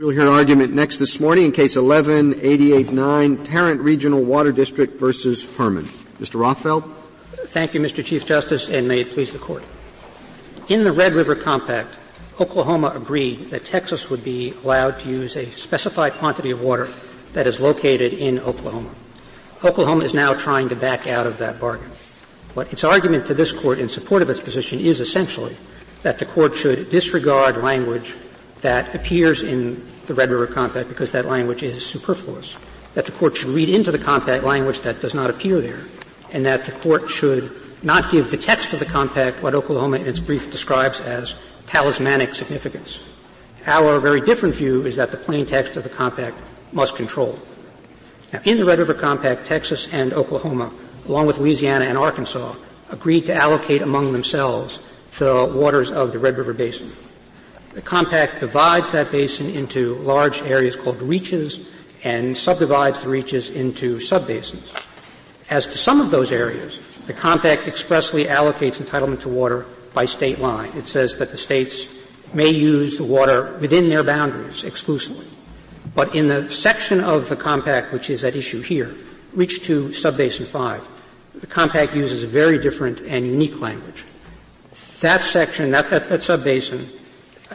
We'll 0.00 0.08
hear 0.16 0.30
argument 0.30 0.72
next 0.72 0.96
this 0.96 1.20
morning 1.20 1.44
in 1.44 1.52
case 1.52 1.76
11-889, 1.76 3.44
Tarrant 3.44 3.82
Regional 3.82 4.24
Water 4.24 4.50
District 4.50 4.98
versus 4.98 5.44
Herrmann. 5.58 5.84
Mr. 6.18 6.40
Rothfeld? 6.40 6.90
Thank 7.48 7.74
you, 7.74 7.80
Mr. 7.80 8.02
Chief 8.02 8.24
Justice, 8.24 8.70
and 8.70 8.88
may 8.88 9.00
it 9.00 9.10
please 9.10 9.30
the 9.30 9.38
Court. 9.38 9.62
In 10.70 10.84
the 10.84 10.92
Red 10.94 11.12
River 11.12 11.34
Compact, 11.34 11.98
Oklahoma 12.40 12.92
agreed 12.94 13.50
that 13.50 13.66
Texas 13.66 14.08
would 14.08 14.24
be 14.24 14.54
allowed 14.64 15.00
to 15.00 15.10
use 15.10 15.36
a 15.36 15.44
specified 15.44 16.14
quantity 16.14 16.50
of 16.50 16.62
water 16.62 16.88
that 17.34 17.46
is 17.46 17.60
located 17.60 18.14
in 18.14 18.38
Oklahoma. 18.38 18.94
Oklahoma 19.62 20.06
is 20.06 20.14
now 20.14 20.32
trying 20.32 20.70
to 20.70 20.76
back 20.76 21.08
out 21.08 21.26
of 21.26 21.36
that 21.36 21.60
bargain. 21.60 21.90
But 22.54 22.72
its 22.72 22.84
argument 22.84 23.26
to 23.26 23.34
this 23.34 23.52
Court 23.52 23.78
in 23.78 23.90
support 23.90 24.22
of 24.22 24.30
its 24.30 24.40
position 24.40 24.80
is 24.80 24.98
essentially 24.98 25.58
that 26.00 26.18
the 26.18 26.24
Court 26.24 26.56
should 26.56 26.88
disregard 26.88 27.58
language 27.58 28.14
that 28.62 28.94
appears 28.94 29.42
in 29.42 29.84
the 30.06 30.14
Red 30.14 30.30
River 30.30 30.46
Compact 30.46 30.88
because 30.88 31.12
that 31.12 31.26
language 31.26 31.62
is 31.62 31.84
superfluous, 31.84 32.56
that 32.94 33.04
the 33.04 33.12
Court 33.12 33.36
should 33.36 33.50
read 33.50 33.68
into 33.68 33.90
the 33.90 33.98
Compact 33.98 34.44
language 34.44 34.80
that 34.80 35.00
does 35.00 35.14
not 35.14 35.30
appear 35.30 35.60
there, 35.60 35.80
and 36.32 36.44
that 36.44 36.64
the 36.64 36.72
Court 36.72 37.08
should 37.08 37.50
not 37.82 38.10
give 38.10 38.30
the 38.30 38.36
text 38.36 38.72
of 38.72 38.78
the 38.78 38.84
Compact 38.84 39.42
what 39.42 39.54
Oklahoma 39.54 39.96
in 39.98 40.06
its 40.06 40.20
brief 40.20 40.50
describes 40.50 41.00
as 41.00 41.34
talismanic 41.66 42.34
significance. 42.34 42.98
Our 43.66 44.00
very 44.00 44.20
different 44.20 44.54
view 44.54 44.82
is 44.86 44.96
that 44.96 45.10
the 45.10 45.16
plain 45.16 45.46
text 45.46 45.76
of 45.76 45.84
the 45.84 45.90
Compact 45.90 46.36
must 46.72 46.96
control. 46.96 47.38
Now, 48.32 48.40
in 48.44 48.58
the 48.58 48.64
Red 48.64 48.78
River 48.78 48.94
Compact, 48.94 49.46
Texas 49.46 49.88
and 49.92 50.12
Oklahoma, 50.12 50.72
along 51.06 51.26
with 51.26 51.38
Louisiana 51.38 51.86
and 51.86 51.98
Arkansas, 51.98 52.54
agreed 52.90 53.26
to 53.26 53.34
allocate 53.34 53.82
among 53.82 54.12
themselves 54.12 54.80
the 55.18 55.50
waters 55.52 55.90
of 55.90 56.12
the 56.12 56.18
Red 56.18 56.38
River 56.38 56.52
Basin. 56.52 56.92
The 57.80 57.86
compact 57.86 58.40
divides 58.40 58.90
that 58.90 59.10
basin 59.10 59.48
into 59.48 59.94
large 60.00 60.42
areas 60.42 60.76
called 60.76 61.00
reaches 61.00 61.66
and 62.04 62.36
subdivides 62.36 63.00
the 63.00 63.08
reaches 63.08 63.48
into 63.48 63.96
subbasins. 63.96 64.70
As 65.48 65.64
to 65.64 65.78
some 65.78 65.98
of 66.02 66.10
those 66.10 66.30
areas, 66.30 66.78
the 67.06 67.14
compact 67.14 67.66
expressly 67.66 68.26
allocates 68.26 68.82
entitlement 68.82 69.22
to 69.22 69.30
water 69.30 69.64
by 69.94 70.04
state 70.04 70.40
line. 70.40 70.70
It 70.76 70.88
says 70.88 71.16
that 71.16 71.30
the 71.30 71.38
states 71.38 71.88
may 72.34 72.50
use 72.50 72.98
the 72.98 73.04
water 73.04 73.56
within 73.60 73.88
their 73.88 74.04
boundaries 74.04 74.62
exclusively. 74.62 75.28
But 75.94 76.14
in 76.14 76.28
the 76.28 76.50
section 76.50 77.00
of 77.00 77.30
the 77.30 77.36
compact 77.36 77.94
which 77.94 78.10
is 78.10 78.24
at 78.24 78.36
issue 78.36 78.60
here, 78.60 78.94
reach 79.32 79.64
2 79.64 79.88
subbasin 79.88 80.46
5, 80.46 80.86
the 81.36 81.46
compact 81.46 81.96
uses 81.96 82.22
a 82.22 82.26
very 82.26 82.58
different 82.58 83.00
and 83.00 83.26
unique 83.26 83.58
language. 83.58 84.04
That 85.00 85.24
section, 85.24 85.70
that, 85.70 85.88
that, 85.88 86.10
that 86.10 86.20
subbasin, 86.20 86.99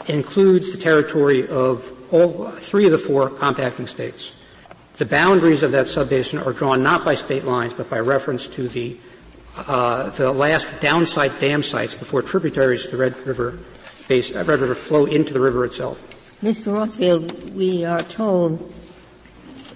includes 0.08 0.72
the 0.72 0.78
territory 0.78 1.48
of 1.48 1.92
all 2.14 2.50
three 2.52 2.86
of 2.86 2.92
the 2.92 2.98
four 2.98 3.30
compacting 3.30 3.88
states. 3.88 4.32
The 4.98 5.06
boundaries 5.06 5.64
of 5.64 5.72
that 5.74 5.88
subbasin 5.88 6.46
are 6.46 6.54
drawn 6.54 6.82
not 6.82 7.04
by 7.04 7.16
state 7.16 7.44
lines, 7.44 7.74
but 7.74 7.90
by 7.90 8.00
reference 8.00 8.48
to 8.50 8.68
the 8.68 8.98
uh, 9.68 10.10
the 10.12 10.32
last 10.32 10.68
downsite 10.82 11.40
dam 11.40 11.64
sites 11.64 11.96
before 11.96 12.22
tributaries 12.22 12.84
to 12.86 12.92
the 12.92 12.98
Red 12.98 13.18
River 13.26 13.60
base, 14.08 14.36
uh, 14.36 14.44
Red 14.46 14.60
River 14.60 14.76
flow 14.76 15.06
into 15.06 15.34
the 15.34 15.40
river 15.40 15.64
itself. 15.66 16.02
Mr. 16.44 16.74
Rothfeld, 16.74 17.54
we 17.54 17.86
are 17.86 18.02
told 18.02 18.74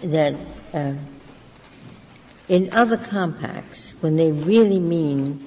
that 0.03 0.35
uh, 0.73 0.93
in 2.49 2.69
other 2.73 2.97
compacts, 2.97 3.91
when 4.01 4.15
they 4.15 4.31
really 4.31 4.79
mean 4.79 5.45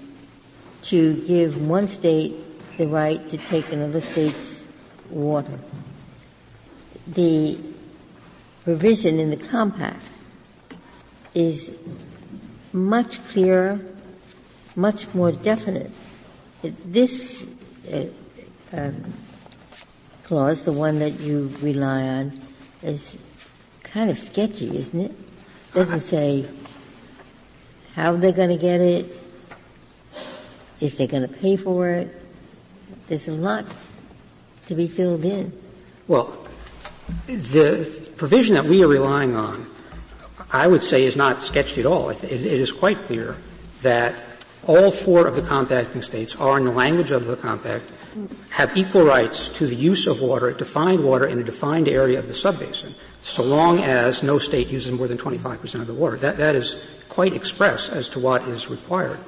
to 0.83 1.17
give 1.27 1.69
one 1.69 1.89
state 1.89 2.35
the 2.79 2.87
right 2.87 3.29
to 3.31 3.37
take 3.37 3.71
another 3.73 4.01
state's 4.01 4.62
water. 5.13 5.59
The 7.07 7.59
provision 8.65 9.19
in 9.19 9.31
the 9.31 9.37
compact 9.37 10.05
is 11.35 11.73
much 12.73 13.23
clearer, 13.29 13.81
much 14.77 15.13
more 15.15 15.33
definite. 15.33 15.91
This 16.63 17.47
uh, 17.93 18.07
um, 18.73 19.13
clause, 20.23 20.65
the 20.65 20.73
one 20.73 20.99
that 21.01 21.21
you 21.21 21.55
rely 21.61 22.03
on, 22.03 22.41
is 22.83 23.17
kind 23.83 24.11
of 24.11 24.19
sketchy, 24.19 24.77
isn't 24.77 25.01
it? 25.01 25.13
Doesn't 25.75 26.03
say 26.03 26.47
how 27.95 28.13
they're 28.17 28.33
going 28.33 28.51
to 28.51 28.57
get 28.57 28.81
it, 28.81 29.07
if 30.81 30.97
they're 30.97 31.07
going 31.07 31.23
to 31.23 31.35
pay 31.35 31.57
for 31.57 31.89
it. 31.91 32.23
There's 33.09 33.29
a 33.29 33.33
lot 33.33 33.67
to 34.73 34.77
be 34.77 34.89
filled 34.89 35.25
in? 35.25 35.53
Well, 36.09 36.37
the 37.27 38.11
provision 38.17 38.55
that 38.55 38.65
we 38.65 38.83
are 38.83 38.89
relying 38.89 39.37
on, 39.37 39.71
I 40.51 40.67
would 40.67 40.83
say, 40.83 41.05
is 41.05 41.17
not 41.17 41.43
sketched 41.43 41.79
at 41.79 41.87
all. 41.87 42.11
it, 42.11 42.23
it 42.25 42.43
is 42.43 42.73
quite 42.73 42.99
clear 43.07 43.37
that 43.83 44.15
all 44.67 44.91
four 44.91 45.27
of 45.27 45.37
the 45.37 45.43
compacting 45.43 46.03
states 46.03 46.37
are, 46.37 46.57
in 46.59 46.65
the 46.65 46.73
language 46.73 47.11
of 47.11 47.27
the 47.27 47.37
compact, 47.37 47.85
have 48.51 48.77
equal 48.77 49.05
rights 49.05 49.49
to 49.49 49.67
the 49.67 49.75
use 49.75 50.07
of 50.07 50.21
water, 50.21 50.53
defined 50.53 51.03
water 51.03 51.27
in 51.27 51.39
a 51.39 51.45
defined 51.45 51.89
area 51.89 52.19
of 52.19 52.29
the 52.29 52.35
subbasin, 52.35 52.95
so 53.23 53.43
long 53.43 53.81
as 53.83 54.23
no 54.23 54.39
state 54.39 54.69
uses 54.69 54.93
more 54.93 55.09
than 55.09 55.19
25% 55.19 55.81
of 55.81 55.87
the 55.87 55.95
water. 55.95 56.17
That, 56.17 56.37
that 56.37 56.55
is 56.55 56.77
quite 57.09 57.33
express 57.33 57.89
as 57.89 58.09
to 58.11 58.21
what 58.21 58.43
is 58.49 58.69
required. 58.69 59.19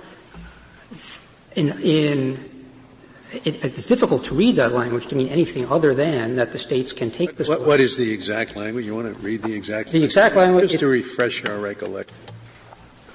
In, 1.56 1.78
in 1.80 2.53
it, 3.44 3.64
it's 3.64 3.86
difficult 3.86 4.24
to 4.24 4.34
read 4.34 4.56
that 4.56 4.72
language 4.72 5.06
to 5.08 5.16
mean 5.16 5.28
anything 5.28 5.66
other 5.70 5.94
than 5.94 6.36
that 6.36 6.52
the 6.52 6.58
states 6.58 6.92
can 6.92 7.10
take 7.10 7.36
this. 7.36 7.48
What, 7.48 7.66
what 7.66 7.80
is 7.80 7.96
the 7.96 8.10
exact 8.12 8.56
language? 8.56 8.86
You 8.86 8.94
want 8.94 9.14
to 9.14 9.20
read 9.20 9.42
the 9.42 9.52
exact? 9.52 9.90
The 9.90 10.04
exact 10.04 10.36
language. 10.36 10.70
Just 10.70 10.80
to 10.80 10.86
refresh 10.86 11.44
our 11.46 11.58
recollection. 11.58 12.16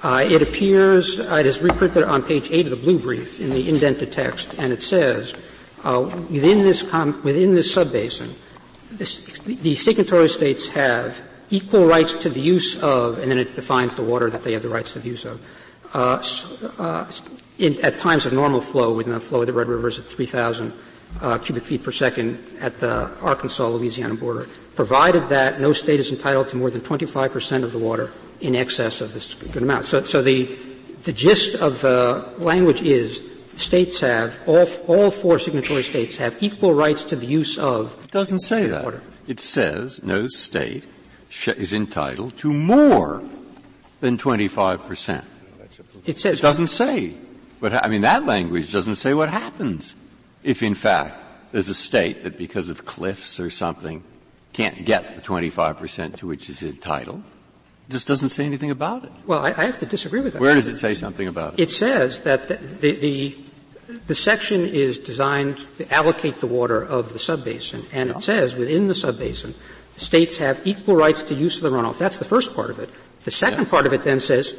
Uh, 0.02 0.24
it 0.26 0.40
appears, 0.40 1.20
uh, 1.20 1.36
it 1.40 1.46
is 1.46 1.60
reprinted 1.60 2.04
on 2.04 2.22
page 2.22 2.50
8 2.50 2.66
of 2.66 2.70
the 2.70 2.76
blue 2.76 2.98
brief 2.98 3.38
in 3.38 3.50
the 3.50 3.68
indented 3.68 4.10
text, 4.10 4.54
and 4.56 4.72
it 4.72 4.82
says, 4.82 5.34
uh, 5.84 6.00
within 6.30 6.62
this 6.62 6.82
com- 6.82 7.22
within 7.22 7.54
this 7.54 7.74
subbasin, 7.74 8.32
this, 8.92 9.38
the 9.40 9.74
signatory 9.74 10.28
states 10.28 10.70
have 10.70 11.22
equal 11.50 11.86
rights 11.86 12.14
to 12.14 12.30
the 12.30 12.40
use 12.40 12.82
of, 12.82 13.18
and 13.18 13.30
then 13.30 13.38
it 13.38 13.54
defines 13.54 13.94
the 13.94 14.02
water 14.02 14.30
that 14.30 14.42
they 14.42 14.52
have 14.52 14.62
the 14.62 14.68
rights 14.68 14.94
to 14.94 15.00
the 15.00 15.08
use 15.08 15.26
of, 15.26 15.40
uh, 15.92 16.22
uh, 16.78 17.10
in, 17.60 17.80
at 17.84 17.98
times 17.98 18.26
of 18.26 18.32
normal 18.32 18.60
flow, 18.60 18.94
within 18.94 19.12
the 19.12 19.20
flow 19.20 19.42
of 19.42 19.46
the 19.46 19.52
Red 19.52 19.68
River 19.68 19.88
is 19.88 19.98
at 19.98 20.06
3,000 20.06 20.72
uh, 21.20 21.38
cubic 21.38 21.64
feet 21.64 21.82
per 21.82 21.92
second 21.92 22.42
at 22.60 22.80
the 22.80 23.10
Arkansas-Louisiana 23.20 24.14
border, 24.14 24.48
provided 24.74 25.28
that 25.28 25.60
no 25.60 25.72
state 25.72 26.00
is 26.00 26.10
entitled 26.10 26.48
to 26.48 26.56
more 26.56 26.70
than 26.70 26.80
25 26.80 27.32
percent 27.32 27.64
of 27.64 27.72
the 27.72 27.78
water 27.78 28.10
in 28.40 28.56
excess 28.56 29.00
of 29.00 29.12
this 29.12 29.34
good 29.34 29.62
amount. 29.62 29.84
So, 29.84 30.02
so 30.02 30.22
the 30.22 30.58
the 31.02 31.12
gist 31.12 31.54
of 31.56 31.80
the 31.80 32.32
language 32.38 32.82
is 32.82 33.22
states 33.56 34.00
have 34.00 34.34
all 34.46 34.66
all 34.86 35.10
four 35.10 35.38
signatory 35.38 35.82
states 35.82 36.16
have 36.16 36.36
equal 36.40 36.72
rights 36.72 37.02
to 37.04 37.16
the 37.16 37.26
use 37.26 37.58
of. 37.58 37.96
It 38.04 38.10
doesn't 38.10 38.40
say 38.40 38.66
that. 38.68 38.84
Water. 38.84 39.02
It 39.26 39.40
says 39.40 40.02
no 40.02 40.26
state 40.28 40.84
is 41.46 41.74
entitled 41.74 42.36
to 42.38 42.52
more 42.52 43.22
than 44.00 44.16
25 44.16 44.86
percent. 44.86 45.24
It 46.06 46.18
says 46.18 46.38
it 46.38 46.42
doesn't 46.42 46.68
say 46.68 47.14
but 47.60 47.84
I 47.84 47.88
mean, 47.88 48.02
that 48.02 48.24
language 48.24 48.72
doesn't 48.72 48.96
say 48.96 49.14
what 49.14 49.28
happens 49.28 49.94
if 50.42 50.62
in 50.62 50.74
fact 50.74 51.16
there's 51.52 51.68
a 51.68 51.74
state 51.74 52.22
that 52.22 52.38
because 52.38 52.68
of 52.68 52.84
cliffs 52.86 53.40
or 53.40 53.50
something 53.50 54.02
can't 54.52 54.84
get 54.84 55.16
the 55.16 55.22
25% 55.22 56.18
to 56.18 56.26
which 56.26 56.48
it's 56.48 56.62
entitled. 56.62 57.22
It 57.88 57.92
just 57.92 58.08
doesn't 58.08 58.30
say 58.30 58.44
anything 58.44 58.70
about 58.70 59.04
it. 59.04 59.12
Well, 59.26 59.44
I, 59.44 59.50
I 59.50 59.64
have 59.64 59.78
to 59.80 59.86
disagree 59.86 60.20
with 60.20 60.34
that. 60.34 60.42
Where 60.42 60.54
does 60.54 60.68
it 60.68 60.78
say 60.78 60.94
something 60.94 61.28
about 61.28 61.54
it? 61.54 61.60
It 61.60 61.70
says 61.70 62.20
that 62.20 62.48
the, 62.48 62.56
the, 62.56 62.92
the, 62.92 63.38
the 64.06 64.14
section 64.14 64.64
is 64.64 64.98
designed 64.98 65.58
to 65.78 65.92
allocate 65.92 66.38
the 66.38 66.46
water 66.46 66.82
of 66.82 67.12
the 67.12 67.18
subbasin, 67.18 67.86
and 67.92 68.10
yeah. 68.10 68.16
it 68.16 68.22
says 68.22 68.56
within 68.56 68.86
the 68.86 68.94
subbasin, 68.94 69.54
the 69.94 70.00
states 70.00 70.38
have 70.38 70.60
equal 70.64 70.96
rights 70.96 71.22
to 71.22 71.34
use 71.34 71.56
of 71.56 71.62
the 71.64 71.76
runoff. 71.76 71.98
That's 71.98 72.18
the 72.18 72.24
first 72.24 72.54
part 72.54 72.70
of 72.70 72.78
it. 72.78 72.90
The 73.24 73.30
second 73.30 73.60
yes. 73.60 73.70
part 73.70 73.86
of 73.86 73.92
it 73.92 74.02
then 74.02 74.20
says 74.20 74.54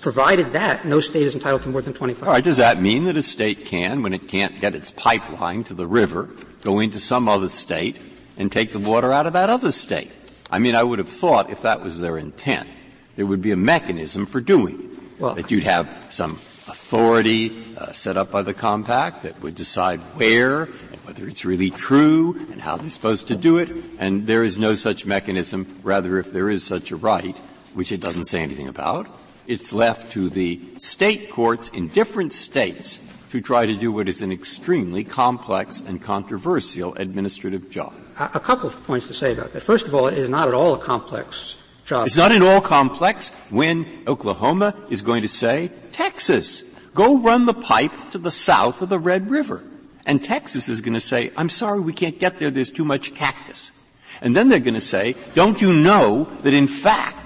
provided 0.00 0.52
that, 0.52 0.84
no 0.84 1.00
state 1.00 1.22
is 1.22 1.34
entitled 1.34 1.62
to 1.62 1.68
more 1.68 1.82
than 1.82 1.94
25. 1.94 2.26
All 2.26 2.34
right. 2.34 2.44
Does 2.44 2.56
that 2.56 2.80
mean 2.80 3.04
that 3.04 3.16
a 3.16 3.22
state 3.22 3.66
can, 3.66 4.02
when 4.02 4.12
it 4.12 4.28
can't 4.28 4.60
get 4.60 4.74
its 4.74 4.90
pipeline 4.90 5.64
to 5.64 5.74
the 5.74 5.86
river, 5.86 6.28
go 6.62 6.80
into 6.80 6.98
some 6.98 7.28
other 7.28 7.48
state 7.48 7.98
and 8.36 8.50
take 8.50 8.72
the 8.72 8.78
water 8.78 9.12
out 9.12 9.26
of 9.26 9.34
that 9.34 9.50
other 9.50 9.72
state? 9.72 10.10
I 10.50 10.58
mean, 10.58 10.74
I 10.74 10.82
would 10.82 10.98
have 10.98 11.08
thought 11.08 11.50
if 11.50 11.62
that 11.62 11.82
was 11.82 12.00
their 12.00 12.18
intent, 12.18 12.68
there 13.16 13.26
would 13.26 13.42
be 13.42 13.52
a 13.52 13.56
mechanism 13.56 14.26
for 14.26 14.40
doing 14.40 14.80
it. 14.80 15.20
Well, 15.20 15.34
that 15.34 15.50
you'd 15.50 15.64
have 15.64 15.88
some 16.08 16.32
authority 16.32 17.76
uh, 17.76 17.92
set 17.92 18.16
up 18.16 18.30
by 18.30 18.42
the 18.42 18.54
compact 18.54 19.24
that 19.24 19.40
would 19.42 19.54
decide 19.54 20.00
where 20.14 20.62
and 20.62 20.96
whether 21.04 21.28
it's 21.28 21.44
really 21.44 21.70
true 21.70 22.34
and 22.50 22.60
how 22.60 22.76
they're 22.76 22.88
supposed 22.90 23.28
to 23.28 23.36
do 23.36 23.58
it. 23.58 23.70
And 23.98 24.26
there 24.26 24.44
is 24.44 24.58
no 24.58 24.74
such 24.74 25.04
mechanism. 25.04 25.80
Rather, 25.82 26.18
if 26.18 26.32
there 26.32 26.48
is 26.48 26.64
such 26.64 26.90
a 26.90 26.96
right, 26.96 27.36
which 27.74 27.92
it 27.92 28.00
doesn't 28.00 28.24
say 28.24 28.40
anything 28.40 28.68
about, 28.68 29.08
it's 29.50 29.72
left 29.72 30.12
to 30.12 30.30
the 30.30 30.60
state 30.76 31.28
courts 31.28 31.70
in 31.70 31.88
different 31.88 32.32
states 32.32 33.00
to 33.30 33.40
try 33.40 33.66
to 33.66 33.76
do 33.76 33.90
what 33.90 34.08
is 34.08 34.22
an 34.22 34.30
extremely 34.30 35.02
complex 35.02 35.80
and 35.80 36.00
controversial 36.00 36.94
administrative 36.94 37.68
job. 37.68 37.92
A, 38.18 38.38
couple 38.38 38.68
of 38.68 38.86
points 38.86 39.08
to 39.08 39.14
say 39.14 39.32
about 39.32 39.52
that. 39.52 39.62
First 39.62 39.88
of 39.88 39.94
all, 39.94 40.06
it 40.06 40.16
is 40.16 40.28
not 40.28 40.46
at 40.46 40.54
all 40.54 40.74
a 40.74 40.78
complex 40.78 41.56
job. 41.84 42.06
It's 42.06 42.16
not 42.16 42.30
at 42.30 42.42
all 42.42 42.60
complex 42.60 43.30
when 43.50 43.86
Oklahoma 44.06 44.76
is 44.88 45.02
going 45.02 45.22
to 45.22 45.28
say, 45.28 45.72
Texas, 45.90 46.62
go 46.94 47.18
run 47.18 47.46
the 47.46 47.54
pipe 47.54 47.92
to 48.12 48.18
the 48.18 48.30
south 48.30 48.82
of 48.82 48.88
the 48.88 48.98
Red 49.00 49.30
River. 49.30 49.64
And 50.06 50.22
Texas 50.22 50.68
is 50.68 50.80
going 50.80 50.94
to 50.94 51.00
say, 51.00 51.32
I'm 51.36 51.48
sorry, 51.48 51.80
we 51.80 51.92
can't 51.92 52.20
get 52.20 52.38
there, 52.38 52.50
there's 52.50 52.70
too 52.70 52.84
much 52.84 53.14
cactus. 53.14 53.72
And 54.20 54.36
then 54.36 54.48
they're 54.48 54.60
going 54.60 54.74
to 54.74 54.80
say, 54.80 55.16
don't 55.34 55.60
you 55.60 55.72
know 55.72 56.24
that 56.42 56.54
in 56.54 56.68
fact, 56.68 57.16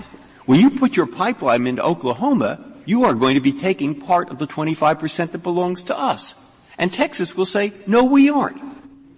when 0.46 0.60
you 0.60 0.70
put 0.70 0.96
your 0.96 1.06
pipeline 1.06 1.66
into 1.66 1.82
Oklahoma, 1.82 2.72
you 2.84 3.04
are 3.04 3.14
going 3.14 3.34
to 3.34 3.40
be 3.40 3.52
taking 3.52 4.00
part 4.00 4.30
of 4.30 4.38
the 4.38 4.46
25% 4.46 5.32
that 5.32 5.38
belongs 5.38 5.84
to 5.84 5.98
us. 5.98 6.34
And 6.78 6.92
Texas 6.92 7.36
will 7.36 7.46
say, 7.46 7.72
no, 7.86 8.04
we 8.04 8.28
aren't. 8.28 8.62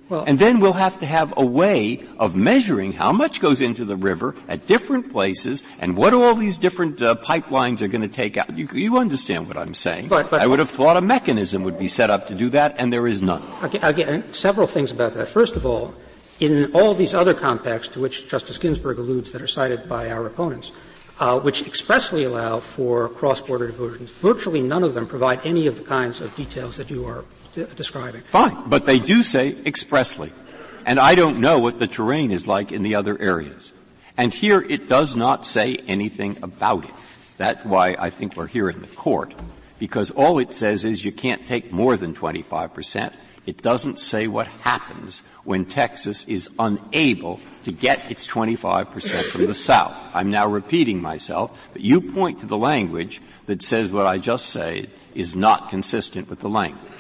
Well, 0.09 0.23
and 0.25 0.39
then 0.39 0.61
we'll 0.61 0.73
have 0.73 1.01
to 1.01 1.07
have 1.07 1.35
a 1.37 1.45
way 1.45 2.05
of 2.17 2.37
measuring 2.37 2.93
how 2.93 3.11
much 3.11 3.41
goes 3.41 3.61
into 3.61 3.85
the 3.85 3.97
river 3.97 4.37
at 4.47 4.69
different 4.69 5.11
places 5.11 5.65
and 5.81 5.97
what 5.97 6.15
all 6.15 6.37
these 6.37 6.59
different 6.59 7.03
uh, 7.03 7.17
pipelines 7.17 7.83
are 7.83 7.89
going 7.89 8.03
to 8.03 8.09
take 8.09 8.37
out. 8.37 8.57
You, 8.57 8.69
you, 8.73 8.99
understand 8.99 9.49
what 9.49 9.57
I'm 9.57 9.75
saying? 9.75 10.07
But, 10.07 10.31
but, 10.31 10.41
I 10.41 10.47
would 10.47 10.61
have 10.61 10.71
thought 10.71 10.97
a 10.97 11.01
mechanism 11.01 11.65
would 11.65 11.77
be 11.77 11.89
set 11.89 12.09
up 12.09 12.29
to 12.29 12.37
do 12.37 12.51
that, 12.51 12.77
and 12.79 12.93
there 12.93 13.09
is 13.09 13.21
none. 13.21 13.43
Again, 13.63 13.81
again, 13.83 14.33
several 14.33 14.69
things 14.69 14.93
about 14.93 15.15
that. 15.15 15.27
First 15.27 15.57
of 15.57 15.67
all, 15.67 15.93
in 16.39 16.73
all 16.73 16.95
these 16.95 17.13
other 17.13 17.35
compacts 17.35 17.89
to 17.89 18.01
which 18.01 18.29
Justice 18.29 18.59
Ginsburg 18.59 18.99
alludes 18.99 19.33
that 19.33 19.43
are 19.43 19.49
cited 19.49 19.89
by 19.89 20.11
our 20.11 20.25
opponents, 20.25 20.71
uh, 21.19 21.39
which 21.41 21.67
expressly 21.67 22.25
allow 22.25 22.61
for 22.61 23.09
cross-border 23.09 23.67
diversions, 23.67 24.11
virtually 24.19 24.61
none 24.61 24.83
of 24.83 24.95
them 24.95 25.07
provide 25.07 25.41
any 25.45 25.67
of 25.67 25.77
the 25.77 25.85
kinds 25.85 26.21
of 26.21 26.35
details 26.37 26.77
that 26.77 26.91
you 26.91 27.05
are 27.07 27.25
describing. 27.75 28.21
Fine, 28.23 28.69
but 28.69 28.87
they 28.87 28.99
do 28.99 29.23
say 29.23 29.57
expressly. 29.65 30.31
And 30.85 31.01
I 31.01 31.15
don't 31.15 31.41
know 31.41 31.59
what 31.59 31.79
the 31.79 31.87
terrain 31.87 32.31
is 32.31 32.47
like 32.47 32.71
in 32.71 32.83
the 32.83 32.95
other 32.95 33.21
areas. 33.21 33.73
And 34.17 34.33
here 34.33 34.61
it 34.61 34.89
does 34.89 35.17
not 35.17 35.45
say 35.45 35.77
anything 35.89 36.39
about 36.43 36.85
it. 36.85 36.95
That's 37.39 37.65
why 37.65 37.97
I 37.99 38.11
think 38.11 38.37
we're 38.37 38.47
here 38.47 38.71
in 38.71 38.81
the 38.81 38.87
court. 38.87 39.35
Because 39.79 40.11
all 40.11 40.39
it 40.39 40.55
says 40.55 40.85
is 40.85 41.05
you 41.05 41.13
can't 41.13 41.47
take 41.47 41.73
more 41.73 41.97
than 41.97 42.15
25%. 42.15 43.13
It 43.47 43.63
doesn't 43.63 43.99
say 44.01 44.27
what 44.27 44.49
happens 44.49 45.23
when 45.45 45.65
Texas 45.65 46.27
is 46.27 46.51
unable 46.59 47.41
to 47.63 47.73
get 47.73 48.11
its 48.11 48.27
25% 48.27 49.31
from 49.31 49.47
the 49.47 49.55
South. 49.55 49.95
I'm 50.13 50.31
now 50.31 50.49
repeating 50.49 51.01
myself, 51.01 51.71
but 51.73 51.83
you 51.83 52.01
point 52.01 52.41
to 52.41 52.47
the 52.47 52.59
language 52.59 53.23
that 53.47 53.63
says 53.63 53.91
what 53.91 54.07
I 54.07 54.19
just 54.19 54.51
said 54.51 54.91
is 55.15 55.37
not 55.37 55.71
consistent 55.71 56.29
with 56.29 56.41
the 56.41 56.49
language 56.49 56.91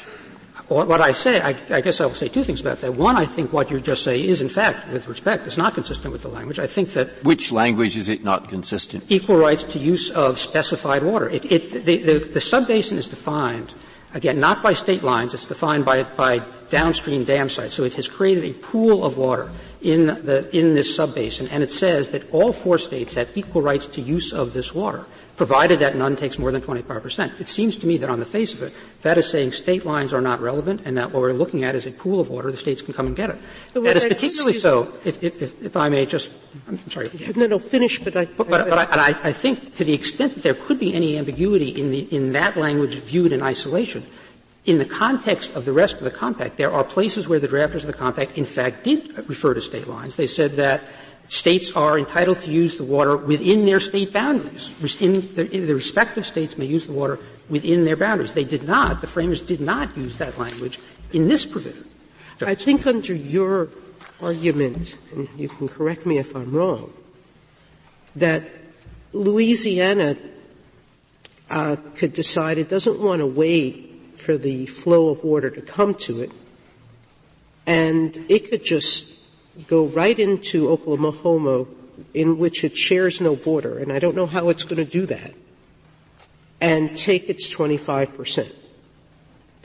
what 0.68 1.00
I 1.00 1.12
say, 1.12 1.40
I, 1.40 1.56
I, 1.70 1.80
guess 1.80 2.00
I 2.00 2.06
will 2.06 2.14
say 2.14 2.28
two 2.28 2.42
things 2.42 2.60
about 2.60 2.80
that. 2.80 2.94
One, 2.94 3.16
I 3.16 3.24
think 3.24 3.52
what 3.52 3.70
you 3.70 3.80
just 3.80 4.02
say 4.02 4.22
is, 4.22 4.40
in 4.40 4.48
fact, 4.48 4.88
with 4.90 5.06
respect, 5.06 5.46
is 5.46 5.56
not 5.56 5.74
consistent 5.74 6.12
with 6.12 6.22
the 6.22 6.28
language. 6.28 6.58
I 6.58 6.66
think 6.66 6.90
that 6.94 7.22
which 7.24 7.52
language 7.52 7.96
is 7.96 8.08
it 8.08 8.24
not 8.24 8.48
consistent? 8.48 9.04
Equal 9.08 9.36
rights 9.36 9.62
to 9.64 9.78
use 9.78 10.10
of 10.10 10.38
specified 10.38 11.04
water. 11.04 11.28
It, 11.30 11.44
it, 11.50 11.84
the, 11.84 11.98
the, 11.98 12.18
the 12.18 12.40
subbasin 12.40 12.96
is 12.96 13.06
defined 13.06 13.72
again 14.14 14.38
not 14.38 14.62
by 14.62 14.72
state 14.72 15.02
lines. 15.02 15.34
It's 15.34 15.46
defined 15.46 15.84
by 15.84 16.04
by 16.04 16.42
downstream 16.68 17.24
dam 17.24 17.48
sites. 17.48 17.74
So 17.74 17.84
it 17.84 17.94
has 17.94 18.08
created 18.08 18.44
a 18.44 18.52
pool 18.52 19.04
of 19.04 19.16
water 19.16 19.50
in 19.82 20.06
the 20.06 20.48
in 20.56 20.74
this 20.74 20.98
subbasin, 20.98 21.48
and 21.50 21.62
it 21.62 21.70
says 21.70 22.10
that 22.10 22.32
all 22.32 22.52
four 22.52 22.78
states 22.78 23.14
have 23.14 23.30
equal 23.36 23.62
rights 23.62 23.86
to 23.86 24.00
use 24.00 24.32
of 24.32 24.52
this 24.52 24.74
water 24.74 25.06
provided 25.36 25.80
that 25.80 25.96
none 25.96 26.16
takes 26.16 26.38
more 26.38 26.50
than 26.50 26.62
25%. 26.62 27.40
It 27.40 27.48
seems 27.48 27.76
to 27.78 27.86
me 27.86 27.98
that 27.98 28.08
on 28.08 28.20
the 28.20 28.26
face 28.26 28.54
of 28.54 28.62
it, 28.62 28.74
that 29.02 29.18
is 29.18 29.28
saying 29.28 29.52
state 29.52 29.84
lines 29.84 30.14
are 30.14 30.20
not 30.20 30.40
relevant 30.40 30.82
and 30.84 30.96
that 30.96 31.12
what 31.12 31.20
we're 31.20 31.32
looking 31.32 31.64
at 31.64 31.74
is 31.74 31.86
a 31.86 31.90
pool 31.90 32.20
of 32.20 32.30
water, 32.30 32.50
the 32.50 32.56
states 32.56 32.80
can 32.82 32.94
come 32.94 33.06
and 33.06 33.14
get 33.14 33.30
it. 33.30 33.38
So 33.72 33.82
that 33.82 33.96
is 33.96 34.04
particularly 34.04 34.54
so, 34.54 34.92
if, 35.04 35.22
if, 35.22 35.62
if, 35.62 35.76
I 35.76 35.88
may 35.88 36.06
just, 36.06 36.32
I'm 36.66 36.78
sorry. 36.90 37.10
No, 37.36 37.46
no, 37.46 37.58
finish, 37.58 37.98
but 37.98 38.16
I. 38.16 38.24
But, 38.24 38.48
but, 38.48 38.68
but 38.68 38.98
I, 38.98 39.10
I, 39.10 39.28
I 39.28 39.32
think 39.32 39.74
to 39.76 39.84
the 39.84 39.92
extent 39.92 40.34
that 40.34 40.42
there 40.42 40.54
could 40.54 40.80
be 40.80 40.94
any 40.94 41.18
ambiguity 41.18 41.68
in, 41.68 41.90
the, 41.90 42.00
in 42.14 42.32
that 42.32 42.56
language 42.56 42.94
viewed 42.94 43.32
in 43.32 43.42
isolation, 43.42 44.06
in 44.64 44.78
the 44.78 44.84
context 44.84 45.52
of 45.54 45.64
the 45.64 45.72
rest 45.72 45.96
of 45.96 46.04
the 46.04 46.10
compact, 46.10 46.56
there 46.56 46.72
are 46.72 46.82
places 46.82 47.28
where 47.28 47.38
the 47.38 47.46
drafters 47.48 47.82
of 47.82 47.86
the 47.86 47.92
compact 47.92 48.36
in 48.36 48.44
fact 48.44 48.84
did 48.84 49.28
refer 49.28 49.54
to 49.54 49.60
state 49.60 49.86
lines. 49.86 50.16
They 50.16 50.26
said 50.26 50.52
that 50.52 50.82
states 51.28 51.72
are 51.72 51.98
entitled 51.98 52.40
to 52.40 52.50
use 52.50 52.76
the 52.76 52.84
water 52.84 53.16
within 53.16 53.66
their 53.66 53.80
state 53.80 54.12
boundaries. 54.12 54.70
In 55.00 55.14
the, 55.34 55.48
in 55.50 55.66
respective 55.66 56.26
states 56.26 56.56
may 56.56 56.66
use 56.66 56.86
the 56.86 56.92
water 56.92 57.18
within 57.48 57.84
their 57.84 57.96
boundaries. 57.96 58.32
They 58.32 58.44
did 58.44 58.62
not, 58.62 59.00
the 59.00 59.06
framers 59.06 59.42
did 59.42 59.60
not 59.60 59.96
use 59.96 60.18
that 60.18 60.38
language 60.38 60.78
in 61.12 61.28
this 61.28 61.44
provision. 61.46 61.88
I 62.40 62.54
think 62.54 62.86
under 62.86 63.14
your 63.14 63.68
argument, 64.20 64.98
and 65.14 65.28
you 65.36 65.48
can 65.48 65.68
correct 65.68 66.06
me 66.06 66.18
if 66.18 66.34
I'm 66.36 66.52
wrong, 66.52 66.92
that 68.16 68.44
Louisiana 69.12 70.16
uh, 71.50 71.76
could 71.94 72.12
decide 72.12 72.58
it 72.58 72.68
doesn't 72.68 73.00
want 73.00 73.20
to 73.20 73.26
wait 73.26 74.12
for 74.16 74.36
the 74.36 74.66
flow 74.66 75.10
of 75.10 75.24
water 75.24 75.50
to 75.50 75.62
come 75.62 75.94
to 75.94 76.22
it, 76.22 76.30
and 77.66 78.16
it 78.28 78.50
could 78.50 78.64
just 78.64 79.15
go 79.68 79.86
right 79.86 80.18
into 80.18 80.68
Oklahoma, 80.68 81.66
in 82.14 82.38
which 82.38 82.64
it 82.64 82.76
shares 82.76 83.20
no 83.20 83.36
border, 83.36 83.78
and 83.78 83.92
I 83.92 83.98
don't 83.98 84.16
know 84.16 84.26
how 84.26 84.48
it's 84.48 84.64
going 84.64 84.76
to 84.76 84.90
do 84.90 85.06
that, 85.06 85.34
and 86.60 86.96
take 86.96 87.28
its 87.28 87.48
25 87.50 88.14
percent. 88.14 88.54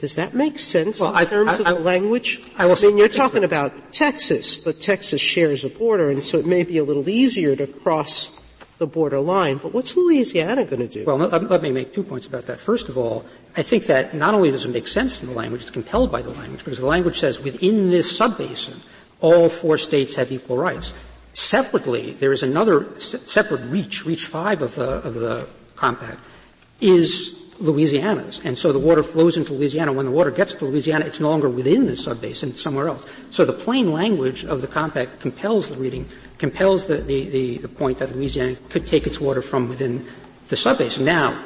Does 0.02 0.16
that 0.16 0.34
make 0.34 0.58
sense 0.58 1.00
well, 1.00 1.10
in 1.12 1.16
I, 1.16 1.24
terms 1.24 1.50
I, 1.50 1.54
of 1.54 1.66
I, 1.66 1.72
the 1.74 1.78
language? 1.78 2.42
I, 2.58 2.68
I 2.68 2.74
mean, 2.80 2.98
you're 2.98 3.06
talking 3.06 3.44
about 3.44 3.92
Texas, 3.92 4.56
but 4.56 4.80
Texas 4.80 5.20
shares 5.20 5.64
a 5.64 5.68
border, 5.68 6.10
and 6.10 6.24
so 6.24 6.38
it 6.38 6.46
may 6.46 6.64
be 6.64 6.78
a 6.78 6.84
little 6.84 7.08
easier 7.08 7.54
to 7.54 7.68
cross 7.68 8.42
the 8.78 8.86
border 8.88 9.20
line. 9.20 9.58
But 9.58 9.72
what's 9.72 9.96
Louisiana 9.96 10.64
going 10.64 10.80
to 10.80 10.88
do? 10.88 11.04
Well, 11.04 11.18
let, 11.18 11.48
let, 11.48 11.62
me 11.62 11.70
make 11.70 11.94
two 11.94 12.02
points 12.02 12.26
about 12.26 12.46
that. 12.46 12.58
First 12.58 12.88
of 12.88 12.98
all, 12.98 13.24
I 13.56 13.62
think 13.62 13.86
that 13.86 14.12
not 14.12 14.34
only 14.34 14.50
does 14.50 14.64
it 14.64 14.70
make 14.70 14.88
sense 14.88 15.22
in 15.22 15.28
the 15.28 15.34
language, 15.34 15.62
it's 15.62 15.70
compelled 15.70 16.10
by 16.10 16.20
the 16.20 16.30
language, 16.30 16.64
because 16.64 16.80
the 16.80 16.86
language 16.86 17.20
says 17.20 17.38
within 17.38 17.90
this 17.90 18.18
subbasin, 18.18 18.80
all 19.22 19.48
four 19.48 19.78
states 19.78 20.16
have 20.16 20.30
equal 20.30 20.58
rights. 20.58 20.92
Separately, 21.32 22.12
there 22.12 22.32
is 22.32 22.42
another 22.42 22.98
separate 23.00 23.62
reach, 23.70 24.04
reach 24.04 24.26
five 24.26 24.60
of 24.60 24.74
the, 24.74 25.00
of 25.00 25.14
the 25.14 25.48
compact, 25.76 26.20
is 26.80 27.34
Louisiana's. 27.58 28.40
And 28.44 28.58
so 28.58 28.72
the 28.72 28.78
water 28.78 29.02
flows 29.02 29.36
into 29.36 29.54
Louisiana. 29.54 29.92
When 29.92 30.04
the 30.04 30.12
water 30.12 30.30
gets 30.30 30.52
to 30.54 30.66
Louisiana, 30.66 31.06
it's 31.06 31.20
no 31.20 31.30
longer 31.30 31.48
within 31.48 31.86
the 31.86 31.92
subbasin, 31.92 32.50
it's 32.50 32.60
somewhere 32.60 32.88
else. 32.88 33.08
So 33.30 33.44
the 33.44 33.52
plain 33.52 33.92
language 33.92 34.44
of 34.44 34.60
the 34.60 34.66
compact 34.66 35.20
compels 35.20 35.68
the 35.68 35.76
reading, 35.76 36.08
compels 36.38 36.86
the, 36.86 36.96
the, 36.96 37.28
the, 37.30 37.58
the 37.58 37.68
point 37.68 37.98
that 37.98 38.14
Louisiana 38.14 38.56
could 38.68 38.86
take 38.86 39.06
its 39.06 39.20
water 39.20 39.40
from 39.40 39.68
within 39.68 40.04
the 40.48 40.56
subbasin. 40.56 41.04
Now, 41.04 41.42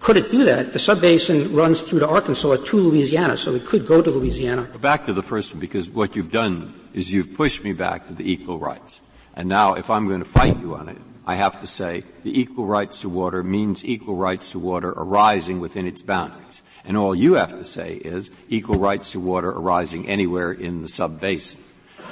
could 0.00 0.16
it 0.16 0.30
do 0.30 0.44
that? 0.44 0.72
The 0.72 0.78
subbasin 0.78 1.54
runs 1.54 1.80
through 1.80 2.00
to 2.00 2.08
Arkansas 2.08 2.56
to 2.56 2.76
Louisiana, 2.76 3.36
so 3.36 3.54
it 3.54 3.66
could 3.66 3.86
go 3.86 4.00
to 4.00 4.10
Louisiana. 4.10 4.62
Back 4.80 5.06
to 5.06 5.12
the 5.12 5.22
first 5.22 5.52
one, 5.52 5.60
because 5.60 5.88
what 5.90 6.16
you've 6.16 6.30
done 6.30 6.74
is 6.94 7.12
you've 7.12 7.34
pushed 7.34 7.62
me 7.62 7.72
back 7.72 8.06
to 8.06 8.12
the 8.12 8.30
equal 8.30 8.58
rights. 8.58 9.02
And 9.34 9.48
now 9.48 9.74
if 9.74 9.90
I'm 9.90 10.08
going 10.08 10.20
to 10.20 10.28
fight 10.28 10.58
you 10.60 10.74
on 10.74 10.88
it, 10.88 10.98
I 11.26 11.34
have 11.34 11.60
to 11.60 11.66
say 11.66 12.04
the 12.22 12.40
equal 12.40 12.66
rights 12.66 13.00
to 13.00 13.08
water 13.08 13.42
means 13.42 13.84
equal 13.84 14.14
rights 14.14 14.50
to 14.50 14.60
water 14.60 14.90
arising 14.90 15.58
within 15.58 15.86
its 15.86 16.00
boundaries. 16.00 16.62
And 16.84 16.96
all 16.96 17.16
you 17.16 17.34
have 17.34 17.50
to 17.50 17.64
say 17.64 17.94
is 17.94 18.30
equal 18.48 18.78
rights 18.78 19.10
to 19.10 19.20
water 19.20 19.50
arising 19.50 20.08
anywhere 20.08 20.52
in 20.52 20.82
the 20.82 20.88
sub-basin. 20.88 21.60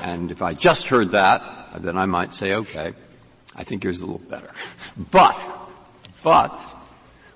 And 0.02 0.32
if 0.32 0.42
I 0.42 0.54
just 0.54 0.88
heard 0.88 1.12
that, 1.12 1.42
then 1.78 1.96
I 1.96 2.06
might 2.06 2.34
say, 2.34 2.54
okay, 2.54 2.92
I 3.54 3.62
think 3.62 3.84
yours 3.84 3.98
is 3.98 4.02
a 4.02 4.06
little 4.06 4.28
better. 4.28 4.50
But, 5.12 5.38
but, 6.24 6.66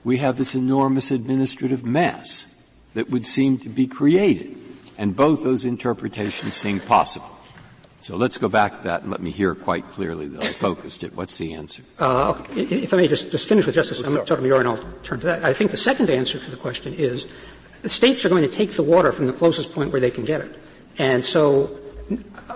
we 0.05 0.19
have 0.19 0.37
this 0.37 0.55
enormous 0.55 1.11
administrative 1.11 1.85
mess 1.85 2.55
that 2.95 3.11
would 3.11 3.27
seem 3.27 3.59
to 3.59 3.69
be 3.69 3.87
created. 3.87 4.57
And 4.97 5.15
both 5.15 5.45
those 5.45 5.65
interpretations 5.65 6.55
seem 6.55 6.81
possible. 6.81 7.39
So 8.01 8.17
let's 8.17 8.39
go 8.39 8.49
back 8.49 8.79
to 8.79 8.85
that 8.85 9.03
and 9.03 9.11
let 9.11 9.21
me 9.21 9.31
hear 9.31 9.55
quite 9.55 9.89
clearly 9.89 10.29
that 10.29 10.45
I 10.45 10.53
focused 10.53 11.03
it. 11.03 11.15
What's 11.15 11.37
the 11.39 11.55
answer? 11.55 11.83
Uh, 11.99 12.43
if 12.57 12.95
I 12.95 12.97
may 12.97 13.09
just, 13.09 13.31
just 13.31 13.49
finish 13.49 13.67
with 13.67 13.75
Justice 13.75 14.03
oh, 14.05 14.25
Sotomayor 14.25 14.61
and 14.61 14.69
I'll 14.69 14.85
turn 15.03 15.21
to 15.21 15.27
that. 15.27 15.45
I 15.45 15.53
think 15.53 15.73
the 15.73 15.77
second 15.77 16.09
answer 16.09 16.39
to 16.39 16.51
the 16.51 16.57
question 16.57 16.95
is 16.95 17.27
the 17.83 17.89
states 17.89 18.25
are 18.25 18.29
going 18.29 18.43
to 18.43 18.49
take 18.49 18.73
the 18.73 18.83
water 18.83 19.13
from 19.13 19.27
the 19.27 19.33
closest 19.33 19.73
point 19.73 19.93
where 19.93 20.01
they 20.01 20.11
can 20.11 20.25
get 20.25 20.41
it. 20.41 20.59
And 20.99 21.25
so 21.25 21.79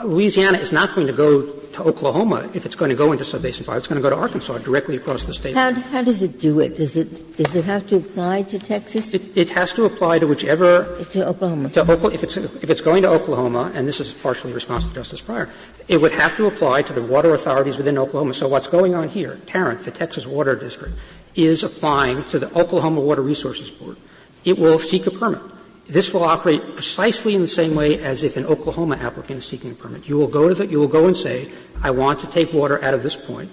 Louisiana 0.04 0.58
is 0.58 0.72
not 0.72 0.94
going 0.94 1.06
to 1.06 1.12
go 1.12 1.42
to 1.42 1.82
Oklahoma 1.82 2.50
if 2.54 2.64
it's 2.64 2.74
going 2.74 2.88
to 2.90 2.94
go 2.94 3.12
into 3.12 3.24
Subbasin 3.24 3.64
5. 3.64 3.76
It's 3.76 3.88
going 3.88 4.00
to 4.00 4.02
go 4.02 4.10
to 4.14 4.20
Arkansas 4.20 4.58
directly 4.58 4.96
across 4.96 5.24
the 5.24 5.34
state. 5.34 5.54
How, 5.54 5.72
how 5.72 6.02
does 6.02 6.22
it 6.22 6.40
do 6.40 6.60
it? 6.60 6.76
Does 6.76 6.96
it, 6.96 7.36
does 7.36 7.54
it 7.54 7.64
have 7.64 7.86
to 7.88 7.96
apply 7.96 8.42
to 8.44 8.58
Texas? 8.58 9.12
It, 9.12 9.36
it 9.36 9.50
has 9.50 9.72
to 9.74 9.84
apply 9.84 10.20
to 10.20 10.26
whichever. 10.26 11.04
To 11.12 11.28
Oklahoma. 11.28 11.68
To 11.70 11.80
Oklahoma. 11.82 12.14
If 12.14 12.24
it's, 12.24 12.36
if 12.36 12.70
it's 12.70 12.80
going 12.80 13.02
to 13.02 13.08
Oklahoma, 13.08 13.72
and 13.74 13.86
this 13.86 14.00
is 14.00 14.12
partially 14.12 14.52
response 14.52 14.86
to 14.86 14.94
Justice 14.94 15.20
Breyer, 15.20 15.50
it 15.88 16.00
would 16.00 16.12
have 16.12 16.36
to 16.36 16.46
apply 16.46 16.82
to 16.82 16.92
the 16.92 17.02
water 17.02 17.34
authorities 17.34 17.76
within 17.76 17.98
Oklahoma. 17.98 18.34
So 18.34 18.48
what's 18.48 18.68
going 18.68 18.94
on 18.94 19.08
here, 19.08 19.40
Tarrant, 19.46 19.84
the 19.84 19.90
Texas 19.90 20.26
Water 20.26 20.56
District, 20.56 20.94
is 21.34 21.62
applying 21.62 22.24
to 22.24 22.38
the 22.38 22.58
Oklahoma 22.58 23.00
Water 23.00 23.22
Resources 23.22 23.70
Board. 23.70 23.96
It 24.44 24.58
will 24.58 24.78
seek 24.78 25.06
a 25.06 25.10
permit 25.10 25.42
this 25.86 26.12
will 26.12 26.24
operate 26.24 26.62
precisely 26.74 27.34
in 27.34 27.40
the 27.40 27.48
same 27.48 27.74
way 27.74 28.02
as 28.02 28.24
if 28.24 28.36
an 28.36 28.46
Oklahoma 28.46 28.96
applicant 28.96 29.38
is 29.38 29.46
seeking 29.46 29.72
a 29.72 29.74
permit. 29.74 30.08
You 30.08 30.16
will 30.16 30.28
go 30.28 30.48
to 30.48 30.54
the, 30.54 30.66
you 30.66 30.78
will 30.78 30.88
go 30.88 31.06
and 31.06 31.16
say, 31.16 31.50
I 31.82 31.90
want 31.90 32.20
to 32.20 32.26
take 32.28 32.52
water 32.52 32.82
out 32.82 32.94
of 32.94 33.02
this 33.02 33.16
point. 33.16 33.50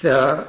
The 0.00 0.48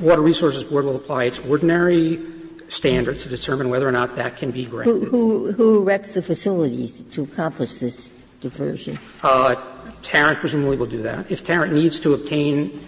Water 0.00 0.22
Resources 0.22 0.64
Board 0.64 0.84
will 0.84 0.96
apply 0.96 1.24
its 1.24 1.38
ordinary 1.40 2.20
standards 2.68 3.24
to 3.24 3.28
determine 3.28 3.68
whether 3.68 3.88
or 3.88 3.92
not 3.92 4.16
that 4.16 4.36
can 4.36 4.52
be 4.52 4.64
granted. 4.64 5.08
Who, 5.08 5.50
who, 5.50 5.52
who 5.52 5.82
erects 5.82 6.14
the 6.14 6.22
facilities 6.22 7.02
to 7.02 7.24
accomplish 7.24 7.74
this 7.74 8.10
diversion? 8.40 8.98
Uh, 9.22 9.56
Tarrant 10.02 10.38
presumably 10.38 10.76
will 10.76 10.86
do 10.86 11.02
that. 11.02 11.30
If 11.30 11.44
Tarrant 11.44 11.72
needs 11.72 12.00
to 12.00 12.14
obtain 12.14 12.80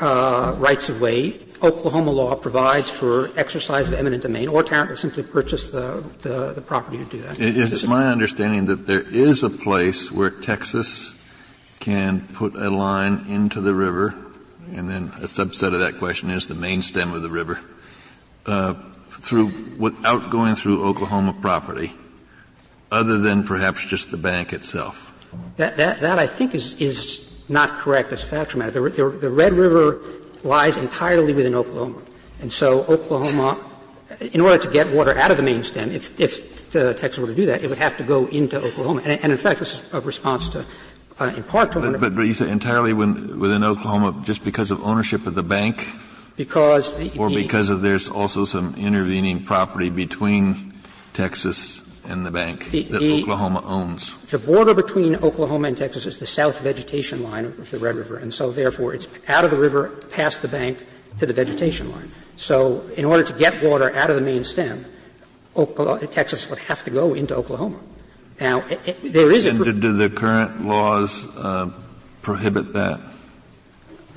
uh, 0.00 0.56
rights 0.58 0.88
of 0.88 1.00
way, 1.00 1.38
Oklahoma 1.62 2.10
law 2.10 2.34
provides 2.34 2.88
for 2.88 3.30
exercise 3.36 3.86
of 3.86 3.94
eminent 3.94 4.22
domain, 4.22 4.48
or 4.48 4.62
Tarrant 4.62 4.90
will 4.90 4.96
simply 4.96 5.22
purchase 5.22 5.70
the, 5.70 6.02
the, 6.22 6.54
the 6.54 6.60
property 6.60 6.98
to 6.98 7.04
do 7.04 7.22
that. 7.22 7.36
It's 7.38 7.86
my 7.86 8.06
understanding 8.06 8.66
that 8.66 8.86
there 8.86 9.02
is 9.02 9.42
a 9.42 9.50
place 9.50 10.10
where 10.10 10.30
Texas 10.30 11.20
can 11.80 12.20
put 12.34 12.54
a 12.54 12.70
line 12.70 13.24
into 13.28 13.60
the 13.60 13.74
river, 13.74 14.14
and 14.72 14.88
then 14.88 15.08
a 15.16 15.26
subset 15.26 15.74
of 15.74 15.80
that 15.80 15.98
question 15.98 16.30
is 16.30 16.46
the 16.46 16.54
main 16.54 16.82
stem 16.82 17.12
of 17.12 17.22
the 17.22 17.30
river, 17.30 17.58
uh, 18.46 18.74
through 19.10 19.52
without 19.78 20.30
going 20.30 20.54
through 20.54 20.82
Oklahoma 20.82 21.34
property, 21.40 21.92
other 22.90 23.18
than 23.18 23.44
perhaps 23.44 23.84
just 23.84 24.10
the 24.10 24.16
bank 24.16 24.52
itself. 24.52 25.14
That, 25.56 25.76
that, 25.76 26.00
that 26.00 26.18
I 26.18 26.26
think 26.26 26.54
is, 26.54 26.74
is 26.80 27.30
not 27.48 27.78
correct 27.78 28.12
as 28.12 28.22
a 28.22 28.26
factual 28.26 28.60
matter. 28.60 28.80
The, 28.80 28.90
the, 28.90 29.10
the 29.18 29.30
Red 29.30 29.52
River 29.52 30.00
lies 30.44 30.76
entirely 30.76 31.32
within 31.32 31.54
Oklahoma. 31.54 32.02
And 32.40 32.52
so 32.52 32.84
Oklahoma, 32.84 33.58
in 34.32 34.40
order 34.40 34.58
to 34.58 34.70
get 34.70 34.90
water 34.90 35.16
out 35.16 35.30
of 35.30 35.36
the 35.36 35.42
main 35.42 35.62
stem, 35.62 35.90
if, 35.90 36.18
if 36.18 36.70
Texas 36.70 37.18
were 37.18 37.26
to 37.26 37.34
do 37.34 37.46
that, 37.46 37.62
it 37.62 37.68
would 37.68 37.78
have 37.78 37.96
to 37.98 38.04
go 38.04 38.26
into 38.26 38.58
Oklahoma. 38.58 39.02
And, 39.04 39.22
and 39.22 39.32
in 39.32 39.38
fact, 39.38 39.60
this 39.60 39.78
is 39.78 39.92
a 39.92 40.00
response 40.00 40.48
to, 40.50 40.64
uh, 41.18 41.32
in 41.36 41.42
part 41.42 41.72
to 41.72 41.80
but, 41.80 42.00
but, 42.00 42.14
but 42.14 42.22
you 42.22 42.34
say 42.34 42.50
entirely 42.50 42.92
within 42.92 43.62
Oklahoma 43.64 44.22
just 44.24 44.42
because 44.44 44.70
of 44.70 44.82
ownership 44.82 45.26
of 45.26 45.34
the 45.34 45.42
bank? 45.42 45.86
Because 46.36 46.96
the, 46.96 47.12
Or 47.18 47.28
because 47.28 47.68
of 47.68 47.82
there's 47.82 48.08
also 48.08 48.46
some 48.46 48.74
intervening 48.76 49.44
property 49.44 49.90
between 49.90 50.72
Texas 51.12 51.82
and 52.10 52.26
the 52.26 52.30
bank 52.30 52.70
the, 52.70 52.82
that 52.84 52.98
the, 52.98 53.22
Oklahoma 53.22 53.62
owns. 53.64 54.16
The 54.26 54.38
border 54.38 54.74
between 54.74 55.16
Oklahoma 55.16 55.68
and 55.68 55.76
Texas 55.76 56.06
is 56.06 56.18
the 56.18 56.26
south 56.26 56.60
vegetation 56.60 57.22
line 57.22 57.44
of 57.44 57.70
the 57.70 57.78
Red 57.78 57.96
River, 57.96 58.16
and 58.18 58.34
so 58.34 58.50
therefore 58.50 58.94
it's 58.94 59.08
out 59.28 59.44
of 59.44 59.50
the 59.50 59.56
river, 59.56 59.90
past 60.10 60.42
the 60.42 60.48
bank, 60.48 60.84
to 61.18 61.26
the 61.26 61.32
vegetation 61.32 61.90
line. 61.92 62.10
So 62.36 62.82
in 62.96 63.04
order 63.04 63.22
to 63.22 63.32
get 63.32 63.62
water 63.62 63.94
out 63.94 64.10
of 64.10 64.16
the 64.16 64.22
main 64.22 64.44
stem, 64.44 64.84
Oklahoma, 65.56 66.06
Texas 66.06 66.48
would 66.48 66.58
have 66.60 66.84
to 66.84 66.90
go 66.90 67.14
into 67.14 67.34
Oklahoma. 67.34 67.78
Now, 68.40 68.60
it, 68.68 68.80
it, 68.86 69.12
there 69.12 69.30
is 69.30 69.46
and 69.46 69.60
a. 69.60 69.72
do 69.72 69.92
the 69.92 70.08
current 70.08 70.64
laws 70.66 71.26
uh, 71.36 71.70
prohibit 72.22 72.72
that? 72.72 73.00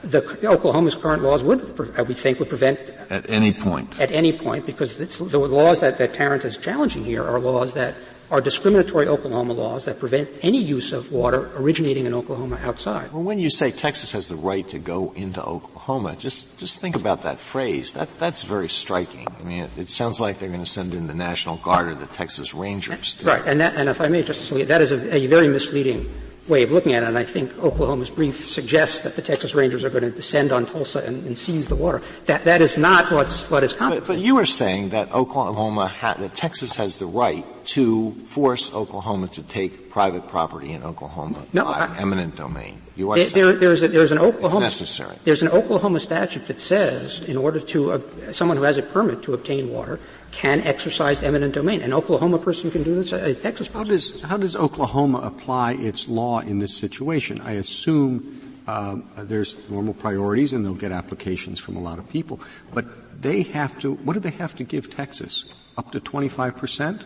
The 0.03 0.47
Oklahoma's 0.47 0.95
current 0.95 1.23
laws 1.23 1.43
would, 1.43 1.79
uh, 1.97 2.03
we 2.03 2.13
think, 2.13 2.39
would 2.39 2.49
prevent 2.49 2.79
at 3.09 3.29
any 3.29 3.53
point. 3.53 3.99
At 3.99 4.11
any 4.11 4.33
point, 4.33 4.65
because 4.65 4.95
the 4.95 5.39
laws 5.39 5.79
that, 5.79 5.97
that 5.97 6.13
Tarrant 6.13 6.43
is 6.43 6.57
challenging 6.57 7.03
here 7.03 7.23
are 7.23 7.39
laws 7.39 7.73
that 7.73 7.95
are 8.31 8.41
discriminatory 8.41 9.07
Oklahoma 9.07 9.53
laws 9.53 9.85
that 9.85 9.99
prevent 9.99 10.27
any 10.41 10.57
use 10.57 10.91
of 10.91 11.11
water 11.11 11.51
originating 11.55 12.05
in 12.05 12.13
Oklahoma 12.13 12.59
outside. 12.63 13.11
Well, 13.11 13.21
when 13.21 13.37
you 13.37 13.49
say 13.49 13.69
Texas 13.69 14.11
has 14.13 14.27
the 14.27 14.35
right 14.35 14.67
to 14.69 14.79
go 14.79 15.13
into 15.15 15.43
Oklahoma, 15.43 16.15
just 16.17 16.57
just 16.57 16.79
think 16.79 16.95
about 16.95 17.23
that 17.23 17.39
phrase. 17.39 17.93
That 17.93 18.09
that's 18.19 18.41
very 18.41 18.69
striking. 18.69 19.27
I 19.39 19.43
mean, 19.43 19.63
it, 19.65 19.69
it 19.77 19.89
sounds 19.89 20.19
like 20.19 20.39
they're 20.39 20.49
going 20.49 20.63
to 20.63 20.65
send 20.65 20.93
in 20.93 21.07
the 21.07 21.13
National 21.13 21.57
Guard 21.57 21.89
or 21.89 21.95
the 21.95 22.07
Texas 22.07 22.53
Rangers. 22.53 23.19
Right, 23.23 23.43
and 23.45 23.61
that, 23.61 23.75
and 23.75 23.87
if 23.87 24.01
I 24.01 24.07
may, 24.07 24.23
Justice 24.23 24.49
Scalia, 24.49 24.67
that 24.67 24.81
is 24.81 24.91
a, 24.91 25.15
a 25.15 25.27
very 25.27 25.47
misleading 25.47 26.09
way 26.47 26.63
of 26.63 26.71
looking 26.71 26.93
at 26.93 27.03
it, 27.03 27.07
and 27.07 27.17
I 27.17 27.23
think 27.23 27.57
Oklahoma's 27.59 28.09
brief 28.09 28.49
suggests 28.49 29.01
that 29.01 29.15
the 29.15 29.21
Texas 29.21 29.55
Rangers 29.55 29.83
are 29.83 29.89
going 29.89 30.03
to 30.03 30.11
descend 30.11 30.51
on 30.51 30.65
Tulsa 30.65 30.99
and, 30.99 31.25
and 31.25 31.39
seize 31.39 31.67
the 31.67 31.75
water. 31.75 32.01
That, 32.25 32.43
that 32.45 32.61
is 32.61 32.77
not 32.77 33.11
what's, 33.11 33.49
what 33.49 33.63
is 33.63 33.73
But, 33.73 34.05
but 34.05 34.19
you 34.19 34.37
are 34.37 34.45
saying 34.45 34.89
that 34.89 35.11
Oklahoma, 35.13 35.87
ha- 35.87 36.15
that 36.19 36.35
Texas 36.35 36.75
has 36.77 36.97
the 36.97 37.05
right 37.05 37.45
to 37.67 38.11
force 38.25 38.73
Oklahoma 38.73 39.27
to 39.29 39.43
take 39.43 39.89
private 39.89 40.27
property 40.27 40.71
in 40.71 40.83
Oklahoma 40.83 41.45
no, 41.53 41.63
by 41.63 41.87
I, 41.87 41.97
eminent 41.99 42.35
domain. 42.35 42.81
You 42.95 43.11
are 43.11 43.17
there, 43.17 43.53
there's, 43.53 43.81
a, 43.81 43.87
there's 43.87 44.11
an 44.11 44.19
Oklahoma 44.19 44.65
necessary. 44.65 45.15
There's 45.23 45.41
an 45.41 45.47
Oklahoma 45.47 45.99
statute 45.99 46.45
that 46.47 46.61
says, 46.61 47.21
in 47.21 47.37
order 47.37 47.59
to 47.59 47.93
uh, 47.93 48.33
someone 48.33 48.57
who 48.57 48.63
has 48.63 48.77
a 48.77 48.83
permit 48.83 49.23
to 49.23 49.33
obtain 49.33 49.71
water, 49.71 49.99
can 50.35 50.61
exercise 50.61 51.21
eminent 51.21 51.53
domain. 51.53 51.81
An 51.81 51.93
Oklahoma 51.93 52.39
person 52.39 52.71
can 52.71 52.83
do 52.83 52.95
this, 52.95 53.13
a 53.13 53.33
Texas 53.33 53.67
person. 53.67 53.79
How 53.79 53.83
does, 53.83 54.21
how 54.21 54.37
does 54.37 54.55
Oklahoma 54.55 55.19
apply 55.19 55.73
its 55.73 56.07
law 56.07 56.39
in 56.39 56.59
this 56.59 56.75
situation? 56.75 57.39
I 57.41 57.53
assume 57.53 58.41
uh, 58.67 58.97
there's 59.17 59.57
normal 59.69 59.93
priorities 59.93 60.51
and 60.53 60.65
they'll 60.65 60.73
get 60.73 60.91
applications 60.91 61.59
from 61.59 61.75
a 61.75 61.79
lot 61.79 61.99
of 61.99 62.09
people, 62.09 62.39
but 62.73 63.21
they 63.21 63.43
have 63.43 63.79
to, 63.79 63.93
what 63.93 64.13
do 64.13 64.19
they 64.19 64.31
have 64.31 64.55
to 64.55 64.63
give 64.63 64.89
Texas? 64.89 65.45
Up 65.77 65.91
to 65.91 65.99
25%? 65.99 67.03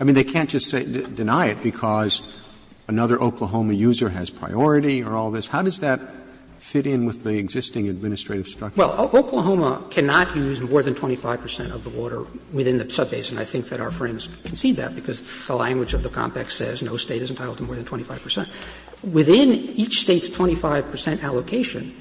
I 0.00 0.04
mean, 0.04 0.14
they 0.14 0.24
can't 0.24 0.48
just 0.48 0.70
say, 0.70 0.84
d- 0.84 1.02
deny 1.02 1.46
it 1.46 1.62
because 1.62 2.22
another 2.86 3.20
Oklahoma 3.20 3.74
user 3.74 4.08
has 4.08 4.30
priority 4.30 5.02
or 5.02 5.16
all 5.16 5.30
this. 5.30 5.48
How 5.48 5.62
does 5.62 5.80
that 5.80 6.00
fit 6.58 6.86
in 6.86 7.06
with 7.06 7.24
the 7.24 7.34
existing 7.34 7.88
administrative 7.88 8.46
structure? 8.46 8.78
Well, 8.78 9.10
Oklahoma 9.14 9.84
cannot 9.90 10.36
use 10.36 10.60
more 10.60 10.82
than 10.82 10.94
25% 10.94 11.72
of 11.72 11.84
the 11.84 11.90
water 11.90 12.24
within 12.52 12.78
the 12.78 12.84
subbasin. 12.84 13.38
I 13.38 13.44
think 13.44 13.68
that 13.68 13.80
our 13.80 13.90
friends 13.90 14.28
concede 14.44 14.76
that 14.76 14.94
because 14.94 15.22
the 15.46 15.56
language 15.56 15.94
of 15.94 16.02
the 16.02 16.08
compact 16.08 16.52
says 16.52 16.82
no 16.82 16.96
state 16.96 17.22
is 17.22 17.30
entitled 17.30 17.58
to 17.58 17.64
more 17.64 17.76
than 17.76 17.84
25%. 17.84 18.48
Within 19.12 19.52
each 19.52 20.00
state's 20.00 20.28
25% 20.28 21.22
allocation, 21.22 21.94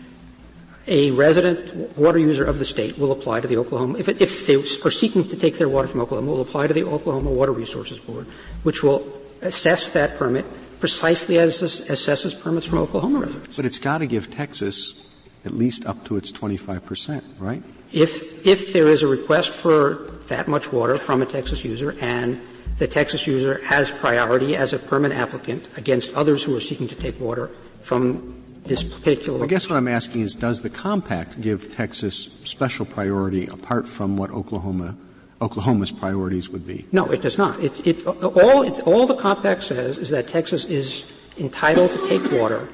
a 0.87 1.11
resident 1.11 1.97
water 1.97 2.17
user 2.17 2.45
of 2.45 2.59
the 2.59 2.65
state 2.65 2.97
will 2.97 3.11
apply 3.11 3.41
to 3.41 3.47
the 3.47 3.57
Oklahoma, 3.57 3.99
if, 3.99 4.07
it, 4.07 4.21
if 4.21 4.47
they 4.47 4.55
are 4.55 4.91
seeking 4.91 5.27
to 5.27 5.35
take 5.35 5.57
their 5.57 5.69
water 5.69 5.87
from 5.87 6.01
Oklahoma, 6.01 6.31
will 6.31 6.41
apply 6.41 6.67
to 6.67 6.73
the 6.73 6.83
Oklahoma 6.83 7.29
Water 7.29 7.51
Resources 7.51 7.99
Board, 7.99 8.25
which 8.63 8.83
will 8.83 9.05
assess 9.41 9.89
that 9.89 10.17
permit 10.17 10.45
precisely 10.79 11.39
as 11.39 11.59
this 11.59 11.81
assesses 11.81 12.39
permits 12.39 12.67
from 12.67 12.79
Oklahoma 12.79 13.19
residents. 13.19 13.55
But 13.55 13.65
it's 13.65 13.79
got 13.79 13.99
to 13.99 14.07
give 14.07 14.31
Texas 14.31 15.09
at 15.45 15.53
least 15.53 15.85
up 15.85 16.03
to 16.05 16.17
its 16.17 16.31
25%, 16.31 17.23
right? 17.39 17.63
If, 17.91 18.45
if 18.45 18.73
there 18.73 18.87
is 18.87 19.01
a 19.01 19.07
request 19.07 19.51
for 19.51 20.11
that 20.27 20.47
much 20.47 20.71
water 20.71 20.97
from 20.97 21.21
a 21.21 21.25
Texas 21.25 21.63
user 21.63 21.95
and 22.01 22.41
the 22.77 22.87
Texas 22.87 23.25
user 23.25 23.63
has 23.65 23.89
priority 23.89 24.55
as 24.55 24.73
a 24.73 24.79
permit 24.79 25.11
applicant 25.11 25.67
against 25.77 26.13
others 26.13 26.43
who 26.43 26.55
are 26.55 26.61
seeking 26.61 26.87
to 26.89 26.95
take 26.95 27.19
water 27.19 27.49
from 27.81 28.43
this 28.63 28.83
particular. 28.83 29.43
I 29.43 29.47
guess 29.47 29.69
what 29.69 29.77
I'm 29.77 29.87
asking 29.87 30.21
is, 30.21 30.35
does 30.35 30.61
the 30.61 30.69
compact 30.69 31.39
give 31.41 31.75
Texas 31.75 32.29
special 32.43 32.85
priority 32.85 33.47
apart 33.47 33.87
from 33.87 34.17
what 34.17 34.29
Oklahoma 34.31 34.97
Oklahoma's 35.41 35.91
priorities 35.91 36.49
would 36.49 36.65
be? 36.65 36.85
No, 36.91 37.05
it 37.11 37.21
does 37.21 37.37
not. 37.37 37.59
It, 37.59 38.05
all, 38.07 38.63
it, 38.63 38.79
all 38.87 39.05
the 39.05 39.15
compact 39.15 39.63
says 39.63 39.97
is 39.97 40.09
that 40.09 40.27
Texas 40.27 40.65
is 40.65 41.05
entitled 41.37 41.91
to 41.91 42.07
take 42.07 42.31
water 42.31 42.67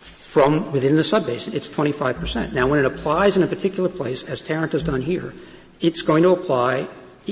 from 0.00 0.70
within 0.72 0.96
the 0.96 1.02
subbasin. 1.02 1.54
It's 1.54 1.68
25%. 1.68 2.52
Now, 2.52 2.66
when 2.66 2.80
it 2.80 2.84
applies 2.84 3.36
in 3.36 3.42
a 3.42 3.46
particular 3.46 3.88
place, 3.88 4.24
as 4.24 4.40
Tarrant 4.40 4.72
has 4.72 4.82
done 4.82 5.00
here, 5.00 5.32
it's 5.80 6.02
going 6.02 6.22
to 6.24 6.30
apply 6.30 6.88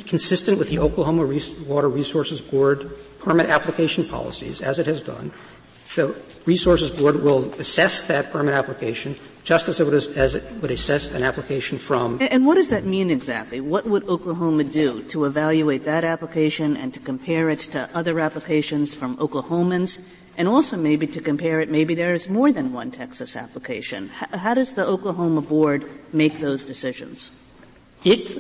consistent 0.07 0.59
with 0.59 0.69
the 0.69 0.79
Oklahoma 0.79 1.25
Res- 1.25 1.51
Water 1.51 1.89
Resources 1.89 2.41
Board 2.41 2.91
permit 3.19 3.47
application 3.47 4.07
policies, 4.07 4.61
as 4.61 4.79
it 4.79 4.87
has 4.87 5.03
done. 5.03 5.33
The 5.95 6.15
Resources 6.45 6.91
Board 6.91 7.23
will 7.23 7.53
assess 7.55 8.05
that 8.05 8.31
permit 8.31 8.55
application 8.55 9.17
just 9.47 9.69
as 9.69 9.81
it 9.81 9.85
would, 9.85 9.95
as 9.95 10.35
it 10.35 10.43
would 10.61 10.73
assess 10.73 11.07
an 11.07 11.23
application 11.23 11.79
from. 11.79 12.15
And, 12.15 12.33
and 12.33 12.47
what 12.47 12.57
does 12.57 12.71
that 12.71 12.85
mean 12.85 13.13
exactly? 13.13 13.61
What 13.61 13.87
would 13.87 14.09
Oklahoma 14.09 14.65
do 14.65 15.05
to 15.05 15.25
evaluate 15.25 15.85
that 15.85 16.03
application 16.03 16.77
and 16.77 16.93
to 16.93 17.01
compare 17.01 17.49
it 17.49 17.61
to 17.71 17.89
other 17.95 18.19
applications 18.19 18.93
from 18.93 19.17
Oklahomans? 19.19 20.01
And 20.37 20.49
also 20.49 20.77
maybe 20.77 21.07
to 21.07 21.21
compare 21.21 21.61
it, 21.61 21.71
maybe 21.71 21.95
there 21.95 22.13
is 22.13 22.29
more 22.29 22.51
than 22.51 22.73
one 22.73 22.91
Texas 22.91 23.37
application. 23.37 24.11
H- 24.21 24.41
how 24.41 24.53
does 24.53 24.75
the 24.75 24.85
Oklahoma 24.85 25.41
board 25.41 25.89
make 26.13 26.41
those 26.41 26.65
decisions? 26.65 27.31
It, 28.05 28.37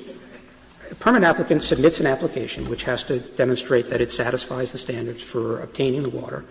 a 0.90 0.94
permanent 0.96 1.30
applicant 1.30 1.62
submits 1.62 2.00
an 2.00 2.06
application 2.06 2.68
which 2.68 2.82
has 2.82 3.04
to 3.04 3.20
demonstrate 3.20 3.90
that 3.90 4.00
it 4.00 4.10
satisfies 4.10 4.72
the 4.72 4.78
standards 4.78 5.22
for 5.22 5.60
obtaining 5.60 6.02
the 6.02 6.10
water. 6.10 6.44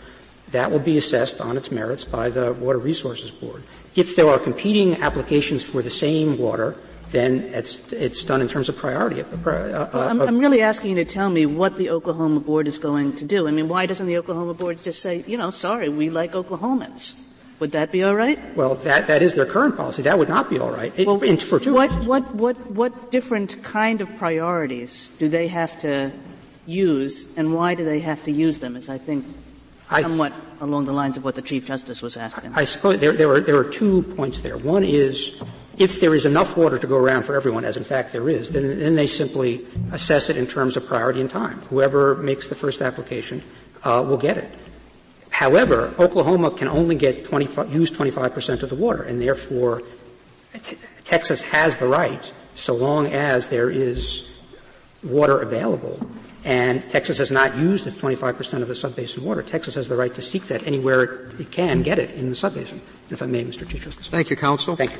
That 0.51 0.71
will 0.71 0.79
be 0.79 0.97
assessed 0.97 1.41
on 1.41 1.57
its 1.57 1.71
merits 1.71 2.05
by 2.05 2.29
the 2.29 2.53
Water 2.53 2.79
Resources 2.79 3.31
Board. 3.31 3.62
If 3.96 4.16
there 4.16 4.28
are 4.28 4.40
competing 4.40 5.02
applications 5.02 5.64
for 5.64 5.82
the 5.82 5.90
same 5.90 6.38
water, 6.38 6.75
then 7.12 7.44
it's, 7.54 7.94
it's 7.94 8.24
done 8.24 8.42
in 8.42 8.48
terms 8.48 8.68
of 8.68 8.75
priority. 8.75 9.22
Uh, 9.22 9.25
uh, 9.25 9.90
well, 9.94 10.10
I'm, 10.10 10.22
I'm, 10.22 10.38
really 10.38 10.62
asking 10.62 10.98
you 10.98 11.06
to 11.06 11.06
tell 11.06 11.30
me 11.30 11.46
what 11.46 11.78
the 11.78 11.90
Oklahoma 11.90 12.42
board 12.42 12.68
is 12.68 12.78
going 12.78 13.16
to 13.18 13.25
do. 13.25 13.48
I 13.48 13.52
mean, 13.52 13.70
why 13.70 13.86
doesn't 13.86 14.06
the 14.06 14.18
Oklahoma 14.18 14.54
board 14.54 14.84
just 14.84 15.02
say, 15.02 15.24
you 15.25 15.38
know, 15.38 15.52
sorry, 15.52 15.88
we 15.88 16.10
like 16.10 16.34
Oklahomans? 16.34 17.16
Would 17.60 17.72
that 17.72 17.92
be 17.92 18.04
all 18.04 18.16
right? 18.16 18.38
Well, 18.58 18.75
that, 18.75 19.08
that 19.08 19.22
is 19.22 19.36
their 19.36 19.46
current 19.46 19.78
policy. 19.78 20.02
That 20.02 20.20
would 20.20 20.28
not 20.28 20.50
be 20.50 20.60
all 20.60 20.72
right. 20.72 20.92
It, 20.98 21.08
well, 21.08 21.20
for 21.38 21.60
two 21.60 21.74
what, 21.74 21.92
what, 22.04 22.36
what, 22.36 22.58
what 22.72 23.12
different 23.12 23.64
kind 23.64 24.02
of 24.02 24.14
priorities 24.18 25.10
do 25.20 25.30
they 25.30 25.48
have 25.48 25.80
to 25.80 26.12
use, 26.66 27.28
and 27.38 27.54
why 27.54 27.75
do 27.75 27.86
they 27.86 28.02
have 28.02 28.24
to 28.25 28.32
use 28.32 28.60
them? 28.60 28.75
Is 28.75 28.90
I 28.90 28.98
think 28.98 29.25
I- 29.89 30.01
somewhat 30.01 30.34
along 30.62 30.86
the 30.86 30.94
lines 30.94 31.18
of 31.18 31.24
what 31.24 31.36
the 31.36 31.42
Chief 31.42 31.65
Justice 31.65 32.01
was 32.01 32.18
asking. 32.18 32.54
I 32.56 32.63
suppose 32.63 33.00
there, 33.00 33.12
there, 33.12 33.30
are, 33.30 33.39
there 33.39 33.58
are 33.58 33.63
two 33.63 34.04
points 34.15 34.39
there. 34.39 34.58
One 34.58 34.84
is 34.84 35.42
if 35.77 36.00
there 36.00 36.15
is 36.15 36.25
enough 36.25 36.56
water 36.58 36.80
to 36.80 36.88
go 36.88 36.98
around 36.98 37.24
for 37.24 37.36
everyone, 37.36 37.65
as 37.65 37.77
in 37.77 37.84
fact 37.84 38.13
there 38.13 38.30
is, 38.30 38.50
then, 38.50 38.80
then 38.80 38.96
they 38.96 39.08
simply 39.08 39.65
assess 39.92 40.30
it 40.30 40.38
in 40.38 40.48
terms 40.48 40.77
of 40.77 40.86
priority 40.86 41.22
and 41.22 41.30
time. 41.30 41.60
Whoever 41.70 42.15
makes 42.15 42.48
the 42.48 42.56
first 42.56 42.82
application 42.82 43.44
uh, 43.84 44.04
will 44.08 44.18
get 44.18 44.38
it. 44.38 44.51
However, 45.30 45.94
Oklahoma 46.00 46.51
can 46.51 46.70
only 46.70 46.96
get 46.96 47.25
25, 47.25 47.74
use 47.74 47.92
25 47.92 48.34
percent 48.34 48.63
of 48.63 48.70
the 48.70 48.75
water, 48.75 49.04
and 49.04 49.22
therefore 49.22 49.84
t- 50.63 50.77
Texas 51.04 51.42
has 51.44 51.75
the 51.75 51.88
right, 51.88 52.34
so 52.56 52.74
long 52.74 53.08
as 53.08 53.50
there 53.50 53.70
is 53.70 54.25
water 55.04 55.42
available, 55.42 56.00
and 56.46 56.88
Texas 56.92 57.18
has 57.18 57.32
not 57.32 57.58
used 57.58 57.88
its 57.88 57.98
25 57.98 58.38
percent 58.38 58.62
of 58.62 58.70
the 58.70 58.75
subbasin 58.75 59.24
water. 59.24 59.42
Texas 59.42 59.75
has 59.75 59.90
the 59.90 59.98
right 59.98 60.14
to 60.14 60.22
seek 60.22 60.48
that 60.48 60.66
anywhere 60.66 61.32
it 61.40 61.52
can 61.52 61.82
get 61.82 62.00
it 62.00 62.12
in 62.12 62.30
the 62.30 62.36
subbasin. 62.36 62.80
If 63.10 63.22
I 63.22 63.25
may, 63.25 63.44
Mr. 63.44 63.68
Chief 63.68 63.84
Justice. 63.84 64.08
Thank 64.08 64.30
you, 64.30 64.36
counsel. 64.36 64.75
Thank 64.75 64.92
you. 64.92 65.00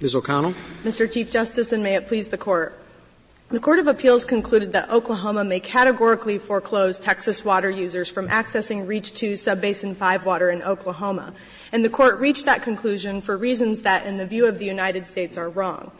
Ms. 0.00 0.14
O'Connell? 0.14 0.54
Mr. 0.82 1.12
Chief 1.12 1.30
Justice, 1.30 1.72
and 1.72 1.82
may 1.82 1.94
it 1.94 2.08
please 2.08 2.28
the 2.28 2.38
Court. 2.38 2.76
The 3.50 3.58
Court 3.58 3.80
of 3.80 3.88
Appeals 3.88 4.26
concluded 4.26 4.74
that 4.74 4.90
Oklahoma 4.90 5.42
may 5.42 5.58
categorically 5.58 6.38
foreclose 6.38 7.00
Texas 7.00 7.44
water 7.44 7.68
users 7.68 8.08
from 8.08 8.28
accessing 8.28 8.86
Reach 8.86 9.12
2 9.14 9.32
Subbasin 9.32 9.96
5 9.96 10.24
water 10.24 10.50
in 10.50 10.62
Oklahoma. 10.62 11.34
And 11.72 11.84
the 11.84 11.90
Court 11.90 12.20
reached 12.20 12.44
that 12.44 12.62
conclusion 12.62 13.20
for 13.20 13.36
reasons 13.36 13.82
that, 13.82 14.06
in 14.06 14.18
the 14.18 14.26
view 14.26 14.46
of 14.46 14.60
the 14.60 14.66
United 14.66 15.08
States, 15.08 15.36
are 15.36 15.48
wrong. 15.48 15.90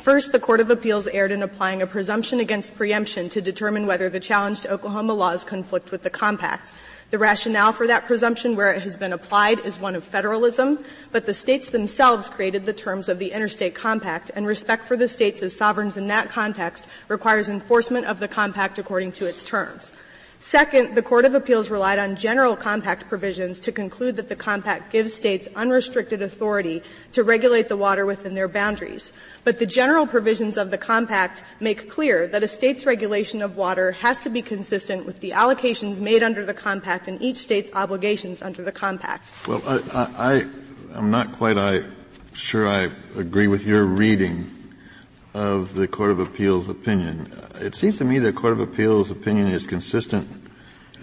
First, 0.00 0.30
the 0.30 0.38
Court 0.38 0.60
of 0.60 0.70
Appeals 0.70 1.08
erred 1.08 1.32
in 1.32 1.42
applying 1.42 1.82
a 1.82 1.88
presumption 1.88 2.38
against 2.38 2.76
preemption 2.76 3.28
to 3.30 3.40
determine 3.40 3.88
whether 3.88 4.08
the 4.08 4.20
challenged 4.20 4.66
Oklahoma 4.66 5.14
laws 5.14 5.42
conflict 5.42 5.90
with 5.90 6.04
the 6.04 6.10
compact. 6.10 6.70
The 7.10 7.18
rationale 7.18 7.72
for 7.72 7.86
that 7.86 8.06
presumption 8.06 8.56
where 8.56 8.72
it 8.72 8.82
has 8.82 8.96
been 8.96 9.12
applied 9.12 9.60
is 9.60 9.78
one 9.78 9.94
of 9.94 10.02
federalism, 10.02 10.84
but 11.12 11.24
the 11.24 11.34
states 11.34 11.70
themselves 11.70 12.28
created 12.28 12.66
the 12.66 12.72
terms 12.72 13.08
of 13.08 13.20
the 13.20 13.30
interstate 13.30 13.76
compact, 13.76 14.32
and 14.34 14.44
respect 14.44 14.86
for 14.86 14.96
the 14.96 15.06
states 15.06 15.40
as 15.40 15.56
sovereigns 15.56 15.96
in 15.96 16.08
that 16.08 16.30
context 16.30 16.88
requires 17.06 17.48
enforcement 17.48 18.06
of 18.06 18.18
the 18.18 18.26
compact 18.26 18.78
according 18.80 19.12
to 19.12 19.26
its 19.26 19.44
terms. 19.44 19.92
Second, 20.38 20.94
the 20.94 21.02
Court 21.02 21.24
of 21.24 21.34
Appeals 21.34 21.70
relied 21.70 21.98
on 21.98 22.14
general 22.14 22.56
compact 22.56 23.08
provisions 23.08 23.58
to 23.60 23.72
conclude 23.72 24.16
that 24.16 24.28
the 24.28 24.36
compact 24.36 24.92
gives 24.92 25.14
states 25.14 25.48
unrestricted 25.56 26.20
authority 26.20 26.82
to 27.12 27.24
regulate 27.24 27.68
the 27.68 27.76
water 27.76 28.04
within 28.04 28.34
their 28.34 28.48
boundaries. 28.48 29.12
But 29.44 29.58
the 29.58 29.66
general 29.66 30.06
provisions 30.06 30.58
of 30.58 30.70
the 30.70 30.78
compact 30.78 31.42
make 31.58 31.90
clear 31.90 32.26
that 32.28 32.42
a 32.42 32.48
state's 32.48 32.84
regulation 32.84 33.40
of 33.40 33.56
water 33.56 33.92
has 33.92 34.18
to 34.20 34.28
be 34.28 34.42
consistent 34.42 35.06
with 35.06 35.20
the 35.20 35.30
allocations 35.30 36.00
made 36.00 36.22
under 36.22 36.44
the 36.44 36.54
compact 36.54 37.08
and 37.08 37.20
each 37.22 37.38
state's 37.38 37.70
obligations 37.72 38.42
under 38.42 38.62
the 38.62 38.72
compact. 38.72 39.32
Well, 39.48 39.62
I, 39.66 40.44
I, 40.92 40.98
am 40.98 41.10
not 41.10 41.32
quite 41.32 41.56
I, 41.56 41.84
sure 42.34 42.68
I 42.68 42.90
agree 43.16 43.46
with 43.46 43.66
your 43.66 43.84
reading 43.84 44.50
of 45.36 45.74
the 45.74 45.86
Court 45.86 46.12
of 46.12 46.18
Appeals 46.18 46.66
opinion. 46.66 47.30
It 47.56 47.74
seems 47.74 47.98
to 47.98 48.04
me 48.04 48.18
the 48.18 48.32
Court 48.32 48.54
of 48.54 48.60
Appeals 48.60 49.10
opinion 49.10 49.48
is 49.48 49.66
consistent 49.66 50.26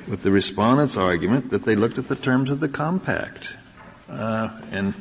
with 0.08 0.24
the 0.24 0.32
respondent's 0.32 0.98
argument 0.98 1.52
that 1.52 1.66
they 1.66 1.76
looked 1.76 2.00
at 2.00 2.08
the 2.08 2.16
terms 2.16 2.50
of 2.50 2.60
the 2.60 2.68
compact. 2.68 3.56
Uh, 4.10 4.50
and 4.72 4.96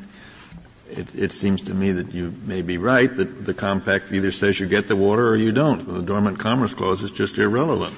it, 0.90 1.14
it, 1.14 1.32
seems 1.32 1.62
to 1.62 1.72
me 1.72 1.92
that 1.92 2.12
you 2.12 2.34
may 2.44 2.60
be 2.60 2.76
right 2.76 3.16
that 3.16 3.46
the 3.46 3.54
compact 3.54 4.12
either 4.12 4.30
says 4.30 4.60
you 4.60 4.66
get 4.66 4.86
the 4.86 4.96
water 4.96 5.26
or 5.26 5.36
you 5.36 5.50
don't. 5.50 5.86
The 5.86 6.02
dormant 6.02 6.38
commerce 6.38 6.74
clause 6.74 7.02
is 7.02 7.10
just 7.10 7.38
irrelevant. 7.38 7.94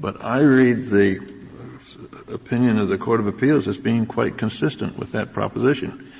But 0.00 0.24
I 0.24 0.40
read 0.40 0.88
the 0.88 1.20
opinion 2.32 2.78
of 2.78 2.88
the 2.88 2.96
Court 2.96 3.20
of 3.20 3.26
Appeals 3.26 3.68
as 3.68 3.76
being 3.76 4.06
quite 4.06 4.38
consistent 4.38 4.96
with 4.96 5.12
that 5.12 5.34
proposition 5.34 6.10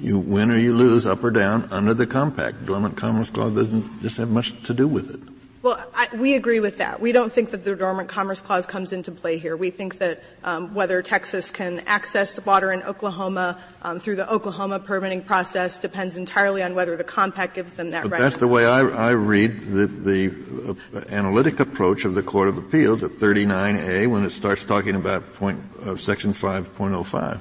you 0.00 0.18
win 0.18 0.50
or 0.50 0.56
you 0.56 0.74
lose, 0.74 1.06
up 1.06 1.22
or 1.22 1.30
down, 1.30 1.68
under 1.70 1.94
the 1.94 2.06
compact. 2.06 2.66
Dormant 2.66 2.96
Commerce 2.96 3.30
Clause 3.30 3.54
doesn't 3.54 4.02
just 4.02 4.16
have 4.16 4.30
much 4.30 4.60
to 4.64 4.74
do 4.74 4.88
with 4.88 5.12
it. 5.14 5.32
Well, 5.62 5.80
I, 5.94 6.08
we 6.16 6.34
agree 6.34 6.58
with 6.58 6.78
that. 6.78 7.00
We 7.00 7.12
don't 7.12 7.32
think 7.32 7.50
that 7.50 7.62
the 7.62 7.76
Dormant 7.76 8.08
Commerce 8.08 8.40
Clause 8.40 8.66
comes 8.66 8.92
into 8.92 9.12
play 9.12 9.38
here. 9.38 9.56
We 9.56 9.70
think 9.70 9.98
that 9.98 10.24
um, 10.42 10.74
whether 10.74 11.00
Texas 11.02 11.52
can 11.52 11.78
access 11.86 12.44
water 12.44 12.72
in 12.72 12.82
Oklahoma 12.82 13.60
um, 13.82 14.00
through 14.00 14.16
the 14.16 14.28
Oklahoma 14.28 14.80
permitting 14.80 15.22
process 15.22 15.78
depends 15.78 16.16
entirely 16.16 16.64
on 16.64 16.74
whether 16.74 16.96
the 16.96 17.04
compact 17.04 17.54
gives 17.54 17.74
them 17.74 17.90
that 17.90 18.02
but 18.02 18.12
right. 18.12 18.20
That's 18.20 18.38
the 18.38 18.48
way 18.48 18.66
I, 18.66 18.80
I 18.80 19.10
read 19.10 19.60
the, 19.60 19.86
the 19.86 20.76
uh, 20.96 21.14
analytic 21.14 21.60
approach 21.60 22.04
of 22.04 22.14
the 22.14 22.24
Court 22.24 22.48
of 22.48 22.58
Appeals 22.58 23.04
at 23.04 23.12
39A 23.12 24.10
when 24.10 24.24
it 24.24 24.30
starts 24.30 24.64
talking 24.64 24.96
about 24.96 25.34
point, 25.34 25.62
uh, 25.86 25.94
section 25.94 26.32
5.05. 26.32 27.40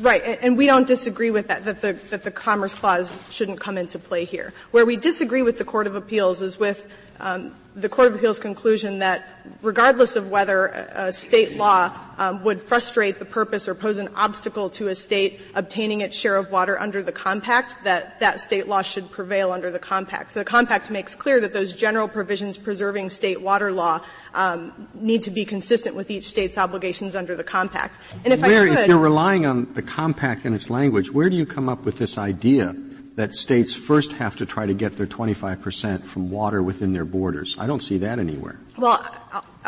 Right, 0.00 0.22
and 0.42 0.56
we 0.56 0.66
don't 0.66 0.86
disagree 0.86 1.30
with 1.30 1.48
that, 1.48 1.64
that 1.64 1.80
the, 1.80 1.94
that 2.10 2.22
the 2.22 2.30
Commerce 2.30 2.74
Clause 2.74 3.18
shouldn't 3.30 3.58
come 3.58 3.76
into 3.76 3.98
play 3.98 4.24
here. 4.24 4.52
Where 4.70 4.86
we 4.86 4.96
disagree 4.96 5.42
with 5.42 5.58
the 5.58 5.64
Court 5.64 5.86
of 5.86 5.96
Appeals 5.96 6.40
is 6.40 6.58
with 6.58 6.86
um, 7.18 7.54
the 7.80 7.88
Court 7.88 8.08
of 8.08 8.14
Appeals 8.16 8.40
conclusion 8.40 8.98
that 8.98 9.24
regardless 9.62 10.16
of 10.16 10.30
whether 10.30 10.66
a, 10.66 11.06
a 11.06 11.12
state 11.12 11.56
law 11.56 11.92
um, 12.18 12.42
would 12.42 12.60
frustrate 12.60 13.18
the 13.18 13.24
purpose 13.24 13.68
or 13.68 13.74
pose 13.74 13.98
an 13.98 14.08
obstacle 14.16 14.68
to 14.70 14.88
a 14.88 14.94
state 14.94 15.40
obtaining 15.54 16.00
its 16.00 16.16
share 16.16 16.36
of 16.36 16.50
water 16.50 16.78
under 16.78 17.02
the 17.02 17.12
compact, 17.12 17.76
that 17.84 18.18
that 18.20 18.40
state 18.40 18.66
law 18.66 18.82
should 18.82 19.10
prevail 19.10 19.52
under 19.52 19.70
the 19.70 19.78
compact. 19.78 20.32
So 20.32 20.40
the 20.40 20.44
compact 20.44 20.90
makes 20.90 21.14
clear 21.14 21.40
that 21.40 21.52
those 21.52 21.72
general 21.72 22.08
provisions 22.08 22.58
preserving 22.58 23.10
state 23.10 23.40
water 23.40 23.70
law 23.70 24.00
um, 24.34 24.88
need 24.94 25.22
to 25.22 25.30
be 25.30 25.44
consistent 25.44 25.94
with 25.94 26.10
each 26.10 26.24
state's 26.24 26.58
obligations 26.58 27.14
under 27.14 27.36
the 27.36 27.44
compact. 27.44 27.98
And 28.24 28.34
if 28.34 28.40
where, 28.40 28.62
I 28.62 28.68
could, 28.68 28.78
if 28.78 28.88
you're 28.88 28.98
relying 28.98 29.46
on 29.46 29.72
the 29.74 29.82
compact 29.82 30.44
and 30.44 30.54
its 30.54 30.68
language, 30.68 31.12
where 31.12 31.30
do 31.30 31.36
you 31.36 31.46
come 31.46 31.68
up 31.68 31.84
with 31.84 31.98
this 31.98 32.18
idea 32.18 32.74
that 33.18 33.34
states 33.34 33.74
first 33.74 34.12
have 34.12 34.36
to 34.36 34.46
try 34.46 34.64
to 34.64 34.72
get 34.72 34.96
their 34.96 35.06
25% 35.06 36.04
from 36.04 36.30
water 36.30 36.62
within 36.62 36.92
their 36.92 37.04
borders. 37.04 37.56
I 37.58 37.66
don't 37.66 37.82
see 37.82 37.98
that 37.98 38.20
anywhere. 38.20 38.60
Well, 38.76 39.04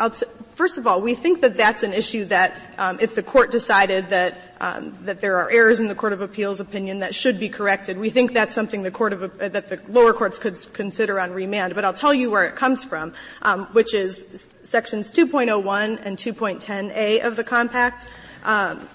t- 0.09 0.25
first 0.51 0.77
of 0.77 0.87
all, 0.87 1.01
we 1.01 1.15
think 1.15 1.41
that 1.41 1.57
that's 1.57 1.83
an 1.83 1.91
issue 1.91 2.23
that 2.25 2.55
um, 2.77 2.97
if 3.01 3.13
the 3.13 3.21
court 3.21 3.51
decided 3.51 4.09
that 4.09 4.37
um, 4.61 4.95
that 5.01 5.19
there 5.19 5.37
are 5.39 5.49
errors 5.49 5.81
in 5.81 5.87
the 5.87 5.95
Court 5.95 6.13
of 6.13 6.21
Appeals 6.21 6.61
opinion 6.61 6.99
that 6.99 7.13
should 7.13 7.39
be 7.39 7.49
corrected, 7.49 7.97
we 7.97 8.09
think 8.09 8.31
that's 8.31 8.55
something 8.55 8.83
the 8.83 8.91
court 8.91 9.11
of 9.11 9.23
uh, 9.23 9.49
that 9.49 9.67
the 9.67 9.81
lower 9.89 10.13
courts 10.13 10.39
could 10.39 10.55
consider 10.71 11.19
on 11.19 11.33
remand. 11.33 11.75
But 11.75 11.83
I'll 11.83 11.93
tell 11.93 12.13
you 12.13 12.31
where 12.31 12.45
it 12.45 12.55
comes 12.55 12.85
from, 12.85 13.13
um, 13.41 13.65
which 13.73 13.93
is 13.93 14.49
sections 14.63 15.11
2.01 15.11 16.05
and 16.05 16.15
2.10a 16.15 17.25
of 17.25 17.35
the 17.35 17.43
compact. 17.43 18.07
Um, 18.45 18.87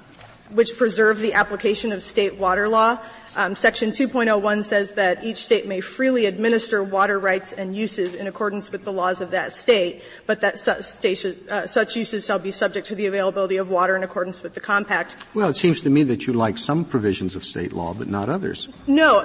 which 0.51 0.77
preserve 0.77 1.19
the 1.19 1.33
application 1.33 1.92
of 1.92 2.03
state 2.03 2.37
water 2.37 2.69
law. 2.69 2.99
Um, 3.37 3.55
section 3.55 3.90
2.01 3.90 4.64
says 4.64 4.92
that 4.92 5.22
each 5.22 5.37
state 5.37 5.68
may 5.68 5.83
freely 5.83 6.25
administer 6.25 6.83
water 6.83 7.18
rights 7.18 7.53
and 7.53 7.77
uses 7.77 8.14
in 8.14 8.27
accordance 8.27 8.72
with 8.72 8.85
the 8.85 8.92
laws 8.92 9.20
of 9.20 9.33
that 9.33 9.53
state, 9.53 10.03
but 10.25 10.40
that 10.40 10.59
such, 10.59 10.85
state, 10.85 11.22
uh, 11.51 11.66
such 11.66 11.96
uses 11.96 12.25
shall 12.25 12.38
be 12.38 12.51
subject 12.51 12.87
to 12.87 12.94
the 12.94 13.05
availability 13.05 13.59
of 13.59 13.68
water 13.68 13.94
in 13.94 14.03
accordance 14.03 14.42
with 14.42 14.55
the 14.55 14.61
compact. 14.61 15.22
Well, 15.35 15.51
it 15.51 15.57
seems 15.57 15.83
to 15.83 15.90
me 15.90 16.03
that 16.05 16.27
you 16.27 16.33
like 16.33 16.57
some 16.57 16.87
provisions 16.87 17.37
of 17.37 17.44
state 17.44 17.75
law, 17.75 17.92
but 17.92 18.09
not 18.09 18.31
others. 18.31 18.70
No, 18.87 19.22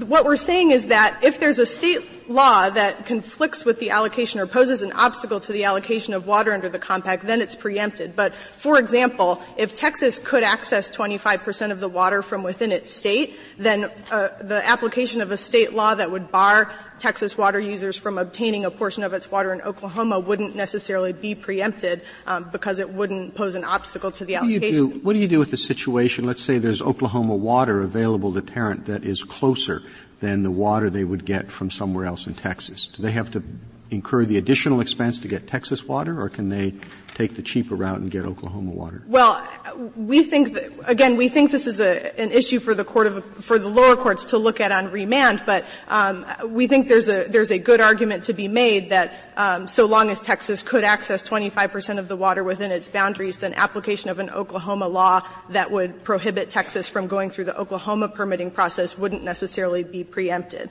what 0.00 0.24
we're 0.24 0.34
saying 0.34 0.72
is 0.72 0.88
that 0.88 1.22
if 1.22 1.38
there's 1.38 1.60
a 1.60 1.66
state 1.66 2.21
law 2.32 2.70
that 2.70 3.06
conflicts 3.06 3.64
with 3.64 3.78
the 3.78 3.90
allocation 3.90 4.40
or 4.40 4.46
poses 4.46 4.82
an 4.82 4.92
obstacle 4.92 5.40
to 5.40 5.52
the 5.52 5.64
allocation 5.64 6.14
of 6.14 6.26
water 6.26 6.52
under 6.52 6.68
the 6.68 6.78
compact, 6.78 7.24
then 7.24 7.40
it's 7.40 7.54
preempted. 7.54 8.16
But, 8.16 8.34
for 8.34 8.78
example, 8.78 9.42
if 9.56 9.74
Texas 9.74 10.18
could 10.18 10.42
access 10.42 10.90
25% 10.90 11.70
of 11.70 11.80
the 11.80 11.88
water 11.88 12.22
from 12.22 12.42
within 12.42 12.72
its 12.72 12.92
state, 12.92 13.38
then 13.58 13.90
uh, 14.10 14.28
the 14.40 14.60
application 14.66 15.20
of 15.20 15.30
a 15.30 15.36
state 15.36 15.72
law 15.72 15.94
that 15.94 16.10
would 16.10 16.30
bar 16.30 16.72
Texas 17.02 17.36
water 17.36 17.58
users 17.58 17.96
from 17.96 18.16
obtaining 18.16 18.64
a 18.64 18.70
portion 18.70 19.02
of 19.02 19.12
its 19.12 19.28
water 19.28 19.52
in 19.52 19.60
Oklahoma 19.62 20.20
wouldn't 20.20 20.54
necessarily 20.54 21.12
be 21.12 21.34
preempted 21.34 22.00
um, 22.28 22.48
because 22.52 22.78
it 22.78 22.90
wouldn't 22.90 23.34
pose 23.34 23.56
an 23.56 23.64
obstacle 23.64 24.12
to 24.12 24.24
the 24.24 24.34
what 24.34 24.44
allocation. 24.44 24.86
Do 24.86 24.92
do, 24.92 25.00
what 25.00 25.14
do 25.14 25.18
you 25.18 25.26
do 25.26 25.40
with 25.40 25.50
the 25.50 25.56
situation? 25.56 26.24
Let's 26.24 26.42
say 26.42 26.58
there's 26.58 26.80
Oklahoma 26.80 27.34
water 27.34 27.82
available 27.82 28.32
to 28.34 28.40
Tarrant 28.40 28.84
that 28.84 29.02
is 29.02 29.24
closer 29.24 29.82
than 30.22 30.44
the 30.44 30.50
water 30.50 30.88
they 30.88 31.02
would 31.02 31.24
get 31.26 31.50
from 31.50 31.68
somewhere 31.68 32.06
else 32.06 32.28
in 32.28 32.34
Texas. 32.34 32.86
Do 32.86 33.02
they 33.02 33.10
have 33.10 33.32
to 33.32 33.42
incur 33.90 34.24
the 34.24 34.38
additional 34.38 34.80
expense 34.80 35.18
to 35.18 35.28
get 35.28 35.48
Texas 35.48 35.86
water, 35.86 36.18
or 36.18 36.28
can 36.28 36.48
they 36.48 36.74
take 37.14 37.34
the 37.34 37.42
cheaper 37.42 37.74
route 37.74 37.98
and 37.98 38.10
get 38.10 38.26
Oklahoma 38.26 38.70
water? 38.70 39.02
Well, 39.06 39.46
we 39.96 40.22
think 40.22 40.54
that, 40.54 40.72
again, 40.84 41.16
we 41.16 41.28
think 41.28 41.50
this 41.50 41.66
is 41.66 41.80
a, 41.80 42.18
an 42.20 42.32
issue 42.32 42.58
for 42.58 42.74
the 42.74 42.84
court 42.84 43.06
of, 43.06 43.24
for 43.44 43.58
the 43.58 43.68
lower 43.68 43.96
courts 43.96 44.26
to 44.26 44.38
look 44.38 44.60
at 44.60 44.72
on 44.72 44.90
remand, 44.90 45.42
but 45.44 45.66
um, 45.88 46.24
we 46.46 46.66
think 46.66 46.88
there's 46.88 47.08
a, 47.08 47.24
there's 47.24 47.50
a 47.50 47.58
good 47.58 47.80
argument 47.80 48.24
to 48.24 48.32
be 48.32 48.48
made 48.48 48.90
that 48.90 49.14
um, 49.36 49.68
so 49.68 49.86
long 49.86 50.10
as 50.10 50.20
Texas 50.20 50.62
could 50.62 50.84
access 50.84 51.22
25% 51.22 51.98
of 51.98 52.08
the 52.08 52.16
water 52.16 52.42
within 52.42 52.70
its 52.70 52.88
boundaries, 52.88 53.38
then 53.38 53.54
application 53.54 54.10
of 54.10 54.18
an 54.18 54.30
Oklahoma 54.30 54.88
law 54.88 55.26
that 55.50 55.70
would 55.70 56.04
prohibit 56.04 56.50
Texas 56.50 56.88
from 56.88 57.06
going 57.06 57.30
through 57.30 57.44
the 57.44 57.56
Oklahoma 57.56 58.08
permitting 58.08 58.50
process 58.50 58.96
wouldn't 58.96 59.22
necessarily 59.22 59.82
be 59.82 60.04
preempted. 60.04 60.70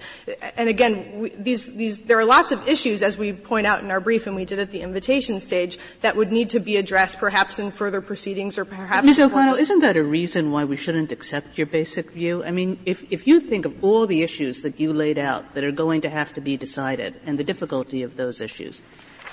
And 0.57 0.69
again, 0.69 1.19
we, 1.19 1.29
these, 1.29 1.73
these, 1.75 2.01
there 2.01 2.19
are 2.19 2.25
lots 2.25 2.51
of 2.51 2.67
issues, 2.67 3.03
as 3.03 3.17
we 3.17 3.33
point 3.33 3.67
out 3.67 3.83
in 3.83 3.91
our 3.91 3.99
brief 3.99 4.27
and 4.27 4.35
we 4.35 4.45
did 4.45 4.59
at 4.59 4.71
the 4.71 4.81
invitation 4.81 5.39
stage, 5.39 5.77
that 6.01 6.15
would 6.15 6.30
need 6.31 6.49
to 6.51 6.59
be 6.59 6.77
addressed 6.77 7.19
perhaps 7.19 7.59
in 7.59 7.71
further 7.71 8.01
proceedings 8.01 8.57
or 8.57 8.65
perhaps. 8.65 9.05
Ms. 9.05 9.19
O'Connell, 9.19 9.55
isn't 9.55 9.79
that 9.79 9.97
a 9.97 10.03
reason 10.03 10.51
why 10.51 10.63
we 10.63 10.75
shouldn't 10.75 11.11
accept 11.11 11.57
your 11.57 11.67
basic 11.67 12.11
view? 12.11 12.43
I 12.43 12.51
mean, 12.51 12.79
if, 12.85 13.11
if 13.11 13.27
you 13.27 13.39
think 13.39 13.65
of 13.65 13.83
all 13.83 14.07
the 14.07 14.23
issues 14.23 14.61
that 14.61 14.79
you 14.79 14.93
laid 14.93 15.17
out 15.17 15.53
that 15.53 15.63
are 15.63 15.71
going 15.71 16.01
to 16.01 16.09
have 16.09 16.33
to 16.33 16.41
be 16.41 16.57
decided 16.57 17.19
and 17.25 17.37
the 17.37 17.43
difficulty 17.43 18.03
of 18.03 18.15
those 18.15 18.41
issues, 18.41 18.81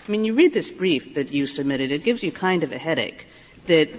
I 0.06 0.11
mean, 0.11 0.24
you 0.24 0.34
read 0.34 0.54
this 0.54 0.70
brief 0.70 1.14
that 1.14 1.32
you 1.32 1.46
submitted, 1.46 1.92
it 1.92 2.02
gives 2.02 2.22
you 2.22 2.32
kind 2.32 2.62
of 2.62 2.72
a 2.72 2.78
headache 2.78 3.28
that, 3.66 3.90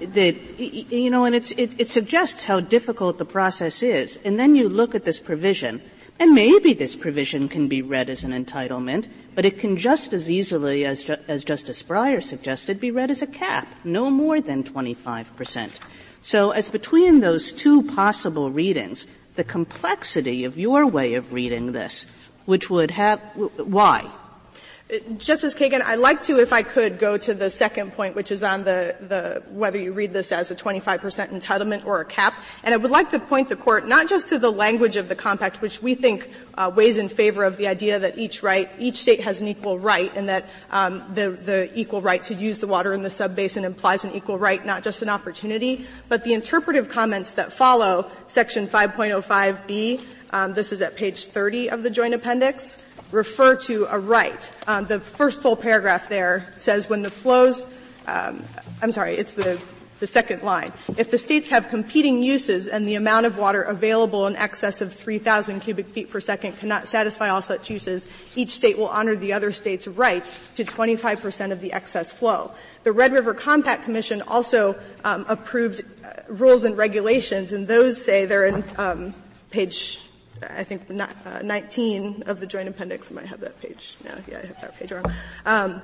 that, 0.00 0.36
you 0.58 1.10
know, 1.10 1.24
and 1.24 1.34
it, 1.34 1.52
it 1.58 1.88
suggests 1.88 2.44
how 2.44 2.60
difficult 2.60 3.18
the 3.18 3.24
process 3.24 3.82
is. 3.82 4.18
And 4.24 4.38
then 4.38 4.54
you 4.54 4.68
look 4.68 4.94
at 4.94 5.04
this 5.04 5.20
provision 5.20 5.82
and 6.18 6.32
maybe 6.32 6.74
this 6.74 6.96
provision 6.96 7.48
can 7.48 7.68
be 7.68 7.80
read 7.80 8.10
as 8.10 8.24
an 8.24 8.32
entitlement, 8.32 9.08
but 9.38 9.46
it 9.46 9.60
can 9.60 9.76
just 9.76 10.12
as 10.12 10.28
easily 10.28 10.84
as, 10.84 11.04
ju- 11.04 11.16
as 11.28 11.44
Justice 11.44 11.80
Breyer 11.84 12.20
suggested 12.20 12.80
be 12.80 12.90
read 12.90 13.08
as 13.08 13.22
a 13.22 13.26
cap, 13.28 13.68
no 13.84 14.10
more 14.10 14.40
than 14.40 14.64
25%. 14.64 15.78
So 16.22 16.50
as 16.50 16.68
between 16.68 17.20
those 17.20 17.52
two 17.52 17.84
possible 17.84 18.50
readings, 18.50 19.06
the 19.36 19.44
complexity 19.44 20.44
of 20.44 20.58
your 20.58 20.88
way 20.88 21.14
of 21.14 21.32
reading 21.32 21.70
this, 21.70 22.04
which 22.46 22.68
would 22.68 22.90
have, 22.90 23.20
why? 23.58 24.10
Justice 25.18 25.54
Kagan, 25.54 25.82
I'd 25.82 25.98
like 25.98 26.22
to, 26.22 26.38
if 26.38 26.50
I 26.50 26.62
could, 26.62 26.98
go 26.98 27.18
to 27.18 27.34
the 27.34 27.50
second 27.50 27.92
point, 27.92 28.16
which 28.16 28.30
is 28.30 28.42
on 28.42 28.64
the, 28.64 28.96
the 29.00 29.42
whether 29.50 29.78
you 29.78 29.92
read 29.92 30.14
this 30.14 30.32
as 30.32 30.50
a 30.50 30.56
25% 30.56 31.28
entitlement 31.28 31.84
or 31.84 32.00
a 32.00 32.06
cap. 32.06 32.42
And 32.62 32.72
I 32.72 32.78
would 32.78 32.90
like 32.90 33.10
to 33.10 33.18
point 33.18 33.50
the 33.50 33.56
court 33.56 33.86
not 33.86 34.08
just 34.08 34.28
to 34.28 34.38
the 34.38 34.50
language 34.50 34.96
of 34.96 35.08
the 35.10 35.14
compact, 35.14 35.60
which 35.60 35.82
we 35.82 35.94
think 35.94 36.30
uh, 36.54 36.72
weighs 36.74 36.96
in 36.96 37.10
favor 37.10 37.44
of 37.44 37.58
the 37.58 37.66
idea 37.66 37.98
that 37.98 38.16
each 38.16 38.42
right, 38.42 38.70
each 38.78 38.96
state 38.96 39.20
has 39.20 39.42
an 39.42 39.48
equal 39.48 39.78
right, 39.78 40.10
and 40.16 40.30
that 40.30 40.48
um, 40.70 41.04
the 41.12 41.30
the 41.30 41.78
equal 41.78 42.00
right 42.00 42.22
to 42.22 42.34
use 42.34 42.58
the 42.60 42.66
water 42.66 42.94
in 42.94 43.02
the 43.02 43.10
subbasin 43.10 43.64
implies 43.64 44.04
an 44.04 44.12
equal 44.12 44.38
right, 44.38 44.64
not 44.64 44.82
just 44.82 45.02
an 45.02 45.10
opportunity. 45.10 45.84
But 46.08 46.24
the 46.24 46.32
interpretive 46.32 46.88
comments 46.88 47.32
that 47.32 47.52
follow, 47.52 48.10
section 48.26 48.66
5.05b, 48.66 50.00
um, 50.30 50.54
this 50.54 50.72
is 50.72 50.80
at 50.80 50.96
page 50.96 51.26
30 51.26 51.68
of 51.70 51.82
the 51.82 51.90
joint 51.90 52.14
appendix 52.14 52.78
refer 53.10 53.56
to 53.56 53.86
a 53.90 53.98
right. 53.98 54.56
Um, 54.66 54.86
the 54.86 55.00
first 55.00 55.42
full 55.42 55.56
paragraph 55.56 56.08
there 56.08 56.52
says 56.58 56.88
when 56.88 57.02
the 57.02 57.10
flows, 57.10 57.66
um, 58.06 58.44
I'm 58.82 58.92
sorry, 58.92 59.14
it's 59.14 59.34
the 59.34 59.60
the 59.98 60.06
second 60.06 60.42
line. 60.42 60.72
If 60.96 61.10
the 61.10 61.18
states 61.18 61.50
have 61.50 61.68
competing 61.68 62.22
uses 62.22 62.68
and 62.68 62.86
the 62.86 62.94
amount 62.94 63.26
of 63.26 63.38
water 63.38 63.62
available 63.62 64.26
in 64.26 64.36
excess 64.36 64.80
of 64.80 64.94
3,000 64.94 65.60
cubic 65.60 65.86
feet 65.88 66.10
per 66.10 66.20
second 66.20 66.58
cannot 66.58 66.88
satisfy 66.88 67.28
all 67.28 67.42
such 67.42 67.70
uses, 67.70 68.08
each 68.36 68.50
state 68.50 68.78
will 68.78 68.88
honor 68.88 69.16
the 69.16 69.32
other 69.32 69.52
state's 69.52 69.86
right 69.86 70.24
to 70.54 70.64
25% 70.64 71.52
of 71.52 71.60
the 71.60 71.72
excess 71.72 72.12
flow. 72.12 72.52
The 72.84 72.92
Red 72.92 73.12
River 73.12 73.34
Compact 73.34 73.84
Commission 73.84 74.22
also 74.22 74.78
um, 75.04 75.26
approved 75.28 75.82
uh, 76.04 76.22
rules 76.28 76.64
and 76.64 76.76
regulations, 76.76 77.52
and 77.52 77.66
those 77.66 78.02
say 78.02 78.26
they're 78.26 78.46
in 78.46 78.64
um, 78.76 79.14
page 79.50 80.00
I 80.42 80.64
think 80.64 80.82
uh, 80.90 81.40
19 81.42 82.24
of 82.26 82.40
the 82.40 82.46
joint 82.46 82.68
appendix. 82.68 83.10
I 83.10 83.14
might 83.14 83.26
have 83.26 83.40
that 83.40 83.60
page. 83.60 83.96
No, 84.04 84.14
yeah, 84.28 84.40
I 84.42 84.46
have 84.46 84.60
that 84.60 84.78
page 84.78 84.92
wrong. 84.92 85.12
Um, 85.46 85.82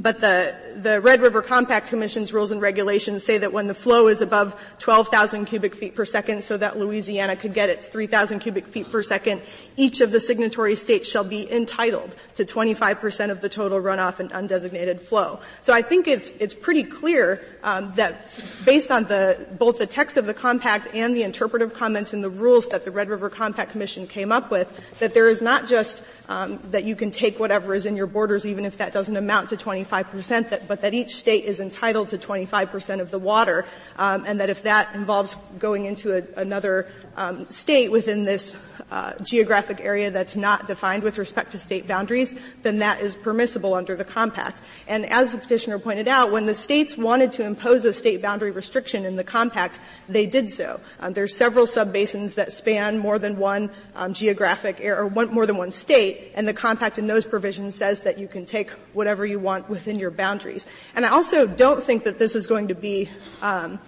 but 0.00 0.20
the, 0.20 0.54
the 0.76 1.00
Red 1.00 1.20
River 1.20 1.42
Compact 1.42 1.88
Commission's 1.88 2.32
rules 2.32 2.50
and 2.50 2.60
regulations 2.60 3.24
say 3.24 3.38
that 3.38 3.52
when 3.52 3.66
the 3.66 3.74
flow 3.74 4.08
is 4.08 4.20
above 4.20 4.54
12,000 4.78 5.46
cubic 5.46 5.74
feet 5.74 5.94
per 5.94 6.04
second 6.04 6.44
so 6.44 6.56
that 6.56 6.78
Louisiana 6.78 7.36
could 7.36 7.54
get 7.54 7.68
its 7.70 7.88
3,000 7.88 8.40
cubic 8.40 8.66
feet 8.66 8.90
per 8.90 9.02
second, 9.02 9.42
each 9.76 10.00
of 10.00 10.12
the 10.12 10.20
signatory 10.20 10.76
states 10.76 11.10
shall 11.10 11.24
be 11.24 11.50
entitled 11.50 12.14
to 12.34 12.44
25% 12.44 13.30
of 13.30 13.40
the 13.40 13.48
total 13.48 13.80
runoff 13.80 14.20
and 14.20 14.30
undesignated 14.30 15.00
flow. 15.00 15.40
So 15.62 15.72
I 15.72 15.82
think 15.82 16.06
it's, 16.06 16.32
it's 16.32 16.54
pretty 16.54 16.84
clear 16.84 17.42
um, 17.62 17.92
that 17.96 18.30
based 18.64 18.90
on 18.90 19.04
the, 19.04 19.46
both 19.58 19.78
the 19.78 19.86
text 19.86 20.16
of 20.16 20.26
the 20.26 20.34
compact 20.34 20.88
and 20.94 21.14
the 21.14 21.22
interpretive 21.22 21.74
comments 21.74 22.12
in 22.12 22.20
the 22.20 22.30
rules 22.30 22.68
that 22.68 22.84
the 22.84 22.90
Red 22.90 23.08
River 23.08 23.30
Compact 23.30 23.72
Commission 23.72 24.06
came 24.06 24.32
up 24.32 24.50
with, 24.50 24.98
that 24.98 25.14
there 25.14 25.28
is 25.28 25.42
not 25.42 25.66
just 25.66 26.02
um, 26.28 26.58
that 26.70 26.84
you 26.84 26.94
can 26.94 27.10
take 27.10 27.38
whatever 27.38 27.74
is 27.74 27.86
in 27.86 27.96
your 27.96 28.06
borders 28.06 28.44
even 28.46 28.64
if 28.64 28.78
that 28.78 28.92
doesn't 28.92 29.16
amount 29.16 29.48
to 29.48 29.56
25%, 29.56 30.50
that, 30.50 30.68
but 30.68 30.82
that 30.82 30.94
each 30.94 31.16
state 31.16 31.44
is 31.44 31.60
entitled 31.60 32.08
to 32.08 32.18
25% 32.18 33.00
of 33.00 33.10
the 33.10 33.18
water, 33.18 33.64
um, 33.96 34.24
and 34.26 34.40
that 34.40 34.50
if 34.50 34.62
that 34.62 34.94
involves 34.94 35.36
going 35.58 35.86
into 35.86 36.16
a, 36.16 36.40
another 36.40 36.90
um, 37.16 37.46
state 37.48 37.90
within 37.90 38.24
this 38.24 38.52
uh, 38.90 39.12
geographic 39.22 39.80
area 39.80 40.10
that's 40.10 40.36
not 40.36 40.66
defined 40.66 41.02
with 41.02 41.18
respect 41.18 41.52
to 41.52 41.58
state 41.58 41.86
boundaries, 41.86 42.34
then 42.62 42.78
that 42.78 43.00
is 43.00 43.16
permissible 43.16 43.74
under 43.74 43.94
the 43.96 44.04
compact. 44.04 44.62
And 44.86 45.04
as 45.10 45.32
the 45.32 45.38
petitioner 45.38 45.78
pointed 45.78 46.08
out, 46.08 46.32
when 46.32 46.46
the 46.46 46.54
states 46.54 46.96
wanted 46.96 47.32
to 47.32 47.44
impose 47.44 47.84
a 47.84 47.92
state 47.92 48.22
boundary 48.22 48.50
restriction 48.50 49.04
in 49.04 49.16
the 49.16 49.24
compact, 49.24 49.80
they 50.08 50.26
did 50.26 50.48
so. 50.50 50.80
Um, 51.00 51.12
there's 51.12 51.36
several 51.36 51.66
subbasins 51.66 52.34
that 52.34 52.52
span 52.52 52.98
more 52.98 53.18
than 53.18 53.38
one 53.38 53.70
um, 53.94 54.14
geographic 54.14 54.80
area, 54.80 55.02
or 55.02 55.06
one, 55.06 55.32
more 55.34 55.46
than 55.46 55.56
one 55.58 55.72
state, 55.72 56.17
and 56.34 56.46
the 56.46 56.54
compact 56.54 56.98
in 56.98 57.06
those 57.06 57.24
provisions 57.24 57.74
says 57.74 58.00
that 58.00 58.18
you 58.18 58.28
can 58.28 58.46
take 58.46 58.70
whatever 58.92 59.26
you 59.26 59.38
want 59.38 59.68
within 59.68 59.98
your 59.98 60.10
boundaries. 60.10 60.66
And 60.94 61.04
I 61.04 61.10
also 61.10 61.46
don't 61.46 61.82
think 61.82 62.04
that 62.04 62.18
this 62.18 62.34
is 62.34 62.46
going 62.46 62.68
to 62.68 62.74
be 62.74 63.10
um, 63.42 63.78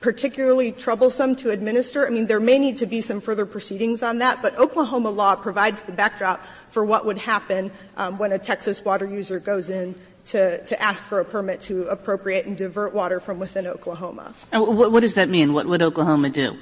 particularly 0.00 0.72
troublesome 0.72 1.34
to 1.36 1.50
administer. 1.50 2.06
I 2.06 2.10
mean, 2.10 2.26
there 2.26 2.40
may 2.40 2.58
need 2.58 2.76
to 2.78 2.86
be 2.86 3.00
some 3.00 3.20
further 3.20 3.46
proceedings 3.46 4.02
on 4.02 4.18
that, 4.18 4.42
but 4.42 4.56
Oklahoma 4.56 5.10
law 5.10 5.34
provides 5.34 5.82
the 5.82 5.92
backdrop 5.92 6.44
for 6.68 6.84
what 6.84 7.04
would 7.04 7.18
happen 7.18 7.72
um, 7.96 8.18
when 8.18 8.32
a 8.32 8.38
Texas 8.38 8.84
water 8.84 9.06
user 9.06 9.40
goes 9.40 9.70
in 9.70 9.94
to, 10.26 10.62
to 10.64 10.80
ask 10.80 11.02
for 11.02 11.20
a 11.20 11.24
permit 11.24 11.60
to 11.62 11.88
appropriate 11.88 12.46
and 12.46 12.56
divert 12.56 12.94
water 12.94 13.18
from 13.18 13.38
within 13.38 13.66
Oklahoma. 13.66 14.34
What, 14.52 14.92
what 14.92 15.00
does 15.00 15.14
that 15.14 15.28
mean? 15.28 15.52
What 15.52 15.66
would 15.66 15.82
Oklahoma 15.82 16.30
do? 16.30 16.56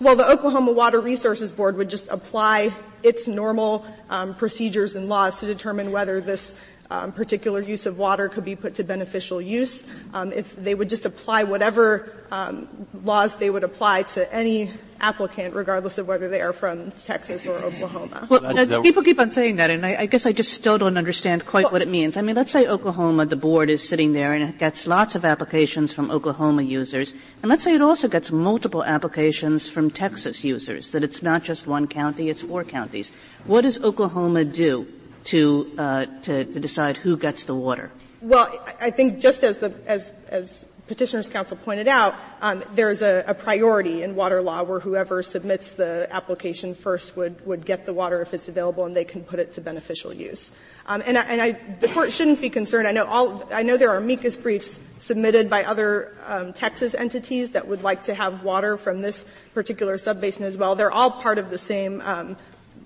Well, 0.00 0.16
the 0.16 0.28
Oklahoma 0.28 0.72
Water 0.72 1.00
Resources 1.00 1.52
Board 1.52 1.76
would 1.76 1.88
just 1.88 2.08
apply 2.08 2.74
its 3.04 3.28
normal 3.28 3.86
um, 4.10 4.34
procedures 4.34 4.96
and 4.96 5.08
laws 5.08 5.38
to 5.38 5.46
determine 5.46 5.92
whether 5.92 6.20
this 6.20 6.56
um, 6.94 7.12
particular 7.12 7.60
use 7.60 7.86
of 7.86 7.98
water 7.98 8.28
could 8.28 8.44
be 8.44 8.56
put 8.56 8.76
to 8.76 8.84
beneficial 8.84 9.40
use. 9.40 9.82
Um, 10.12 10.32
if 10.32 10.54
they 10.56 10.74
would 10.74 10.88
just 10.88 11.06
apply 11.06 11.44
whatever 11.44 12.12
um, 12.30 12.68
laws 13.02 13.36
they 13.36 13.50
would 13.50 13.64
apply 13.64 14.02
to 14.14 14.32
any 14.32 14.70
applicant, 15.00 15.54
regardless 15.54 15.98
of 15.98 16.06
whether 16.06 16.28
they 16.28 16.40
are 16.40 16.52
from 16.52 16.90
Texas 16.92 17.46
or 17.46 17.56
Oklahoma. 17.56 18.26
Well, 18.30 18.46
uh, 18.46 18.80
people 18.80 19.02
keep 19.02 19.18
on 19.18 19.28
saying 19.28 19.56
that, 19.56 19.70
and 19.70 19.84
I, 19.84 20.02
I, 20.02 20.06
guess 20.06 20.24
I 20.24 20.32
just 20.32 20.52
still 20.52 20.78
don't 20.78 20.96
understand 20.96 21.44
quite 21.44 21.64
well, 21.64 21.72
what 21.72 21.82
it 21.82 21.88
means. 21.88 22.16
I 22.16 22.22
mean, 22.22 22.36
let's 22.36 22.52
say 22.52 22.66
Oklahoma, 22.66 23.26
the 23.26 23.36
board 23.36 23.68
is 23.70 23.86
sitting 23.86 24.12
there 24.12 24.32
and 24.32 24.42
it 24.42 24.58
gets 24.58 24.86
lots 24.86 25.14
of 25.14 25.24
applications 25.24 25.92
from 25.92 26.10
Oklahoma 26.10 26.62
users, 26.62 27.12
and 27.42 27.50
let's 27.50 27.64
say 27.64 27.74
it 27.74 27.82
also 27.82 28.08
gets 28.08 28.32
multiple 28.32 28.84
applications 28.84 29.68
from 29.68 29.90
Texas 29.90 30.42
users, 30.44 30.90
that 30.92 31.04
it's 31.04 31.22
not 31.22 31.42
just 31.42 31.66
one 31.66 31.86
county, 31.86 32.30
it's 32.30 32.42
four 32.42 32.64
counties. 32.64 33.12
What 33.44 33.62
does 33.62 33.80
Oklahoma 33.82 34.44
do 34.44 34.86
to, 35.24 35.72
uh, 35.78 36.06
to, 36.22 36.44
to 36.44 36.60
decide 36.60 36.96
who 36.96 37.16
gets 37.16 37.44
the 37.44 37.54
water? 37.54 37.92
Well, 38.24 38.58
I 38.80 38.90
think 38.90 39.20
just 39.20 39.44
as 39.44 39.58
the 39.58 39.74
as 39.86 40.10
as 40.28 40.64
petitioners 40.86 41.28
counsel 41.28 41.58
pointed 41.58 41.88
out, 41.88 42.14
um, 42.40 42.64
there's 42.74 43.02
a, 43.02 43.24
a, 43.26 43.34
priority 43.34 44.02
in 44.02 44.14
water 44.14 44.40
law 44.42 44.62
where 44.62 44.80
whoever 44.80 45.22
submits 45.22 45.72
the 45.72 46.06
application 46.10 46.74
first 46.74 47.16
would 47.18 47.44
would 47.46 47.66
get 47.66 47.84
the 47.84 47.92
water 47.92 48.22
if 48.22 48.32
it's 48.32 48.48
available, 48.48 48.86
and 48.86 48.96
they 48.96 49.04
can 49.04 49.24
put 49.24 49.40
it 49.40 49.52
to 49.52 49.60
beneficial 49.60 50.12
use. 50.12 50.52
Um, 50.86 51.02
and, 51.06 51.18
I, 51.18 51.22
and 51.24 51.40
I, 51.40 51.52
the 51.80 51.88
court 51.88 52.12
shouldn't 52.12 52.40
be 52.40 52.48
concerned. 52.48 52.86
I 52.86 52.92
know 52.92 53.04
all 53.04 53.46
I 53.52 53.62
know 53.62 53.76
there 53.76 53.90
are 53.90 53.98
amicus 53.98 54.36
briefs 54.36 54.80
submitted 54.96 55.50
by 55.50 55.64
other 55.64 56.16
um, 56.26 56.54
Texas 56.54 56.94
entities 56.94 57.50
that 57.50 57.68
would 57.68 57.82
like 57.82 58.04
to 58.04 58.14
have 58.14 58.42
water 58.42 58.78
from 58.78 59.00
this 59.00 59.24
particular 59.52 59.96
subbasin 59.96 60.42
as 60.42 60.56
well. 60.56 60.76
They're 60.76 60.92
all 60.92 61.10
part 61.10 61.38
of 61.38 61.50
the 61.50 61.58
same 61.58 62.00
um, 62.00 62.36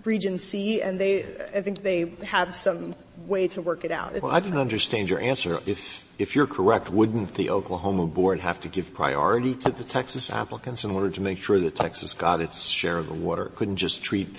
Region 0.08 0.38
C, 0.38 0.80
and 0.80 0.98
they, 0.98 1.22
I 1.54 1.60
think 1.60 1.82
they 1.82 2.12
have 2.24 2.56
some 2.56 2.94
way 3.26 3.46
to 3.48 3.60
work 3.60 3.84
it 3.84 3.92
out. 3.92 4.20
Well, 4.22 4.32
I 4.32 4.40
didn't 4.40 4.58
understand 4.58 5.08
your 5.08 5.20
answer. 5.20 5.60
If, 5.66 6.08
if 6.18 6.34
you're 6.34 6.46
correct, 6.46 6.90
wouldn't 6.90 7.34
the 7.34 7.50
Oklahoma 7.50 8.06
board 8.06 8.40
have 8.40 8.58
to 8.60 8.68
give 8.68 8.94
priority 8.94 9.54
to 9.56 9.70
the 9.70 9.84
Texas 9.84 10.30
applicants 10.30 10.84
in 10.84 10.90
order 10.90 11.10
to 11.10 11.20
make 11.20 11.38
sure 11.38 11.60
that 11.60 11.76
Texas 11.76 12.14
got 12.14 12.40
its 12.40 12.66
share 12.66 12.96
of 12.96 13.06
the 13.06 13.14
water? 13.14 13.46
It 13.46 13.56
couldn't 13.56 13.76
just 13.76 14.02
treat, 14.02 14.34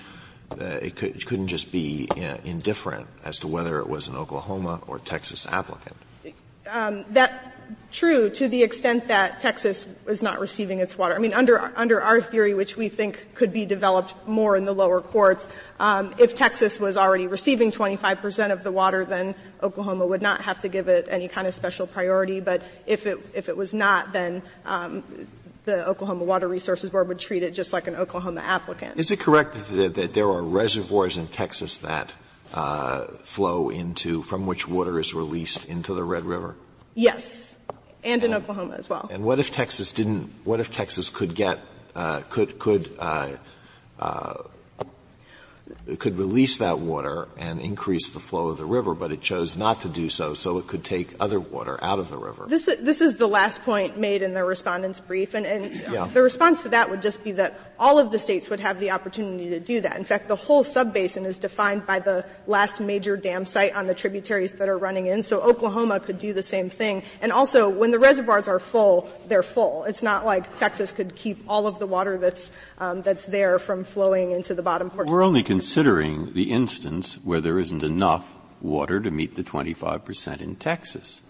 uh, 0.52 0.80
it, 0.82 0.96
could, 0.96 1.16
it 1.16 1.26
couldn't 1.26 1.48
just 1.48 1.72
be 1.72 2.10
uh, 2.12 2.38
indifferent 2.44 3.08
as 3.24 3.40
to 3.40 3.48
whether 3.48 3.80
it 3.80 3.88
was 3.88 4.08
an 4.08 4.16
Oklahoma 4.16 4.82
or 4.88 4.98
Texas 5.00 5.46
applicant. 5.46 5.96
um, 6.68 7.06
that 7.12 7.49
true 7.92 8.30
to 8.30 8.48
the 8.48 8.64
extent 8.64 9.08
that 9.08 9.40
Texas 9.40 9.86
is 10.08 10.22
not 10.22 10.40
receiving 10.40 10.80
its 10.80 10.98
water. 10.98 11.16
I 11.16 11.20
mean, 11.20 11.34
under 11.34 11.72
under 11.76 12.02
our 12.02 12.22
theory, 12.22 12.54
which 12.54 12.78
we 12.78 12.90
think 12.90 13.36
could 13.36 13.52
be 13.52 13.66
developed 13.66 14.14
more 14.28 14.56
in 14.56 14.66
the 14.66 14.74
lower 14.74 15.02
courts, 15.02 15.48
um, 15.80 16.14
if 16.20 16.36
Texas 16.36 16.80
was 16.80 16.98
already 16.98 17.28
receiving 17.28 17.72
25 17.72 18.20
percent 18.20 18.52
of 18.52 18.64
the 18.64 18.72
water, 18.72 19.06
then 19.06 19.36
Oklahoma 19.64 20.06
would 20.06 20.22
not 20.22 20.42
have 20.42 20.60
to 20.62 20.70
give 20.70 20.88
it 20.88 21.08
any 21.10 21.28
kind 21.28 21.48
of 21.48 21.54
special 21.54 21.88
priority. 21.88 22.40
But 22.40 22.62
if 22.86 23.06
it 23.06 23.20
if 23.34 23.50
it 23.50 23.58
was 23.58 23.74
not, 23.74 24.14
then 24.14 24.42
um, 24.66 25.04
the 25.66 25.88
Oklahoma 25.88 26.24
Water 26.24 26.48
Resources 26.48 26.90
Board 26.90 27.08
would 27.08 27.20
treat 27.20 27.44
it 27.44 27.52
just 27.52 27.74
like 27.74 27.88
an 27.88 27.96
Oklahoma 27.96 28.42
applicant. 28.42 29.00
Is 29.00 29.12
it 29.12 29.20
correct 29.20 29.54
that, 29.72 29.96
that 29.96 30.12
there 30.12 30.28
are 30.28 30.44
reservoirs 30.44 31.18
in 31.18 31.28
Texas 31.28 31.78
that 31.80 32.14
uh, 32.54 33.06
flow 33.24 33.70
into 33.70 34.24
from 34.24 34.48
which 34.48 34.68
water 34.68 35.00
is 35.00 35.14
released 35.14 35.70
into 35.70 35.94
the 35.94 36.04
Red 36.04 36.24
River? 36.24 36.56
Yes, 36.96 37.49
and 38.04 38.24
in 38.24 38.34
Oklahoma 38.34 38.76
as 38.76 38.90
well. 38.90 39.10
And 39.12 39.24
what 39.24 39.40
if 39.40 39.52
Texas 39.52 39.92
didn't? 39.92 40.32
What 40.44 40.60
if 40.60 40.72
Texas 40.72 41.10
could 41.10 41.36
get 41.36 41.60
uh, 41.96 42.22
could 42.30 42.60
could 42.60 42.96
uh, 43.00 43.36
uh 44.00 44.44
could 45.98 46.18
release 46.18 46.58
that 46.58 46.80
water 46.80 47.28
and 47.38 47.60
increase 47.60 48.10
the 48.10 48.20
flow 48.20 48.50
of 48.50 48.58
the 48.58 48.66
river, 48.66 48.94
but 48.94 49.12
it 49.12 49.22
chose 49.22 49.58
not 49.58 49.82
to 49.82 49.90
do 49.90 50.10
so, 50.10 50.34
so 50.34 50.58
it 50.58 50.68
could 50.68 50.84
take 50.84 51.16
other 51.20 51.40
water 51.40 51.80
out 51.84 52.00
of 52.00 52.10
the 52.10 52.18
river. 52.18 52.46
This 52.48 52.68
is, 52.68 52.78
this 52.84 53.02
is 53.02 53.18
the 53.18 53.28
last 53.28 53.64
point 53.64 53.98
made 53.98 54.22
in 54.22 54.34
the 54.34 54.44
respondent's 54.44 55.00
brief, 55.00 55.34
and, 55.34 55.46
and 55.46 55.66
yeah. 55.92 56.06
the 56.06 56.22
response 56.22 56.64
to 56.64 56.70
that 56.70 56.90
would 56.90 57.02
just 57.02 57.24
be 57.24 57.34
that 57.34 57.69
all 57.80 57.98
of 57.98 58.12
the 58.12 58.20
states 58.20 58.50
would 58.50 58.60
have 58.60 58.80
the 58.80 58.92
opportunity 58.92 59.50
to 59.50 59.60
do 59.60 59.82
that. 59.82 59.96
In 59.96 60.04
fact, 60.04 60.28
the 60.28 60.36
whole 60.36 60.64
subbasin 60.64 61.26
is 61.26 61.40
defined 61.40 61.88
by 61.88 62.00
the 62.00 62.26
last 62.46 62.80
major 62.80 63.16
dam 63.16 63.46
site 63.46 63.74
on 63.74 63.88
the 63.88 63.96
tributaries 63.96 64.54
that 64.54 64.68
are 64.68 64.78
running 64.78 65.08
in, 65.08 65.24
so 65.24 65.42
Oklahoma 65.42 66.00
could 66.00 66.20
do 66.20 66.34
the 66.34 66.44
same 66.44 66.70
thing. 66.70 67.04
And 67.22 67.32
also, 67.32 67.70
when 67.70 67.92
the 67.92 68.00
reservoirs 68.00 68.48
are 68.48 68.60
full, 68.60 69.10
they're 69.28 69.44
full. 69.44 69.86
It's 69.86 70.04
not 70.04 70.26
like 70.26 70.58
Texas 70.58 70.92
could 70.92 71.16
keep 71.16 71.44
all 71.48 71.68
of 71.68 71.80
the 71.80 71.88
water 71.88 72.18
that's, 72.18 72.52
um, 72.80 73.02
that's 73.02 73.26
there 73.26 73.60
from 73.60 73.84
flowing 73.86 74.32
into 74.32 74.54
the 74.54 74.62
bottom 74.62 74.90
portion. 74.90 75.12
We're 75.12 75.24
only 75.24 75.44
considering 75.44 76.34
the 76.34 76.52
instance 76.52 77.16
where 77.24 77.40
there 77.40 77.60
isn't 77.60 77.84
enough 77.84 78.36
water 78.62 79.00
to 79.00 79.10
meet 79.10 79.36
the 79.36 79.44
25% 79.44 80.42
in 80.42 80.56
Texas. 80.58 81.22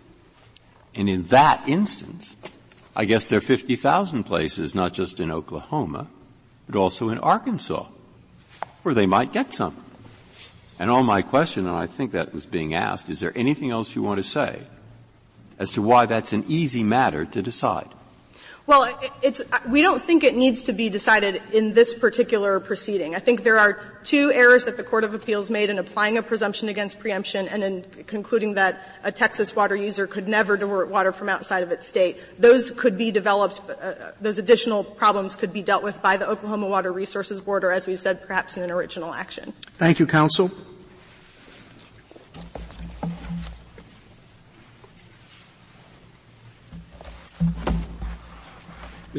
And 0.96 1.08
in 1.08 1.26
that 1.26 1.68
instance, 1.68 2.36
I 2.96 3.06
guess 3.06 3.30
there 3.30 3.38
are 3.38 3.42
50,000 3.42 4.24
places, 4.24 4.74
not 4.74 4.94
just 4.94 5.20
in 5.20 5.32
Oklahoma, 5.32 6.08
but 6.70 6.78
also 6.80 7.10
in 7.10 7.18
Arkansas, 7.18 7.88
where 8.84 8.94
they 8.94 9.08
might 9.08 9.34
get 9.34 9.54
some. 9.54 9.76
And 10.78 10.92
on 10.92 11.06
my 11.06 11.24
question, 11.24 11.68
and 11.68 11.76
I 11.76 11.88
think 11.88 12.12
that 12.12 12.34
was 12.34 12.46
being 12.46 12.76
asked, 12.76 13.10
is 13.10 13.20
there 13.20 13.34
anything 13.36 13.72
else 13.72 13.96
you 13.96 14.04
want 14.04 14.20
to 14.20 14.24
say 14.24 14.62
as 15.58 15.72
to 15.72 15.82
why 15.82 16.06
that's 16.06 16.32
an 16.32 16.46
easy 16.48 16.84
matter 16.84 17.26
to 17.26 17.42
decide? 17.42 17.90
Well, 18.70 18.88
it's, 19.24 19.42
we 19.68 19.82
don't 19.82 20.00
think 20.00 20.24
it 20.24 20.36
needs 20.36 20.62
to 20.66 20.74
be 20.74 20.92
decided 20.92 21.42
in 21.52 21.74
this 21.74 21.96
particular 21.96 22.60
proceeding. 22.60 23.16
I 23.16 23.20
think 23.20 23.44
there 23.44 23.58
are 23.58 23.82
two 24.04 24.32
errors 24.32 24.66
that 24.66 24.78
the 24.78 24.84
Court 24.84 25.04
of 25.04 25.16
Appeals 25.16 25.50
made 25.50 25.72
in 25.72 25.80
applying 25.80 26.20
a 26.20 26.22
presumption 26.22 26.70
against 26.70 27.00
preemption 27.00 27.48
and 27.48 27.64
in 27.64 27.82
concluding 28.06 28.54
that 28.54 28.80
a 29.04 29.12
Texas 29.12 29.56
water 29.56 29.76
user 29.76 30.06
could 30.06 30.28
never 30.28 30.56
divert 30.56 30.88
water 30.88 31.12
from 31.12 31.30
outside 31.30 31.64
of 31.64 31.72
its 31.72 31.88
state. 31.88 32.20
Those 32.38 32.70
could 32.70 32.96
be 32.96 33.10
developed, 33.10 33.60
uh, 33.68 33.74
uh, 33.74 34.12
those 34.22 34.38
additional 34.38 34.84
problems 34.84 35.36
could 35.36 35.52
be 35.52 35.64
dealt 35.64 35.82
with 35.82 36.00
by 36.04 36.18
the 36.18 36.30
Oklahoma 36.30 36.68
Water 36.68 36.94
Resources 36.94 37.42
Board 37.42 37.64
or, 37.64 37.72
as 37.72 37.88
we've 37.88 38.00
said, 38.00 38.22
perhaps 38.28 38.56
in 38.56 38.62
an 38.62 38.70
original 38.70 39.16
action. 39.16 39.52
Thank 39.80 39.98
you, 39.98 40.06
counsel. 40.06 40.52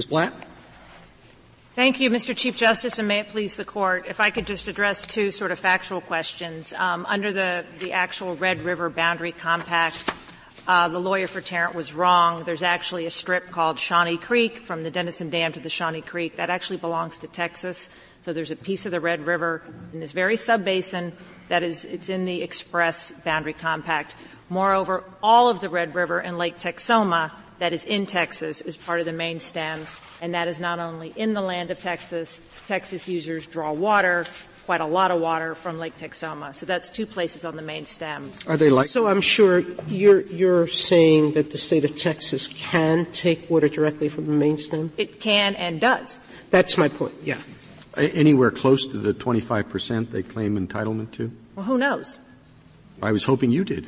Ms. 0.01 0.07
Blatt? 0.07 0.33
Thank 1.75 2.01
you, 2.01 2.09
Mr. 2.09 2.35
Chief 2.35 2.57
Justice, 2.57 2.99
and 2.99 3.07
may 3.07 3.19
it 3.19 3.29
please 3.29 3.59
the 3.59 3.67
Court. 3.67 4.07
If 4.09 4.19
I 4.19 4.31
could 4.31 4.47
just 4.47 4.67
address 4.67 5.03
two 5.03 5.31
sort 5.31 5.51
of 5.51 5.59
factual 5.59 6.01
questions. 6.01 6.73
Um, 6.73 7.05
under 7.05 7.35
the, 7.35 7.67
the 7.81 7.93
actual 7.93 8.35
Red 8.35 8.63
River 8.63 8.89
Boundary 8.89 9.33
Compact, 9.33 10.11
uh, 10.67 10.89
the 10.89 10.99
lawyer 10.99 11.27
for 11.27 11.43
Tarrant 11.43 11.75
was 11.75 11.93
wrong. 11.93 12.45
There's 12.45 12.63
actually 12.63 13.05
a 13.05 13.11
strip 13.11 13.51
called 13.51 13.79
Shawnee 13.79 14.17
Creek 14.17 14.61
from 14.61 14.85
the 14.85 14.91
Denison 14.91 15.29
Dam 15.29 15.53
to 15.53 15.61
the 15.61 15.69
Shawnee 15.69 16.01
Creek. 16.01 16.37
That 16.37 16.49
actually 16.49 16.79
belongs 16.79 17.19
to 17.19 17.29
Texas. 17.29 17.91
So 18.23 18.33
there's 18.33 18.51
a 18.51 18.57
piece 18.57 18.87
of 18.87 18.93
the 18.93 19.01
Red 19.01 19.27
River 19.27 19.63
in 19.93 20.01
this 20.01 20.13
very 20.13 20.37
subbasin 20.37 21.13
that 21.49 21.63
is, 21.63 21.85
it's 21.85 22.09
in 22.09 22.25
the 22.25 22.41
express 22.41 23.11
boundary 23.11 23.53
compact. 23.53 24.17
Moreover, 24.49 25.05
all 25.23 25.51
of 25.51 25.61
the 25.61 25.69
Red 25.69 25.95
River 25.95 26.21
and 26.21 26.39
Lake 26.39 26.59
Texoma 26.59 27.33
that 27.61 27.73
is 27.73 27.85
in 27.85 28.07
Texas 28.07 28.61
is 28.61 28.77
part 28.77 29.01
of 29.01 29.07
the 29.07 29.13
main 29.13 29.39
stem, 29.39 29.87
and 30.21 30.35
that 30.35 30.49
is 30.49 30.59
not 30.59 30.79
only 30.79 31.13
in 31.15 31.35
the 31.35 31.41
land 31.41 31.71
of 31.71 31.81
Texas. 31.81 32.41
Texas 32.67 33.07
users 33.07 33.47
draw 33.47 33.73
water, 33.73 34.27
quite 34.65 34.81
a 34.81 34.87
lot 34.87 35.11
of 35.11 35.21
water 35.21 35.55
from 35.55 35.79
Lake 35.79 35.97
Texoma. 35.99 36.55
So 36.55 36.65
that's 36.65 36.91
two 36.91 37.07
places 37.07 37.45
on 37.45 37.57
the 37.57 37.63
main 37.63 37.87
stem. 37.87 38.33
Are 38.47 38.57
they 38.57 38.71
like? 38.71 38.87
So 38.87 39.07
I'm 39.07 39.21
sure 39.21 39.61
you're 39.89 40.23
you're 40.23 40.67
saying 40.67 41.33
that 41.33 41.51
the 41.51 41.59
state 41.59 41.85
of 41.85 41.97
Texas 41.97 42.49
can 42.49 43.07
take 43.07 43.51
water 43.51 43.69
directly 43.69 44.09
from 44.09 44.27
the 44.27 44.33
main 44.33 44.57
stem. 44.57 44.93
It 44.97 45.21
can 45.21 45.55
and 45.55 45.81
does. 45.81 46.21
That's 46.51 46.79
my 46.79 46.89
point. 46.89 47.15
Yeah. 47.23 47.39
Anywhere 47.97 48.51
close 48.51 48.87
to 48.87 48.97
the 48.97 49.13
25 49.13 49.69
percent 49.69 50.13
they 50.13 50.23
claim 50.23 50.57
entitlement 50.57 51.11
to? 51.13 51.31
Well, 51.57 51.67
who 51.67 51.77
knows? 51.77 52.21
I 53.03 53.13
was 53.13 53.25
hoping 53.25 53.51
you 53.51 53.65
did. 53.65 53.87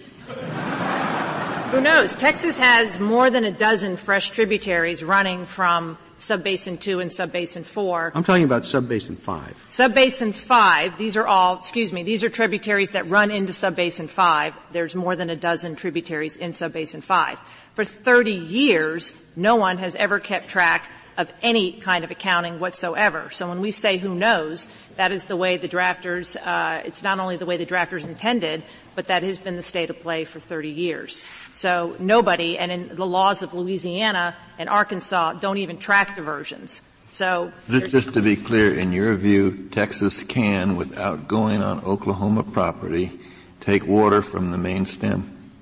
Who 1.72 1.80
knows? 1.80 2.14
Texas 2.14 2.58
has 2.58 3.00
more 3.00 3.30
than 3.30 3.44
a 3.44 3.50
dozen 3.50 3.96
fresh 3.96 4.28
tributaries 4.28 5.02
running 5.02 5.46
from 5.46 5.96
Subbasin 6.18 6.78
2 6.78 7.00
and 7.00 7.10
Subbasin 7.10 7.64
4. 7.64 8.12
I'm 8.14 8.24
talking 8.24 8.44
about 8.44 8.64
Subbasin 8.64 9.16
5. 9.16 9.68
Subbasin 9.70 10.34
5, 10.34 10.98
these 10.98 11.16
are 11.16 11.26
all, 11.26 11.56
excuse 11.56 11.90
me, 11.90 12.02
these 12.02 12.22
are 12.24 12.28
tributaries 12.28 12.90
that 12.90 13.08
run 13.08 13.30
into 13.30 13.54
Subbasin 13.54 14.10
5. 14.10 14.54
There's 14.72 14.94
more 14.94 15.16
than 15.16 15.30
a 15.30 15.34
dozen 15.34 15.74
tributaries 15.74 16.36
in 16.36 16.50
Subbasin 16.50 17.02
5. 17.02 17.38
For 17.72 17.86
30 17.86 18.32
years, 18.32 19.14
no 19.34 19.56
one 19.56 19.78
has 19.78 19.96
ever 19.96 20.20
kept 20.20 20.48
track 20.48 20.90
of 21.16 21.32
any 21.42 21.72
kind 21.72 22.04
of 22.04 22.10
accounting 22.10 22.58
whatsoever. 22.58 23.30
So 23.30 23.48
when 23.48 23.60
we 23.60 23.70
say 23.70 23.98
who 23.98 24.14
knows, 24.14 24.68
that 24.96 25.12
is 25.12 25.24
the 25.26 25.36
way 25.36 25.56
the 25.56 25.68
drafters, 25.68 26.36
uh, 26.36 26.82
it's 26.84 27.02
not 27.02 27.18
only 27.18 27.36
the 27.36 27.46
way 27.46 27.56
the 27.56 27.66
drafters 27.66 28.04
intended, 28.04 28.62
but 28.94 29.08
that 29.08 29.22
has 29.22 29.38
been 29.38 29.56
the 29.56 29.62
state 29.62 29.90
of 29.90 30.00
play 30.00 30.24
for 30.24 30.40
30 30.40 30.70
years. 30.70 31.24
So 31.52 31.96
nobody, 31.98 32.58
and 32.58 32.72
in 32.72 32.96
the 32.96 33.06
laws 33.06 33.42
of 33.42 33.54
Louisiana 33.54 34.36
and 34.58 34.68
Arkansas, 34.68 35.34
don't 35.34 35.58
even 35.58 35.78
track 35.78 36.16
diversions. 36.16 36.80
So 37.10 37.52
just 37.68 38.14
to 38.14 38.22
be 38.22 38.36
clear, 38.36 38.72
in 38.72 38.92
your 38.92 39.14
view, 39.14 39.68
Texas 39.70 40.24
can, 40.24 40.76
without 40.76 41.28
going 41.28 41.62
on 41.62 41.84
Oklahoma 41.84 42.42
property, 42.42 43.12
take 43.60 43.86
water 43.86 44.22
from 44.22 44.50
the 44.50 44.56
main 44.56 44.86
stem 44.86 45.52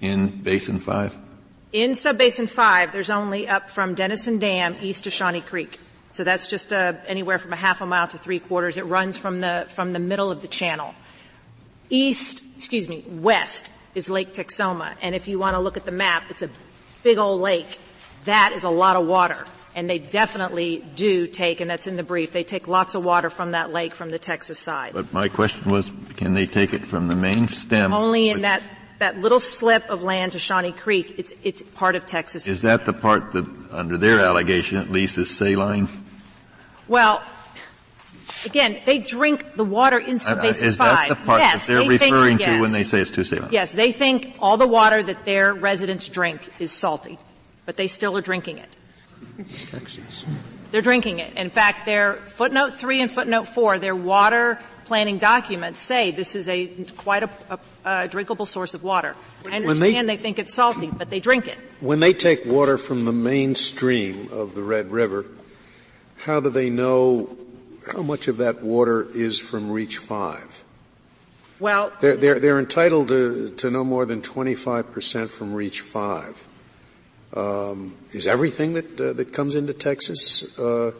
in 0.00 0.42
Basin 0.42 0.78
5? 0.78 1.27
In 1.72 1.90
Subbasin 1.90 2.48
5, 2.48 2.92
there's 2.92 3.10
only 3.10 3.46
up 3.46 3.68
from 3.68 3.94
Denison 3.94 4.38
Dam 4.38 4.74
east 4.80 5.04
to 5.04 5.10
Shawnee 5.10 5.42
Creek. 5.42 5.78
So 6.12 6.24
that's 6.24 6.48
just 6.48 6.72
uh, 6.72 6.94
anywhere 7.06 7.38
from 7.38 7.52
a 7.52 7.56
half 7.56 7.82
a 7.82 7.86
mile 7.86 8.08
to 8.08 8.16
three 8.16 8.38
quarters. 8.38 8.78
It 8.78 8.86
runs 8.86 9.18
from 9.18 9.40
the, 9.40 9.66
from 9.68 9.92
the 9.92 9.98
middle 9.98 10.30
of 10.30 10.40
the 10.40 10.48
channel. 10.48 10.94
East, 11.90 12.42
excuse 12.56 12.88
me, 12.88 13.04
west 13.06 13.70
is 13.94 14.08
Lake 14.08 14.32
Texoma. 14.32 14.94
And 15.02 15.14
if 15.14 15.28
you 15.28 15.38
want 15.38 15.56
to 15.56 15.60
look 15.60 15.76
at 15.76 15.84
the 15.84 15.92
map, 15.92 16.30
it's 16.30 16.40
a 16.40 16.48
big 17.02 17.18
old 17.18 17.42
lake. 17.42 17.78
That 18.24 18.52
is 18.54 18.64
a 18.64 18.70
lot 18.70 18.96
of 18.96 19.06
water. 19.06 19.44
And 19.74 19.90
they 19.90 19.98
definitely 19.98 20.82
do 20.96 21.26
take, 21.26 21.60
and 21.60 21.68
that's 21.68 21.86
in 21.86 21.96
the 21.96 22.02
brief, 22.02 22.32
they 22.32 22.44
take 22.44 22.66
lots 22.66 22.94
of 22.94 23.04
water 23.04 23.28
from 23.28 23.50
that 23.50 23.72
lake 23.74 23.92
from 23.92 24.08
the 24.08 24.18
Texas 24.18 24.58
side. 24.58 24.94
But 24.94 25.12
my 25.12 25.28
question 25.28 25.70
was, 25.70 25.92
can 26.16 26.32
they 26.32 26.46
take 26.46 26.72
it 26.72 26.86
from 26.86 27.08
the 27.08 27.14
main 27.14 27.46
stem? 27.46 27.92
Only 27.92 28.30
in 28.30 28.40
that 28.42 28.62
that 28.98 29.18
little 29.18 29.40
slip 29.40 29.88
of 29.90 30.02
land 30.02 30.32
to 30.32 30.38
Shawnee 30.38 30.72
Creek, 30.72 31.14
it's, 31.16 31.32
it's 31.42 31.62
part 31.62 31.94
of 31.94 32.06
Texas. 32.06 32.46
Is 32.46 32.62
that 32.62 32.86
the 32.86 32.92
part 32.92 33.32
that, 33.32 33.46
under 33.70 33.96
their 33.96 34.20
allegation 34.20 34.78
at 34.78 34.90
least, 34.90 35.18
is 35.18 35.30
saline? 35.30 35.88
Well, 36.88 37.22
again, 38.44 38.80
they 38.84 38.98
drink 38.98 39.54
the 39.54 39.64
water 39.64 39.98
in 39.98 40.18
Subbasin 40.18 40.62
uh, 40.62 40.66
Is 40.66 40.76
that 40.78 41.08
the 41.08 41.16
part 41.16 41.40
yes, 41.40 41.66
that 41.66 41.72
they're 41.72 41.82
they 41.82 41.88
referring 41.88 42.38
think, 42.38 42.50
to 42.50 42.60
when 42.60 42.72
they 42.72 42.84
say 42.84 43.00
it's 43.00 43.10
too 43.10 43.24
saline? 43.24 43.50
Yes, 43.52 43.72
they 43.72 43.92
think 43.92 44.36
all 44.40 44.56
the 44.56 44.66
water 44.66 45.02
that 45.02 45.24
their 45.24 45.54
residents 45.54 46.08
drink 46.08 46.40
is 46.58 46.72
salty, 46.72 47.18
but 47.66 47.76
they 47.76 47.88
still 47.88 48.16
are 48.16 48.22
drinking 48.22 48.58
it. 48.58 48.76
They're 50.70 50.82
drinking 50.82 51.20
it. 51.20 51.34
In 51.34 51.50
fact, 51.50 51.86
their 51.86 52.14
footnote 52.14 52.78
three 52.78 53.00
and 53.00 53.10
footnote 53.10 53.48
four, 53.48 53.78
their 53.78 53.96
water 53.96 54.58
planning 54.84 55.18
documents 55.18 55.80
say 55.80 56.10
this 56.10 56.34
is 56.34 56.48
a 56.48 56.66
quite 56.96 57.22
a, 57.22 57.30
a, 57.50 57.58
a 57.84 58.08
drinkable 58.08 58.46
source 58.46 58.74
of 58.74 58.82
water. 58.82 59.14
I 59.46 59.56
understand 59.56 60.08
they, 60.08 60.16
they 60.16 60.22
think 60.22 60.38
it's 60.38 60.52
salty, 60.52 60.90
but 60.90 61.10
they 61.10 61.20
drink 61.20 61.46
it. 61.46 61.58
When 61.80 62.00
they 62.00 62.12
take 62.14 62.44
water 62.44 62.78
from 62.78 63.04
the 63.04 63.12
main 63.12 63.54
stream 63.54 64.28
of 64.32 64.54
the 64.54 64.62
Red 64.62 64.90
River, 64.90 65.26
how 66.16 66.40
do 66.40 66.50
they 66.50 66.70
know 66.70 67.36
how 67.92 68.02
much 68.02 68.28
of 68.28 68.38
that 68.38 68.62
water 68.62 69.06
is 69.14 69.38
from 69.38 69.70
Reach 69.70 69.98
5? 69.98 70.64
Well, 71.60 71.92
They're, 72.00 72.16
they're, 72.16 72.40
they're 72.40 72.58
entitled 72.58 73.08
to, 73.08 73.50
to 73.58 73.70
no 73.70 73.84
more 73.84 74.06
than 74.06 74.22
25% 74.22 75.28
from 75.28 75.54
Reach 75.54 75.80
5. 75.80 76.46
Um, 77.38 77.94
is 78.12 78.26
everything 78.26 78.74
that, 78.74 79.00
uh, 79.00 79.12
that 79.12 79.32
comes 79.32 79.54
into 79.54 79.72
Texas 79.72 80.58
uh, 80.58 80.90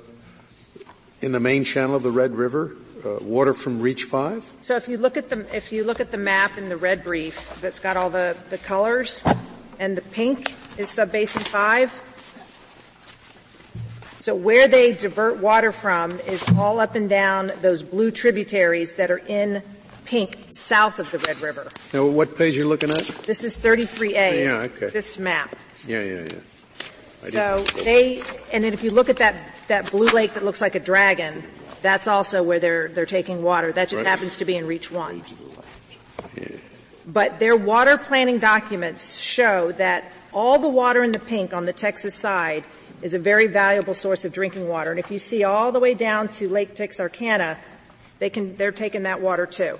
in 1.21 1.33
the 1.33 1.41
main 1.41 1.65
channel 1.65 1.97
of 1.97 2.05
the 2.05 2.13
Red 2.13 2.37
River 2.37 2.77
uh, 3.05 3.19
water 3.21 3.53
from 3.53 3.81
Reach 3.81 4.05
5? 4.05 4.49
So 4.61 4.77
if 4.77 4.87
you 4.87 4.99
look 4.99 5.17
at 5.17 5.31
the 5.31 5.45
if 5.53 5.73
you 5.73 5.83
look 5.83 5.99
at 5.99 6.13
the 6.13 6.19
map 6.19 6.57
in 6.57 6.69
the 6.69 6.77
red 6.77 7.03
brief 7.03 7.61
that's 7.61 7.81
got 7.81 7.97
all 7.97 8.09
the, 8.09 8.37
the 8.51 8.59
colors, 8.59 9.25
and 9.81 9.97
the 9.97 10.03
pink 10.03 10.55
is 10.79 10.91
subbasin 10.91 11.43
five. 11.43 11.91
So 14.21 14.37
where 14.37 14.69
they 14.69 14.93
divert 14.93 15.39
water 15.39 15.73
from 15.73 16.21
is 16.21 16.49
all 16.57 16.79
up 16.79 16.95
and 16.95 17.09
down 17.09 17.51
those 17.63 17.83
blue 17.83 18.13
tributaries 18.13 18.95
that 18.95 19.11
are 19.11 19.19
in 19.19 19.63
pink 20.05 20.39
south 20.51 21.01
of 21.01 21.11
the 21.11 21.19
Red 21.19 21.41
River. 21.41 21.69
Now, 21.93 22.07
what 22.07 22.37
page 22.39 22.57
you're 22.57 22.67
looking 22.67 22.91
at? 22.91 23.07
This 23.27 23.43
is 23.43 23.57
33A. 23.59 24.45
Yeah, 24.45 24.53
okay. 24.63 24.89
This 24.89 25.19
map. 25.19 25.55
Yeah, 25.87 26.03
yeah, 26.03 26.27
yeah. 26.31 26.39
I 27.23 27.31
So 27.31 27.65
they, 27.83 28.23
and 28.53 28.63
then 28.63 28.73
if 28.73 28.83
you 28.83 28.91
look 28.91 29.09
at 29.09 29.17
that, 29.17 29.35
that 29.69 29.91
blue 29.91 30.09
lake 30.09 30.35
that 30.35 30.45
looks 30.45 30.61
like 30.61 30.75
a 30.75 30.81
dragon, 30.81 31.43
that's 31.83 32.09
also 32.09 32.43
where 32.43 32.61
they're, 32.61 32.89
they're 32.89 33.07
taking 33.07 33.43
water. 33.43 33.73
That 33.73 33.89
just 33.89 33.97
Right. 33.99 34.07
happens 34.07 34.37
to 34.39 34.45
be 34.45 34.57
in 34.57 34.67
Reach 34.67 34.91
One. 34.91 35.23
But 37.07 37.39
their 37.39 37.57
water 37.57 37.97
planning 37.97 38.39
documents 38.39 39.19
show 39.19 39.73
that 39.73 40.13
all 40.33 40.59
the 40.59 40.69
water 40.69 41.03
in 41.03 41.13
the 41.13 41.19
pink 41.19 41.55
on 41.55 41.65
the 41.65 41.73
Texas 41.73 42.15
side 42.15 42.67
is 43.01 43.15
a 43.15 43.19
very 43.19 43.47
valuable 43.47 43.95
source 43.95 44.25
of 44.25 44.33
drinking 44.33 44.69
water. 44.69 44.91
And 44.91 44.99
if 44.99 45.11
you 45.11 45.19
see 45.19 45.43
all 45.45 45.73
the 45.73 45.81
way 45.81 45.95
down 45.95 46.29
to 46.29 46.49
Lake 46.49 46.75
Texarkana, 46.75 47.57
they 48.19 48.29
can, 48.29 48.57
they're 48.57 48.73
taking 48.73 49.05
that 49.05 49.21
water 49.21 49.47
too. 49.47 49.79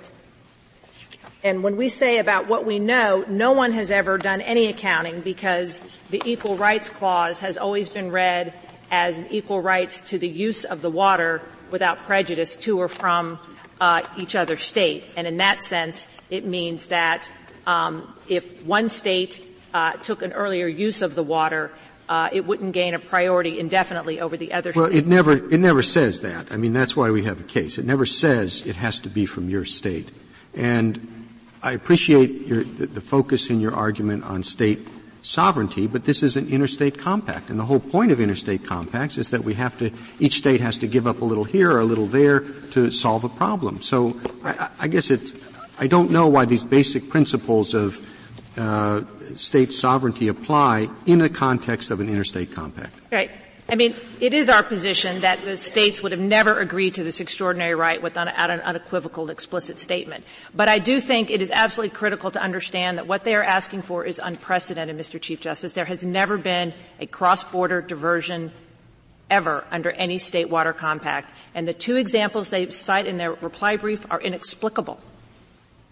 And 1.43 1.63
when 1.63 1.77
we 1.77 1.87
say 1.87 2.19
about 2.19 2.47
what 2.47 2.65
we 2.65 2.79
know, 2.79 3.23
no 3.27 3.53
one 3.53 3.71
has 3.71 3.91
ever 3.91 4.17
done 4.17 4.41
any 4.41 4.67
accounting 4.67 5.21
because 5.21 5.81
the 6.09 6.21
equal 6.25 6.57
rights 6.57 6.89
clause 6.89 7.39
has 7.39 7.57
always 7.57 7.87
been 7.87 8.11
read 8.11 8.53
as 8.91 9.17
an 9.17 9.27
equal 9.29 9.61
rights 9.61 10.01
to 10.01 10.17
the 10.17 10.27
use 10.27 10.65
of 10.65 10.81
the 10.81 10.89
water 10.89 11.41
without 11.71 12.03
prejudice 12.03 12.55
to 12.57 12.79
or 12.81 12.89
from 12.89 13.39
uh, 13.79 14.01
each 14.17 14.35
other 14.35 14.57
state. 14.57 15.05
And 15.15 15.27
in 15.27 15.37
that 15.37 15.63
sense, 15.63 16.07
it 16.29 16.45
means 16.45 16.87
that 16.87 17.31
um, 17.65 18.13
if 18.27 18.65
one 18.65 18.89
state 18.89 19.41
uh, 19.73 19.93
took 19.93 20.21
an 20.21 20.33
earlier 20.33 20.67
use 20.67 21.01
of 21.01 21.15
the 21.15 21.23
water, 21.23 21.71
uh, 22.09 22.27
it 22.33 22.45
wouldn't 22.45 22.73
gain 22.73 22.95
a 22.95 22.99
priority 22.99 23.59
indefinitely 23.59 24.19
over 24.19 24.35
the 24.35 24.51
other 24.51 24.73
Well, 24.75 24.87
state. 24.87 24.97
it 24.97 25.07
never, 25.07 25.31
it 25.31 25.59
never 25.59 25.83
says 25.83 26.21
that. 26.21 26.51
I 26.51 26.57
mean, 26.57 26.73
that's 26.73 26.97
why 26.97 27.11
we 27.11 27.23
have 27.23 27.39
a 27.39 27.43
case. 27.43 27.77
It 27.77 27.85
never 27.85 28.05
says 28.05 28.65
it 28.65 28.75
has 28.75 28.99
to 29.01 29.09
be 29.09 29.25
from 29.25 29.47
your 29.47 29.63
state. 29.63 30.09
And 30.55 31.18
I 31.61 31.71
appreciate 31.73 32.47
your, 32.47 32.63
the, 32.63 33.01
focus 33.01 33.49
in 33.49 33.59
your 33.59 33.75
argument 33.75 34.23
on 34.23 34.43
state 34.43 34.79
sovereignty, 35.21 35.87
but 35.87 36.05
this 36.05 36.23
is 36.23 36.37
an 36.37 36.47
interstate 36.47 36.97
compact. 36.97 37.49
And 37.49 37.59
the 37.59 37.65
whole 37.65 37.81
point 37.81 38.11
of 38.11 38.19
interstate 38.21 38.63
compacts 38.65 39.17
is 39.17 39.31
that 39.31 39.43
we 39.43 39.53
have 39.55 39.77
to, 39.79 39.91
each 40.19 40.35
state 40.37 40.61
has 40.61 40.77
to 40.77 40.87
give 40.87 41.05
up 41.07 41.21
a 41.21 41.25
little 41.25 41.43
here 41.43 41.71
or 41.71 41.79
a 41.79 41.85
little 41.85 42.05
there 42.05 42.39
to 42.71 42.89
solve 42.91 43.25
a 43.25 43.29
problem. 43.29 43.81
So 43.81 44.17
I, 44.43 44.51
I- 44.51 44.69
I 44.81 44.87
guess 44.87 45.11
it's, 45.11 45.33
I 45.77 45.87
don't 45.87 46.11
know 46.11 46.27
why 46.27 46.45
these 46.45 46.63
basic 46.63 47.09
principles 47.09 47.73
of 47.73 47.99
uh, 48.57 49.01
state 49.35 49.73
sovereignty 49.73 50.27
apply 50.29 50.89
in 51.05 51.19
the 51.19 51.29
context 51.29 51.91
of 51.91 51.99
an 51.99 52.07
interstate 52.09 52.51
compact. 52.51 52.93
Right. 53.11 53.31
I 53.71 53.75
mean, 53.75 53.95
it 54.19 54.33
is 54.33 54.49
our 54.49 54.63
position 54.63 55.21
that 55.21 55.45
the 55.45 55.55
states 55.55 56.01
would 56.01 56.11
have 56.11 56.19
never 56.19 56.59
agreed 56.59 56.95
to 56.95 57.03
this 57.03 57.19
extraordinary 57.19 57.75
right 57.75 58.01
without 58.01 58.27
an 58.27 58.61
unequivocal 58.61 59.29
explicit 59.29 59.77
statement. 59.77 60.23
But 60.55 60.69
I 60.69 60.79
do 60.79 60.99
think 60.99 61.29
it 61.29 61.39
is 61.41 61.51
absolutely 61.51 61.95
critical 61.95 62.31
to 62.31 62.41
understand 62.41 62.97
that 62.97 63.05
what 63.05 63.23
they 63.23 63.35
are 63.35 63.43
asking 63.43 63.83
for 63.83 64.03
is 64.03 64.19
unprecedented, 64.21 64.97
Mr. 64.97 65.21
Chief 65.21 65.39
Justice. 65.39 65.73
There 65.73 65.85
has 65.85 66.03
never 66.03 66.37
been 66.37 66.73
a 66.99 67.05
cross-border 67.05 67.81
diversion 67.81 68.51
ever 69.29 69.63
under 69.69 69.91
any 69.91 70.17
state 70.17 70.49
water 70.49 70.73
compact. 70.73 71.31
And 71.53 71.67
the 71.67 71.73
two 71.73 71.95
examples 71.95 72.49
they 72.49 72.67
cite 72.71 73.05
in 73.05 73.17
their 73.17 73.33
reply 73.33 73.77
brief 73.77 74.03
are 74.09 74.19
inexplicable. 74.19 74.99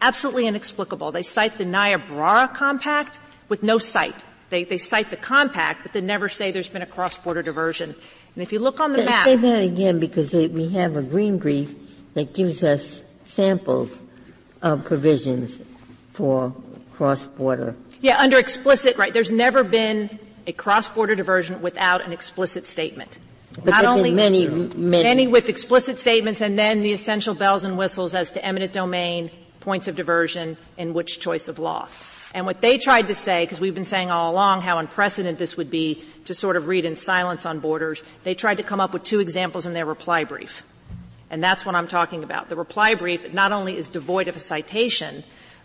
Absolutely 0.02 0.48
inexplicable. 0.48 1.12
They 1.12 1.22
cite 1.22 1.60
the 1.60 1.66
Niobrara 1.66 2.48
compact 2.48 3.20
with 3.50 3.62
no 3.62 3.78
cite. 3.78 4.26
They, 4.50 4.64
they 4.64 4.78
cite 4.78 5.10
the 5.10 5.18
compact, 5.18 5.84
but 5.84 5.92
they 5.94 6.02
never 6.02 6.30
say 6.30 6.52
there's 6.52 6.70
been 6.70 6.82
a 6.82 6.86
cross-border 6.88 7.44
diversion. 7.44 7.94
And 8.36 8.44
if 8.44 8.54
you 8.54 8.60
look 8.60 8.80
on 8.80 8.94
the 8.94 9.04
map, 9.04 9.26
Say 9.26 9.36
that 9.36 9.64
again 9.64 10.00
because 10.00 10.32
they, 10.32 10.48
we 10.48 10.70
have 10.70 10.96
a 10.96 11.02
green 11.02 11.38
brief 11.38 11.76
that 12.14 12.34
gives 12.34 12.64
us 12.64 13.04
samples 13.26 14.02
of 14.62 14.86
provisions 14.86 15.60
for 16.14 16.54
cross-border. 16.94 17.76
yeah, 18.02 18.20
under 18.20 18.40
explicit, 18.40 18.98
right, 18.98 19.14
there's 19.14 19.32
never 19.32 19.64
been 19.64 20.18
a 20.48 20.52
cross-border 20.54 21.14
diversion 21.16 21.62
without 21.62 22.02
an 22.04 22.14
explicit 22.14 22.66
statement. 22.66 23.20
But 23.56 23.72
Not 23.72 23.86
only 23.86 24.10
been 24.12 24.16
many, 24.16 24.48
many. 24.48 25.04
many 25.04 25.28
with 25.28 25.50
explicit 25.50 26.00
statements 26.00 26.42
and 26.42 26.58
then 26.58 26.82
the 26.84 26.94
essential 26.94 27.34
bells 27.34 27.64
and 27.64 27.78
whistles 27.78 28.14
as 28.14 28.32
to 28.32 28.46
eminent 28.46 28.72
domain, 28.72 29.30
points 29.60 29.88
of 29.88 29.96
diversion, 29.96 30.58
and 30.78 30.94
which 30.94 31.20
choice 31.20 31.48
of 31.48 31.60
law. 31.60 31.88
And 32.34 32.46
what 32.46 32.62
they 32.62 32.78
tried 32.78 33.08
to 33.08 33.16
say, 33.16 33.46
because 33.46 33.62
we've 33.62 33.76
been 33.76 33.84
saying 33.84 34.12
all 34.12 34.32
along 34.32 34.62
how 34.62 34.80
unprecedented 34.80 35.38
this 35.40 35.56
would 35.58 35.70
be 35.70 36.04
to 36.26 36.34
sort 36.34 36.56
of 36.56 36.68
read 36.68 36.86
in 36.86 36.96
silence 36.96 37.46
on 37.46 37.60
borders, 37.60 38.04
they 38.24 38.36
tried 38.36 38.56
to 38.56 38.64
come 38.64 38.82
up 38.82 38.94
with 38.94 39.04
two 39.04 39.20
examples 39.20 39.66
in 39.66 39.74
their 39.74 39.86
reply 39.86 40.24
brief. 40.24 40.64
And 41.30 41.44
that's 41.44 41.66
what 41.66 41.76
I'm 41.76 41.88
talking 41.88 42.24
about. 42.24 42.50
The 42.50 42.56
reply 42.56 42.96
brief 42.96 43.34
not 43.34 43.52
only 43.52 43.78
is 43.78 43.90
devoid 43.90 44.28
of 44.28 44.36
a 44.36 44.40
citation, 44.40 45.24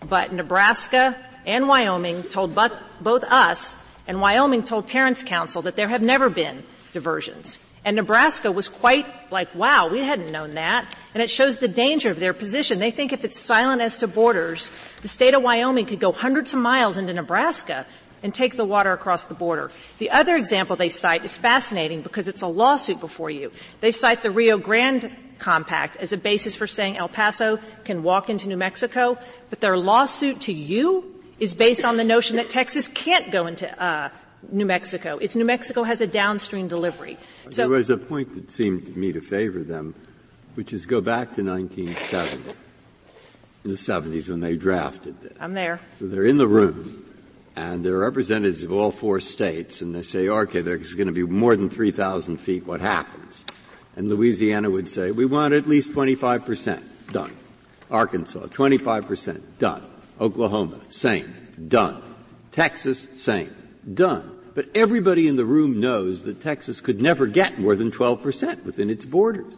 but 0.08 0.32
Nebraska 0.32 1.16
and 1.46 1.68
Wyoming 1.68 2.22
told 2.24 2.54
both 2.54 3.24
us 3.24 3.76
and 4.06 4.20
Wyoming 4.20 4.64
told 4.64 4.88
Tarrant's 4.88 5.22
counsel 5.22 5.62
that 5.62 5.76
there 5.76 5.88
have 5.88 6.02
never 6.02 6.28
been 6.28 6.64
diversions. 6.92 7.64
And 7.84 7.96
Nebraska 7.96 8.52
was 8.52 8.68
quite 8.68 9.06
like, 9.32 9.52
wow, 9.54 9.88
we 9.88 10.00
hadn't 10.00 10.30
known 10.30 10.54
that. 10.54 10.94
And 11.14 11.22
it 11.22 11.30
shows 11.30 11.58
the 11.58 11.68
danger 11.68 12.10
of 12.10 12.20
their 12.20 12.32
position. 12.32 12.78
They 12.78 12.92
think 12.92 13.12
if 13.12 13.24
it's 13.24 13.38
silent 13.38 13.82
as 13.82 13.98
to 13.98 14.06
borders, 14.06 14.70
the 15.00 15.08
state 15.08 15.34
of 15.34 15.42
Wyoming 15.42 15.86
could 15.86 15.98
go 15.98 16.12
hundreds 16.12 16.54
of 16.54 16.60
miles 16.60 16.96
into 16.96 17.12
Nebraska 17.12 17.86
and 18.22 18.32
take 18.32 18.56
the 18.56 18.64
water 18.64 18.92
across 18.92 19.26
the 19.26 19.34
border. 19.34 19.70
The 19.98 20.10
other 20.10 20.36
example 20.36 20.76
they 20.76 20.88
cite 20.88 21.24
is 21.24 21.36
fascinating 21.36 22.02
because 22.02 22.28
it's 22.28 22.42
a 22.42 22.46
lawsuit 22.46 23.00
before 23.00 23.30
you. 23.30 23.50
They 23.80 23.90
cite 23.90 24.22
the 24.22 24.30
Rio 24.30 24.58
Grande 24.58 25.10
Compact 25.38 25.96
as 25.96 26.12
a 26.12 26.16
basis 26.16 26.54
for 26.54 26.68
saying 26.68 26.98
El 26.98 27.08
Paso 27.08 27.58
can 27.84 28.04
walk 28.04 28.30
into 28.30 28.48
New 28.48 28.56
Mexico, 28.56 29.18
but 29.50 29.60
their 29.60 29.76
lawsuit 29.76 30.42
to 30.42 30.52
you 30.52 31.20
is 31.40 31.54
based 31.54 31.84
on 31.84 31.96
the 31.96 32.04
notion 32.04 32.36
that 32.36 32.48
Texas 32.48 32.86
can't 32.86 33.32
go 33.32 33.48
into 33.48 33.82
uh, 33.82 34.10
New 34.50 34.66
Mexico. 34.66 35.18
It's 35.18 35.36
New 35.36 35.44
Mexico 35.44 35.82
has 35.82 36.00
a 36.00 36.06
downstream 36.06 36.68
delivery. 36.68 37.16
there 37.46 37.68
was 37.68 37.90
a 37.90 37.96
point 37.96 38.34
that 38.34 38.50
seemed 38.50 38.86
to 38.86 38.92
me 38.92 39.12
to 39.12 39.20
favor 39.20 39.62
them, 39.62 39.94
which 40.54 40.72
is 40.72 40.86
go 40.86 41.00
back 41.00 41.34
to 41.34 41.42
1970, 41.42 42.50
in 43.64 43.70
the 43.70 43.76
70s 43.76 44.28
when 44.28 44.40
they 44.40 44.56
drafted 44.56 45.20
this. 45.20 45.32
I'm 45.40 45.54
there. 45.54 45.80
So 45.98 46.06
they're 46.06 46.26
in 46.26 46.38
the 46.38 46.48
room, 46.48 47.04
and 47.54 47.84
they're 47.84 47.98
representatives 47.98 48.62
of 48.62 48.72
all 48.72 48.90
four 48.90 49.20
states, 49.20 49.80
and 49.82 49.94
they 49.94 50.02
say, 50.02 50.28
okay, 50.28 50.60
there's 50.60 50.94
going 50.94 51.06
to 51.06 51.12
be 51.12 51.22
more 51.22 51.54
than 51.54 51.70
3,000 51.70 52.38
feet. 52.38 52.66
What 52.66 52.80
happens? 52.80 53.44
And 53.96 54.08
Louisiana 54.08 54.70
would 54.70 54.88
say, 54.88 55.10
we 55.10 55.26
want 55.26 55.54
at 55.54 55.66
least 55.66 55.92
25 55.92 56.46
percent. 56.46 57.12
Done. 57.12 57.36
Arkansas, 57.90 58.46
25 58.46 59.06
percent. 59.06 59.58
Done. 59.58 59.84
Oklahoma, 60.20 60.78
same. 60.88 61.34
Done. 61.68 62.02
Texas, 62.52 63.06
same. 63.16 63.54
Done. 63.92 64.31
But 64.54 64.68
everybody 64.74 65.28
in 65.28 65.36
the 65.36 65.44
room 65.44 65.80
knows 65.80 66.24
that 66.24 66.42
Texas 66.42 66.80
could 66.80 67.00
never 67.00 67.26
get 67.26 67.58
more 67.58 67.74
than 67.74 67.90
12 67.90 68.22
percent 68.22 68.64
within 68.64 68.90
its 68.90 69.04
borders. 69.04 69.54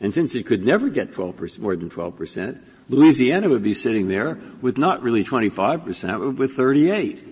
And 0.00 0.14
since 0.14 0.34
it 0.34 0.46
could 0.46 0.64
never 0.64 0.88
get 0.88 1.12
12 1.12 1.58
more 1.58 1.76
than 1.76 1.90
12 1.90 2.16
percent, 2.16 2.62
Louisiana 2.88 3.48
would 3.48 3.62
be 3.62 3.74
sitting 3.74 4.08
there 4.08 4.38
with 4.60 4.78
not 4.78 5.02
really 5.02 5.24
25 5.24 5.84
percent, 5.84 6.18
but 6.18 6.30
with 6.36 6.52
38. 6.52 7.26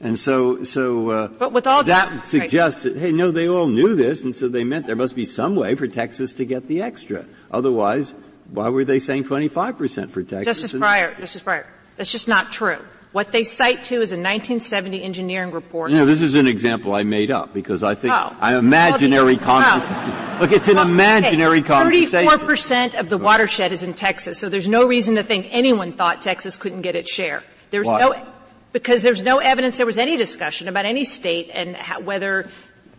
And 0.00 0.18
so, 0.18 0.64
so 0.64 1.10
uh, 1.10 1.28
But 1.28 1.52
with 1.52 1.66
all 1.66 1.82
that 1.84 2.26
suggests 2.26 2.82
that 2.82 2.96
hey, 2.96 3.12
no, 3.12 3.30
they 3.30 3.48
all 3.48 3.68
knew 3.68 3.94
this, 3.94 4.22
and 4.22 4.36
so 4.36 4.48
they 4.48 4.64
meant 4.64 4.86
there 4.86 4.96
must 4.96 5.16
be 5.16 5.24
some 5.24 5.56
way 5.56 5.74
for 5.74 5.88
Texas 5.88 6.34
to 6.34 6.44
get 6.44 6.68
the 6.68 6.82
extra. 6.82 7.24
Otherwise, 7.50 8.14
why 8.50 8.68
were 8.68 8.84
they 8.84 8.98
saying 8.98 9.24
25 9.24 9.78
percent 9.78 10.12
for 10.12 10.22
Texas? 10.22 10.60
Justice 10.60 10.80
Breyer, 10.80 11.18
Justice 11.18 11.42
Breyer, 11.42 11.66
that's 11.96 12.12
just 12.12 12.28
not 12.28 12.52
true. 12.52 12.78
What 13.14 13.30
they 13.30 13.44
cite 13.44 13.84
to 13.84 13.94
is 14.02 14.10
a 14.10 14.16
1970 14.18 15.00
engineering 15.00 15.52
report. 15.52 15.92
You 15.92 15.98
know, 15.98 16.04
this 16.04 16.20
is 16.20 16.34
an 16.34 16.48
example 16.48 16.96
I 16.96 17.04
made 17.04 17.30
up 17.30 17.54
because 17.54 17.84
I 17.84 17.94
think 17.94 18.12
Oh. 18.12 18.36
an 18.40 18.56
imaginary 18.56 19.36
Well, 19.36 19.44
conversation. 19.62 19.96
Oh. 20.04 20.38
Look, 20.40 20.50
it's 20.50 20.66
an 20.66 20.78
imaginary 20.78 21.62
conversation. 21.62 22.10
Thirty-four 22.10 22.38
percent 22.44 22.94
of 22.94 23.08
the 23.08 23.16
watershed 23.16 23.70
is 23.70 23.84
in 23.84 23.94
Texas, 23.94 24.40
so 24.40 24.48
there's 24.48 24.66
no 24.66 24.84
reason 24.84 25.14
to 25.14 25.22
think 25.22 25.46
anyone 25.52 25.92
thought 25.92 26.22
Texas 26.22 26.56
couldn't 26.56 26.82
get 26.82 26.96
its 26.96 27.12
share. 27.12 27.44
There's 27.70 27.86
Why? 27.86 28.00
no, 28.00 28.16
because 28.72 29.04
there's 29.04 29.22
no 29.22 29.38
evidence 29.38 29.76
there 29.76 29.86
was 29.86 29.98
any 29.98 30.16
discussion 30.16 30.66
about 30.66 30.84
any 30.84 31.04
state 31.04 31.50
and 31.54 31.76
how, 31.76 32.00
whether 32.00 32.48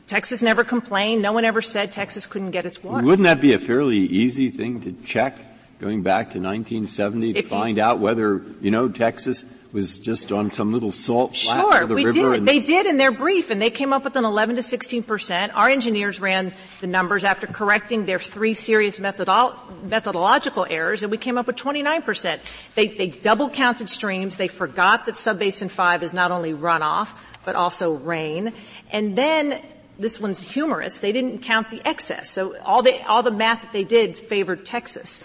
Texas 0.08 0.42
never 0.42 0.64
complained. 0.64 1.24
No 1.24 1.34
one 1.34 1.44
ever 1.44 1.62
said 1.62 1.92
Texas 1.92 2.26
couldn't 2.26 2.52
get 2.52 2.66
its 2.66 2.82
water. 2.82 3.06
Wouldn't 3.06 3.26
that 3.26 3.42
be 3.42 3.52
a 3.52 3.60
fairly 3.60 3.98
easy 3.98 4.50
thing 4.50 4.80
to 4.84 4.94
check? 5.06 5.36
going 5.78 6.02
back 6.02 6.32
to 6.32 6.40
1970 6.40 7.34
to 7.34 7.40
If 7.40 7.46
you- 7.46 7.50
find 7.50 7.78
out 7.80 8.00
whether, 8.00 8.42
you 8.62 8.72
know, 8.72 8.88
Texas 8.88 9.44
was 9.76 10.00
just 10.00 10.32
on 10.32 10.50
some 10.52 10.72
little 10.72 10.92
salt 10.92 11.36
flat 11.36 11.60
Sure, 11.60 11.74
near 11.80 11.86
the 11.86 11.94
we 11.96 12.06
river. 12.06 12.14
did. 12.32 12.34
and- 12.40 12.48
They 12.48 12.62
did 12.62 12.88
in 12.88 12.98
their 12.98 13.12
brief, 13.12 13.50
and 13.52 13.62
they 13.62 13.70
came 13.70 13.94
up 13.94 14.04
with 14.04 14.16
an 14.16 14.26
11 14.26 14.56
to 14.56 14.64
16 14.64 15.04
percent. 15.04 15.54
Our 15.56 15.70
engineers 15.70 16.20
ran 16.20 16.54
the 16.82 16.88
numbers 16.88 17.24
after 17.24 17.46
correcting 17.46 18.06
their 18.06 18.18
three 18.18 18.54
serious 18.56 18.98
methodol- 19.00 19.54
methodological 19.84 20.66
errors, 20.70 21.04
and 21.04 21.12
we 21.12 21.18
came 21.18 21.38
up 21.38 21.46
with 21.46 21.58
29 21.58 22.02
percent. 22.02 22.42
They, 22.74 22.88
they 22.88 23.08
double 23.10 23.50
counted 23.50 23.90
streams. 23.90 24.38
They 24.38 24.48
forgot 24.48 25.06
that 25.06 25.16
subbasin 25.16 25.70
five 25.70 26.02
is 26.02 26.14
not 26.14 26.32
only 26.32 26.54
runoff 26.54 27.14
but 27.44 27.56
also 27.56 27.94
rain, 27.98 28.54
and 28.92 29.16
then. 29.16 29.62
This 29.98 30.20
one's 30.20 30.42
humorous. 30.52 31.00
They 31.00 31.14
didn't 31.14 31.38
count 31.44 31.70
the 31.70 31.80
excess. 31.88 32.30
So 32.30 32.58
all 32.66 32.82
the, 32.84 33.02
all 33.08 33.24
the 33.24 33.32
math 33.32 33.62
that 33.62 33.72
they 33.72 33.86
did 33.86 34.18
favored 34.18 34.66
Texas. 34.66 35.24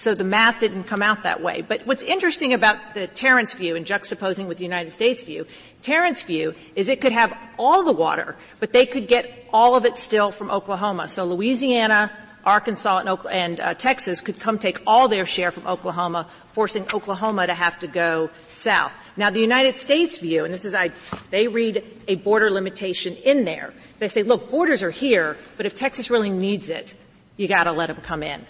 So 0.00 0.14
the 0.14 0.24
math 0.24 0.60
didn't 0.60 0.84
come 0.84 1.02
out 1.02 1.24
that 1.24 1.42
way. 1.42 1.60
But 1.60 1.86
what's 1.86 2.00
interesting 2.00 2.54
about 2.54 2.94
the 2.94 3.06
Tarrant's 3.06 3.52
view 3.52 3.76
and 3.76 3.84
juxtaposing 3.84 4.46
with 4.46 4.56
the 4.56 4.64
United 4.64 4.92
States 4.92 5.20
view, 5.20 5.46
Tarrant's 5.82 6.22
view 6.22 6.54
is 6.74 6.88
it 6.88 7.02
could 7.02 7.12
have 7.12 7.36
all 7.58 7.84
the 7.84 7.92
water, 7.92 8.34
but 8.60 8.72
they 8.72 8.86
could 8.86 9.08
get 9.08 9.46
all 9.52 9.76
of 9.76 9.84
it 9.84 9.98
still 9.98 10.30
from 10.30 10.50
Oklahoma. 10.50 11.06
So 11.06 11.26
Louisiana, 11.26 12.10
Arkansas, 12.46 13.00
and, 13.00 13.10
Oklahoma, 13.10 13.42
and 13.42 13.60
uh, 13.60 13.74
Texas 13.74 14.22
could 14.22 14.40
come 14.40 14.58
take 14.58 14.80
all 14.86 15.06
their 15.08 15.26
share 15.26 15.50
from 15.50 15.66
Oklahoma, 15.66 16.26
forcing 16.54 16.86
Oklahoma 16.94 17.46
to 17.46 17.52
have 17.52 17.78
to 17.80 17.86
go 17.86 18.30
south. 18.54 18.94
Now 19.18 19.28
the 19.28 19.40
United 19.40 19.76
States 19.76 20.18
view, 20.18 20.46
and 20.46 20.54
this 20.54 20.64
is 20.64 20.74
I, 20.74 20.92
they 21.28 21.46
read 21.46 21.84
a 22.08 22.14
border 22.14 22.50
limitation 22.50 23.16
in 23.16 23.44
there. 23.44 23.74
They 23.98 24.08
say, 24.08 24.22
look, 24.22 24.50
borders 24.50 24.82
are 24.82 24.90
here, 24.90 25.36
but 25.58 25.66
if 25.66 25.74
Texas 25.74 26.08
really 26.08 26.30
needs 26.30 26.70
it, 26.70 26.94
you 27.36 27.48
got 27.48 27.64
to 27.64 27.72
let 27.72 27.88
them 27.88 27.98
come 28.00 28.22
in. 28.22 28.46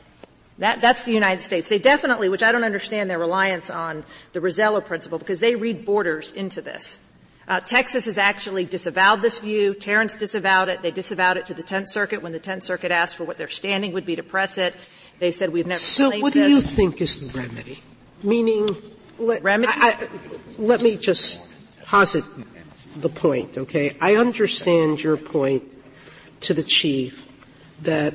That, 0.61 0.81
that's 0.81 1.05
the 1.05 1.13
United 1.13 1.43
States. 1.43 1.69
They 1.69 1.79
definitely, 1.79 2.29
which 2.29 2.43
I 2.43 2.53
don't 2.53 2.65
understand 2.65 3.11
their 3.11 3.19
reliance 3.19 3.71
on 3.71 4.05
the 4.33 4.41
Russello 4.41 4.85
principle, 4.85 5.19
because 5.19 5.41
they 5.41 5.57
read 5.57 5.85
borders 5.85 6.31
into 6.33 6.61
this. 6.61 6.99
Uh, 7.49 7.59
Texas 7.59 8.05
has 8.05 8.19
actually 8.19 8.65
disavowed 8.65 9.23
this 9.23 9.41
view. 9.41 9.75
Tarrant's 9.75 10.17
disavowed 10.17 10.69
it. 10.69 10.83
They 10.83 10.93
disavowed 10.93 11.37
it 11.37 11.47
to 11.47 11.55
the 11.55 11.63
Tenth 11.65 11.89
Circuit 11.89 12.23
when 12.23 12.31
the 12.31 12.39
Tenth 12.39 12.63
Circuit 12.63 12.93
asked 12.93 13.17
for 13.17 13.25
what 13.25 13.39
their 13.39 13.49
standing 13.49 13.93
would 13.93 14.07
be 14.07 14.17
to 14.17 14.23
press 14.23 14.59
it. 14.59 14.75
They 15.19 15.33
said 15.33 15.51
we've 15.51 15.67
never 15.67 15.81
So 15.81 16.11
what 16.21 16.33
do 16.33 16.41
this. 16.41 16.51
you 16.51 16.61
think 16.61 17.01
is 17.01 17.21
the 17.21 17.39
remedy? 17.39 17.81
Meaning, 18.23 18.69
let, 19.19 19.43
Remedy? 19.43 19.73
I, 19.75 19.97
I, 19.99 20.09
let 20.59 20.83
me 20.83 20.97
just 20.97 21.41
posit 21.87 22.25
the 22.97 23.09
point, 23.09 23.57
okay? 23.57 23.97
I 24.01 24.17
understand 24.17 25.03
your 25.03 25.17
point 25.17 25.65
to 26.43 26.55
the 26.55 26.63
chief 26.63 27.27
that 27.83 28.15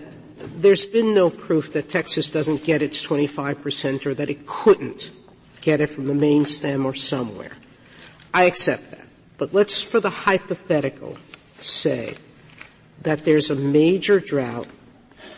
there's 0.57 0.85
been 0.85 1.13
no 1.13 1.29
proof 1.29 1.73
that 1.73 1.89
Texas 1.89 2.29
doesn't 2.29 2.63
get 2.63 2.81
its 2.81 3.01
25 3.01 3.61
percent 3.61 4.05
or 4.05 4.13
that 4.13 4.29
it 4.29 4.45
couldn't 4.45 5.11
get 5.61 5.81
it 5.81 5.87
from 5.87 6.07
the 6.07 6.13
main 6.13 6.45
stem 6.45 6.85
or 6.85 6.93
somewhere. 6.93 7.51
I 8.33 8.43
accept 8.43 8.91
that. 8.91 9.07
But 9.37 9.53
let's, 9.53 9.81
for 9.81 9.99
the 9.99 10.09
hypothetical, 10.09 11.17
say 11.59 12.15
that 13.01 13.25
there's 13.25 13.49
a 13.49 13.55
major 13.55 14.19
drought 14.19 14.67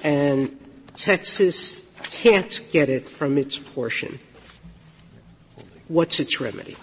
and 0.03 0.57
Texas 0.95 1.85
can't 2.03 2.61
get 2.71 2.89
it 2.89 3.07
from 3.07 3.37
its 3.37 3.57
portion. 3.57 4.19
What's 5.87 6.19
its 6.19 6.41
remedy? 6.41 6.75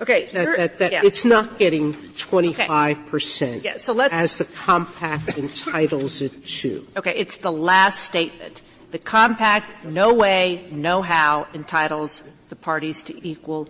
Okay. 0.00 0.26
That, 0.32 0.78
that, 0.78 0.92
yeah. 0.92 1.00
it's 1.04 1.24
not 1.24 1.58
getting 1.58 1.94
25% 1.94 3.64
Yeah, 3.64 3.76
so 3.78 3.98
as 4.00 4.38
the 4.38 4.44
compact 4.44 5.36
entitles 5.36 6.22
it 6.22 6.46
to. 6.46 6.86
Okay, 6.96 7.14
it's 7.16 7.38
the 7.38 7.52
last 7.52 8.04
statement. 8.04 8.62
The 8.90 8.98
compact, 8.98 9.84
no 9.84 10.14
way, 10.14 10.66
no 10.70 11.02
how, 11.02 11.46
entitles 11.52 12.22
the 12.48 12.56
parties 12.56 13.04
to 13.04 13.28
equal 13.28 13.68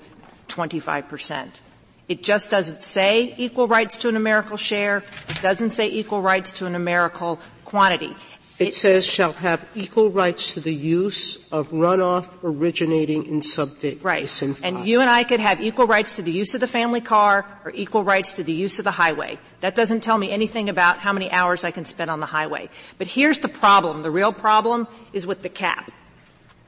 25%. 0.48 1.60
It 2.08 2.22
just 2.22 2.50
doesn't 2.50 2.80
say 2.80 3.34
equal 3.36 3.68
rights 3.68 3.98
to 3.98 4.08
a 4.08 4.12
numerical 4.12 4.56
share. 4.56 5.04
It 5.28 5.42
doesn't 5.42 5.70
say 5.70 5.90
equal 5.90 6.22
rights 6.22 6.54
to 6.54 6.66
a 6.66 6.70
numerical 6.70 7.38
quantity. 7.64 8.14
It 8.58 8.74
says 8.74 9.06
shall 9.06 9.34
have 9.34 9.64
equal 9.76 10.10
rights 10.10 10.54
to 10.54 10.60
the 10.60 10.74
use 10.74 11.48
of 11.52 11.68
runoff 11.70 12.26
originating 12.42 13.24
in 13.26 13.40
subbasin 13.40 14.02
Right. 14.02 14.64
And 14.64 14.86
you 14.86 15.00
and 15.00 15.08
I 15.08 15.22
could 15.22 15.38
have 15.38 15.60
equal 15.60 15.86
rights 15.86 16.16
to 16.16 16.22
the 16.22 16.32
use 16.32 16.54
of 16.54 16.60
the 16.60 16.66
family 16.66 17.00
car 17.00 17.46
or 17.64 17.70
equal 17.70 18.02
rights 18.02 18.34
to 18.34 18.42
the 18.42 18.52
use 18.52 18.80
of 18.80 18.84
the 18.84 18.90
highway. 18.90 19.38
That 19.60 19.76
doesn't 19.76 20.00
tell 20.00 20.18
me 20.18 20.32
anything 20.32 20.68
about 20.68 20.98
how 20.98 21.12
many 21.12 21.30
hours 21.30 21.62
I 21.62 21.70
can 21.70 21.84
spend 21.84 22.10
on 22.10 22.18
the 22.18 22.26
highway. 22.26 22.68
But 22.98 23.06
here's 23.06 23.38
the 23.38 23.48
problem. 23.48 24.02
The 24.02 24.10
real 24.10 24.32
problem 24.32 24.88
is 25.12 25.24
with 25.24 25.42
the 25.42 25.48
cap. 25.48 25.92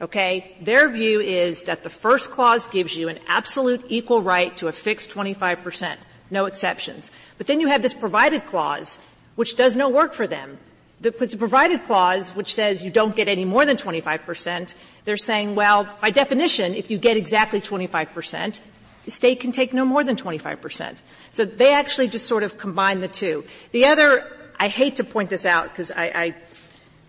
Okay? 0.01 0.55
Their 0.61 0.89
view 0.89 1.19
is 1.19 1.63
that 1.63 1.83
the 1.83 1.89
first 1.89 2.31
clause 2.31 2.67
gives 2.67 2.95
you 2.95 3.09
an 3.09 3.19
absolute 3.27 3.83
equal 3.89 4.21
right 4.21 4.55
to 4.57 4.67
a 4.67 4.71
fixed 4.71 5.11
25%. 5.11 5.97
No 6.29 6.45
exceptions. 6.45 7.11
But 7.37 7.47
then 7.47 7.59
you 7.59 7.67
have 7.67 7.81
this 7.81 7.93
provided 7.93 8.45
clause, 8.45 8.97
which 9.35 9.57
does 9.57 9.75
no 9.75 9.89
work 9.89 10.13
for 10.13 10.25
them. 10.25 10.57
The, 11.01 11.11
the 11.11 11.37
provided 11.37 11.83
clause, 11.85 12.35
which 12.35 12.53
says 12.53 12.83
you 12.83 12.91
don't 12.91 13.15
get 13.15 13.27
any 13.27 13.43
more 13.43 13.65
than 13.65 13.75
25%, 13.75 14.75
they're 15.03 15.17
saying, 15.17 15.55
well, 15.55 15.87
by 15.99 16.11
definition, 16.11 16.75
if 16.75 16.91
you 16.91 16.99
get 16.99 17.17
exactly 17.17 17.59
25%, 17.59 18.61
the 19.05 19.11
state 19.11 19.39
can 19.39 19.51
take 19.51 19.73
no 19.73 19.83
more 19.83 20.03
than 20.03 20.15
25%. 20.15 20.97
So 21.31 21.43
they 21.45 21.73
actually 21.73 22.07
just 22.07 22.27
sort 22.27 22.43
of 22.43 22.57
combine 22.57 22.99
the 22.99 23.07
two. 23.07 23.45
The 23.71 23.85
other, 23.85 24.31
I 24.59 24.67
hate 24.67 24.97
to 24.97 25.03
point 25.03 25.29
this 25.29 25.45
out 25.45 25.69
because 25.69 25.91
I, 25.91 26.05
I 26.05 26.35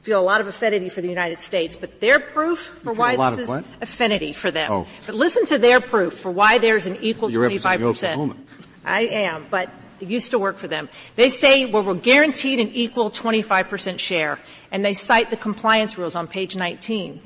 feel 0.02 0.18
a 0.18 0.24
lot 0.24 0.40
of 0.40 0.46
affinity 0.46 0.88
for 0.88 1.00
the 1.00 1.08
United 1.08 1.40
States, 1.40 1.76
but 1.76 2.00
their 2.00 2.18
proof 2.18 2.58
for 2.58 2.92
why 2.92 3.16
this 3.30 3.40
is 3.40 3.48
what? 3.48 3.64
affinity 3.80 4.32
for 4.32 4.50
them. 4.50 4.70
Oh. 4.70 4.86
But 5.06 5.14
listen 5.14 5.44
to 5.46 5.58
their 5.58 5.80
proof 5.80 6.18
for 6.18 6.30
why 6.30 6.58
there's 6.58 6.86
an 6.86 6.96
equal 7.02 7.30
You're 7.30 7.42
representing 7.42 7.86
25%. 7.86 8.10
Oklahoma. 8.10 8.36
I 8.84 9.02
am, 9.02 9.46
but 9.50 9.70
used 10.02 10.30
to 10.32 10.38
work 10.38 10.58
for 10.58 10.68
them. 10.68 10.88
They 11.16 11.28
say, 11.28 11.64
well, 11.64 11.82
we're 11.82 11.94
guaranteed 11.94 12.60
an 12.60 12.70
equal 12.70 13.10
25% 13.10 13.98
share, 13.98 14.38
and 14.70 14.84
they 14.84 14.94
cite 14.94 15.30
the 15.30 15.36
compliance 15.36 15.96
rules 15.98 16.16
on 16.16 16.28
page 16.28 16.56
19. 16.56 17.20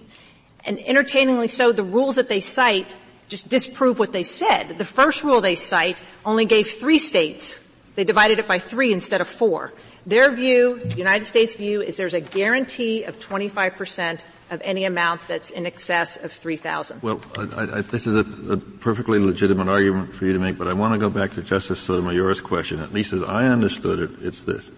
And 0.65 0.79
entertainingly 0.81 1.49
so, 1.49 1.73
the 1.73 1.85
rules 1.85 2.17
that 2.17 2.29
they 2.29 2.41
cite 2.41 2.97
just 3.29 3.49
disprove 3.49 3.99
what 3.99 4.13
they 4.13 4.23
said. 4.23 4.79
The 4.79 4.85
first 4.85 5.25
rule 5.25 5.41
they 5.41 5.55
cite 5.55 6.03
only 6.25 6.45
gave 6.45 6.69
three 6.69 6.99
states. 6.99 7.63
They 7.95 8.05
divided 8.05 8.39
it 8.39 8.47
by 8.47 8.59
three 8.59 8.93
instead 8.93 9.21
of 9.21 9.29
four. 9.29 9.73
Their 10.05 10.31
view, 10.31 10.79
the 10.79 10.99
United 10.99 11.27
States 11.27 11.57
view, 11.57 11.83
is 11.83 11.97
there's 11.97 12.15
a 12.15 12.21
guarantee 12.21 13.05
of 13.05 13.19
25% 13.19 14.23
of 14.51 14.61
any 14.63 14.85
amount 14.85 15.27
that's 15.27 15.51
in 15.51 15.67
excess 15.67 16.17
of 16.17 16.33
3,000. 16.33 17.03
Well, 17.03 17.21
I, 17.37 17.63
I, 17.63 17.81
this 17.83 18.07
is 18.07 18.15
a, 18.15 18.53
a 18.53 18.57
perfectly 18.57 19.19
legitimate 19.19 19.69
argument 19.69 20.15
for 20.15 20.25
you 20.25 20.33
to 20.33 20.39
make, 20.39 20.57
but 20.57 20.69
I 20.69 20.73
want 20.73 20.93
to 20.95 20.99
go 20.99 21.11
back 21.11 21.33
to 21.33 21.43
Justice 21.43 21.81
Sotomayor's 21.81 22.41
question. 22.41 22.81
At 22.81 22.93
least 22.93 23.13
as 23.13 23.23
I 23.23 23.47
understood 23.47 23.99
it, 23.99 24.11
it's 24.21 24.43
this. 24.43 24.71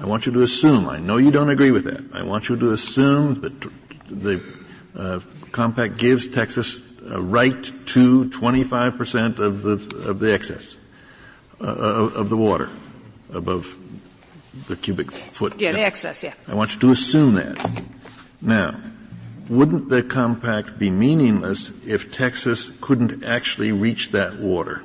I 0.00 0.06
want 0.06 0.26
you 0.26 0.32
to 0.32 0.42
assume, 0.42 0.88
I 0.88 0.98
know 0.98 1.16
you 1.16 1.30
don't 1.30 1.50
agree 1.50 1.70
with 1.70 1.84
that, 1.84 2.16
I 2.16 2.22
want 2.22 2.48
you 2.48 2.56
to 2.56 2.70
assume 2.70 3.34
that 3.36 3.60
the 4.08 4.42
uh, 4.94 5.20
compact 5.52 5.96
gives 5.96 6.28
Texas 6.28 6.80
a 7.10 7.20
right 7.20 7.62
to 7.62 8.24
25% 8.26 9.38
of 9.38 9.62
the, 9.62 10.08
of 10.08 10.18
the 10.18 10.32
excess, 10.34 10.76
uh, 11.60 11.64
of, 11.64 12.16
of 12.16 12.28
the 12.28 12.36
water 12.36 12.68
above 13.32 13.76
the 14.66 14.76
cubic 14.76 15.10
foot. 15.10 15.60
Yeah, 15.60 15.72
the 15.72 15.80
excess, 15.80 16.22
yeah. 16.22 16.34
I 16.46 16.54
want 16.54 16.74
you 16.74 16.80
to 16.80 16.90
assume 16.90 17.34
that. 17.34 17.88
Now, 18.40 18.74
wouldn't 19.48 19.88
the 19.88 20.02
compact 20.02 20.78
be 20.78 20.90
meaningless 20.90 21.72
if 21.86 22.12
Texas 22.12 22.70
couldn't 22.80 23.24
actually 23.24 23.72
reach 23.72 24.12
that 24.12 24.38
water? 24.38 24.82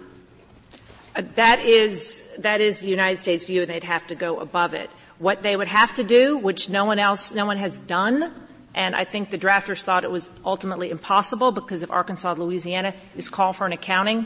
Uh, 1.16 1.24
That 1.36 1.60
is, 1.60 2.24
that 2.40 2.62
is 2.62 2.80
the 2.80 2.90
United 2.90 3.18
States 3.18 3.46
view 3.46 3.62
and 3.62 3.70
they'd 3.70 3.84
have 3.84 4.08
to 4.08 4.16
go 4.16 4.40
above 4.40 4.74
it. 4.74 4.90
What 5.20 5.44
they 5.44 5.56
would 5.56 5.68
have 5.68 5.96
to 5.96 6.04
do, 6.04 6.38
which 6.38 6.70
no 6.70 6.86
one 6.86 7.00
else, 7.00 7.34
no 7.34 7.46
one 7.46 7.58
has 7.58 7.78
done, 7.78 8.34
and 8.74 8.96
I 8.96 9.04
think 9.04 9.30
the 9.30 9.38
drafters 9.38 9.82
thought 9.84 10.04
it 10.04 10.12
was 10.12 10.30
ultimately 10.44 10.90
impossible 10.90 11.52
because 11.52 11.84
of 11.84 11.92
Arkansas, 11.92 12.34
Louisiana, 12.34 12.94
is 13.16 13.30
call 13.30 13.54
for 13.54 13.66
an 13.66 13.74
accounting 13.74 14.26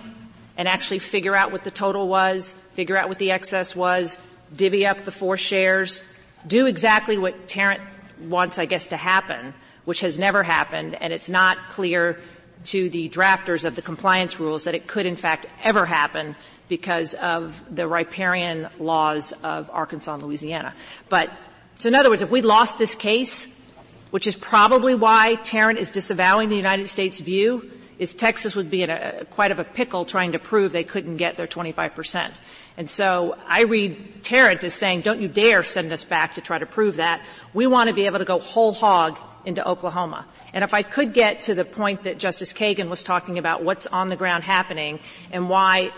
and 0.55 0.67
actually 0.67 0.99
figure 0.99 1.35
out 1.35 1.51
what 1.51 1.63
the 1.63 1.71
total 1.71 2.07
was, 2.07 2.53
figure 2.73 2.97
out 2.97 3.09
what 3.09 3.19
the 3.19 3.31
excess 3.31 3.75
was, 3.75 4.17
divvy 4.55 4.85
up 4.85 5.03
the 5.03 5.11
four 5.11 5.37
shares, 5.37 6.03
do 6.45 6.65
exactly 6.65 7.17
what 7.17 7.47
Tarrant 7.47 7.81
wants, 8.21 8.57
I 8.57 8.65
guess, 8.65 8.87
to 8.87 8.97
happen, 8.97 9.53
which 9.87 10.01
has 10.01 10.19
never 10.19 10.43
happened, 10.43 10.95
and 10.95 11.13
it's 11.13 11.29
not 11.29 11.57
clear 11.69 12.19
to 12.65 12.89
the 12.89 13.07
drafters 13.07 13.63
of 13.63 13.73
the 13.73 13.81
compliance 13.81 14.37
rules 14.37 14.65
that 14.65 14.75
it 14.75 14.85
could 14.85 15.05
in 15.05 15.15
fact 15.15 15.45
ever 15.63 15.85
happen 15.85 16.35
because 16.67 17.13
of 17.13 17.63
the 17.73 17.87
riparian 17.87 18.67
laws 18.79 19.31
of 19.45 19.69
Arkansas 19.71 20.15
and 20.15 20.23
Louisiana. 20.23 20.73
But, 21.07 21.31
so 21.77 21.87
in 21.87 21.95
other 21.95 22.09
words, 22.09 22.21
if 22.21 22.29
we 22.29 22.41
lost 22.41 22.77
this 22.77 22.95
case, 22.95 23.47
which 24.11 24.27
is 24.27 24.35
probably 24.35 24.93
why 24.93 25.35
Tarrant 25.35 25.79
is 25.79 25.89
disavowing 25.91 26.49
the 26.49 26.57
United 26.57 26.89
States 26.89 27.21
view, 27.21 27.71
is 27.97 28.13
Texas 28.13 28.57
would 28.57 28.69
be 28.69 28.83
in 28.83 28.89
a, 28.89 29.23
quite 29.31 29.51
of 29.51 29.59
a 29.59 29.63
pickle 29.63 30.03
trying 30.03 30.33
to 30.33 30.39
prove 30.39 30.73
they 30.73 30.83
couldn't 30.83 31.15
get 31.15 31.37
their 31.37 31.47
25%. 31.47 32.37
And 32.75 32.89
so 32.89 33.37
I 33.47 33.61
read 33.61 34.21
Tarrant 34.21 34.65
as 34.65 34.73
saying, 34.73 34.99
don't 35.01 35.21
you 35.21 35.29
dare 35.29 35.63
send 35.63 35.93
us 35.93 36.03
back 36.03 36.35
to 36.35 36.41
try 36.41 36.59
to 36.59 36.65
prove 36.65 36.97
that. 36.97 37.21
We 37.53 37.67
want 37.67 37.87
to 37.87 37.93
be 37.93 38.05
able 38.05 38.19
to 38.19 38.25
go 38.25 38.37
whole 38.37 38.73
hog 38.73 39.17
into 39.47 39.65
Oklahoma. 39.65 40.25
And 40.53 40.63
if 40.63 40.73
I 40.73 40.83
could 40.83 41.13
get 41.13 41.43
to 41.43 41.55
the 41.55 41.63
point 41.63 42.03
that 42.03 42.17
Justice 42.17 42.51
Kagan 42.51 42.89
was 42.89 43.01
talking 43.01 43.37
about 43.37 43.63
what's 43.63 43.87
on 43.87 44.09
the 44.09 44.17
ground 44.17 44.43
happening 44.43 44.99
and 45.31 45.49
why 45.49 45.93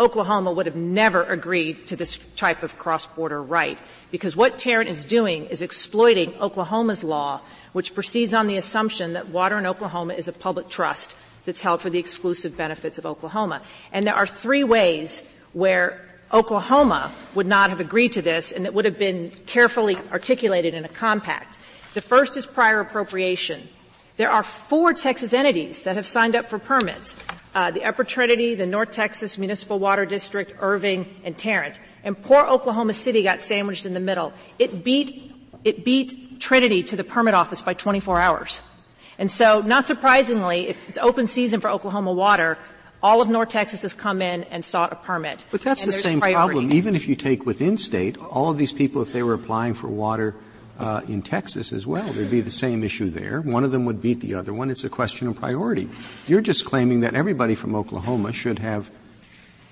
Oklahoma 0.00 0.50
would 0.52 0.66
have 0.66 0.74
never 0.74 1.22
agreed 1.22 1.86
to 1.86 1.96
this 1.96 2.18
type 2.34 2.64
of 2.64 2.78
cross-border 2.78 3.40
right. 3.40 3.78
Because 4.10 4.34
what 4.34 4.58
Tarrant 4.58 4.90
is 4.90 5.04
doing 5.04 5.46
is 5.46 5.62
exploiting 5.62 6.34
Oklahoma's 6.40 7.04
law, 7.04 7.40
which 7.72 7.94
proceeds 7.94 8.34
on 8.34 8.48
the 8.48 8.56
assumption 8.56 9.12
that 9.12 9.28
water 9.28 9.58
in 9.58 9.66
Oklahoma 9.66 10.14
is 10.14 10.26
a 10.26 10.32
public 10.32 10.68
trust 10.68 11.14
that's 11.44 11.60
held 11.60 11.80
for 11.82 11.90
the 11.90 12.00
exclusive 12.00 12.56
benefits 12.56 12.98
of 12.98 13.06
Oklahoma. 13.06 13.62
And 13.92 14.04
there 14.04 14.16
are 14.16 14.26
three 14.26 14.64
ways 14.64 15.22
where 15.52 16.00
Oklahoma 16.32 17.12
would 17.34 17.46
not 17.46 17.70
have 17.70 17.78
agreed 17.78 18.12
to 18.12 18.22
this 18.22 18.50
and 18.50 18.66
it 18.66 18.74
would 18.74 18.86
have 18.86 18.98
been 18.98 19.30
carefully 19.46 19.96
articulated 20.10 20.74
in 20.74 20.84
a 20.84 20.88
compact. 20.88 21.58
The 21.94 22.00
first 22.00 22.36
is 22.36 22.46
prior 22.46 22.80
appropriation. 22.80 23.68
There 24.16 24.30
are 24.30 24.42
four 24.42 24.92
Texas 24.92 25.32
entities 25.32 25.84
that 25.84 25.96
have 25.96 26.06
signed 26.06 26.36
up 26.36 26.48
for 26.48 26.58
permits. 26.58 27.16
Uh, 27.54 27.70
the 27.70 27.84
Upper 27.84 28.04
Trinity, 28.04 28.54
the 28.54 28.66
North 28.66 28.92
Texas 28.92 29.36
Municipal 29.36 29.78
Water 29.78 30.06
District, 30.06 30.54
Irving, 30.60 31.06
and 31.24 31.36
Tarrant. 31.36 31.78
And 32.02 32.20
poor 32.20 32.46
Oklahoma 32.46 32.94
City 32.94 33.22
got 33.22 33.42
sandwiched 33.42 33.84
in 33.84 33.92
the 33.92 34.00
middle. 34.00 34.32
It 34.58 34.82
beat, 34.82 35.34
it 35.64 35.84
beat 35.84 36.40
Trinity 36.40 36.82
to 36.84 36.96
the 36.96 37.04
permit 37.04 37.34
office 37.34 37.60
by 37.60 37.74
24 37.74 38.20
hours. 38.20 38.62
And 39.18 39.30
so, 39.30 39.60
not 39.60 39.86
surprisingly, 39.86 40.68
if 40.68 40.88
it's 40.88 40.98
open 40.98 41.26
season 41.26 41.60
for 41.60 41.68
Oklahoma 41.68 42.12
water, 42.12 42.56
all 43.02 43.20
of 43.20 43.28
North 43.28 43.50
Texas 43.50 43.82
has 43.82 43.92
come 43.92 44.22
in 44.22 44.44
and 44.44 44.64
sought 44.64 44.92
a 44.92 44.96
permit. 44.96 45.44
But 45.50 45.60
that's 45.60 45.84
the 45.84 45.92
same 45.92 46.20
priority. 46.20 46.54
problem. 46.54 46.72
Even 46.72 46.96
if 46.96 47.06
you 47.06 47.16
take 47.16 47.44
within 47.44 47.76
state, 47.76 48.16
all 48.16 48.50
of 48.50 48.56
these 48.56 48.72
people, 48.72 49.02
if 49.02 49.12
they 49.12 49.22
were 49.22 49.34
applying 49.34 49.74
for 49.74 49.88
water 49.88 50.34
uh, 50.78 51.02
in 51.08 51.22
Texas 51.22 51.72
as 51.72 51.86
well, 51.86 52.12
there'd 52.12 52.30
be 52.30 52.40
the 52.40 52.50
same 52.50 52.82
issue 52.82 53.10
there. 53.10 53.40
One 53.40 53.64
of 53.64 53.72
them 53.72 53.84
would 53.84 54.00
beat 54.00 54.20
the 54.20 54.34
other 54.34 54.52
one. 54.52 54.70
It's 54.70 54.84
a 54.84 54.88
question 54.88 55.28
of 55.28 55.36
priority. 55.36 55.88
You're 56.26 56.40
just 56.40 56.64
claiming 56.64 57.00
that 57.00 57.14
everybody 57.14 57.54
from 57.54 57.74
Oklahoma 57.74 58.32
should 58.32 58.58
have, 58.58 58.90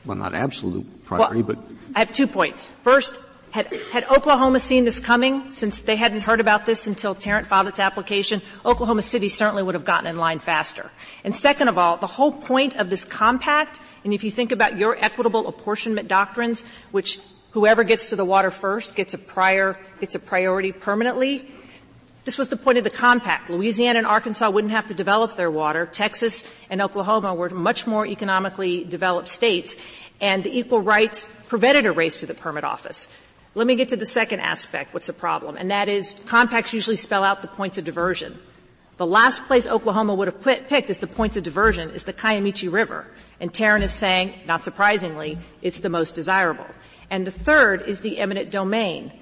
well, 0.05 0.17
not 0.17 0.35
absolute 0.35 1.05
priority, 1.05 1.43
well, 1.43 1.57
but. 1.57 1.75
I 1.97 2.01
have 2.01 2.13
two 2.13 2.27
points. 2.27 2.69
First, 2.83 3.17
had, 3.51 3.67
had, 3.93 4.05
Oklahoma 4.11 4.61
seen 4.61 4.85
this 4.85 5.01
coming, 5.01 5.51
since 5.51 5.83
they 5.83 5.97
hadn't 5.97 6.21
heard 6.21 6.39
about 6.39 6.67
this 6.67 6.87
until 6.87 7.17
Tarrant 7.17 7.49
filed 7.49 7.67
its 7.67 7.81
application, 7.81 8.43
Oklahoma 8.65 9.03
City 9.03 9.29
certainly 9.29 9.63
would 9.63 9.75
have 9.75 9.85
gotten 9.85 10.07
in 10.07 10.17
line 10.17 10.39
faster. 10.39 10.91
And 11.25 11.35
second 11.35 11.69
of 11.69 11.77
all, 11.77 11.97
the 11.97 12.07
whole 12.07 12.33
point 12.33 12.77
of 12.77 12.91
this 12.91 13.05
compact, 13.05 13.81
and 14.05 14.15
if 14.15 14.23
you 14.23 14.31
think 14.31 14.53
about 14.53 14.79
your 14.79 14.97
equitable 15.01 15.49
apportionment 15.49 16.07
doctrines, 16.07 16.63
which 16.93 17.19
whoever 17.53 17.85
gets 17.85 18.11
to 18.11 18.17
the 18.17 18.25
water 18.25 18.51
first 18.51 18.95
gets 18.95 19.15
a 19.15 19.19
prior, 19.19 19.79
gets 20.01 20.15
a 20.15 20.19
priority 20.19 20.73
permanently, 20.73 21.49
this 22.25 22.37
was 22.37 22.51
the 22.51 22.57
point 22.57 22.77
of 22.77 22.85
the 22.85 22.91
compact. 22.91 23.49
Louisiana 23.49 23.99
and 23.99 24.07
Arkansas 24.07 24.51
wouldn't 24.51 24.73
have 24.73 24.87
to 24.89 24.95
develop 24.95 25.37
their 25.37 25.51
water. 25.51 25.87
Texas 25.87 26.45
and 26.69 26.83
Oklahoma 26.83 27.35
were 27.35 27.49
much 27.49 27.87
more 27.87 28.07
economically 28.07 28.85
developed 28.85 29.29
states, 29.29 29.77
and 30.21 30.45
the 30.45 30.57
equal 30.57 30.83
rights 30.83 31.27
prevented 31.49 31.87
a 31.87 31.93
race 31.93 32.21
to 32.21 32.27
the 32.27 32.35
permit 32.35 32.63
office. 32.63 33.09
Let 33.55 33.67
me 33.67 33.75
get 33.75 33.89
to 33.89 33.97
the 33.97 34.07
second 34.07 34.41
aspect, 34.41 34.93
what's 34.93 35.07
the 35.07 35.13
problem, 35.13 35.57
and 35.57 35.71
that 35.71 35.89
is 35.89 36.15
compacts 36.27 36.73
usually 36.73 36.97
spell 36.97 37.25
out 37.25 37.43
the 37.43 37.49
points 37.49 37.79
of 37.79 37.85
diversion. 37.85 38.39
The 38.99 39.07
last 39.07 39.45
place 39.47 39.67
Oklahoma 39.67 40.15
would 40.15 40.29
have 40.29 40.43
put, 40.43 40.69
picked 40.69 40.91
as 40.91 40.99
the 40.99 41.07
points 41.07 41.39
of 41.39 41.43
diversion 41.43 41.89
is 41.91 42.05
the 42.05 42.13
Kiamichi 42.13 42.71
River. 42.71 43.07
And 43.41 43.53
Tarrant 43.53 43.83
is 43.83 43.93
saying, 43.93 44.35
not 44.47 44.63
surprisingly, 44.63 45.39
it's 45.63 45.81
the 45.81 45.89
most 45.89 46.15
desirable. 46.15 46.67
And 47.11 47.27
the 47.27 47.33
third 47.33 47.83
is 47.83 48.01
the 48.01 48.19
eminent 48.19 48.51
domain. 48.51 49.13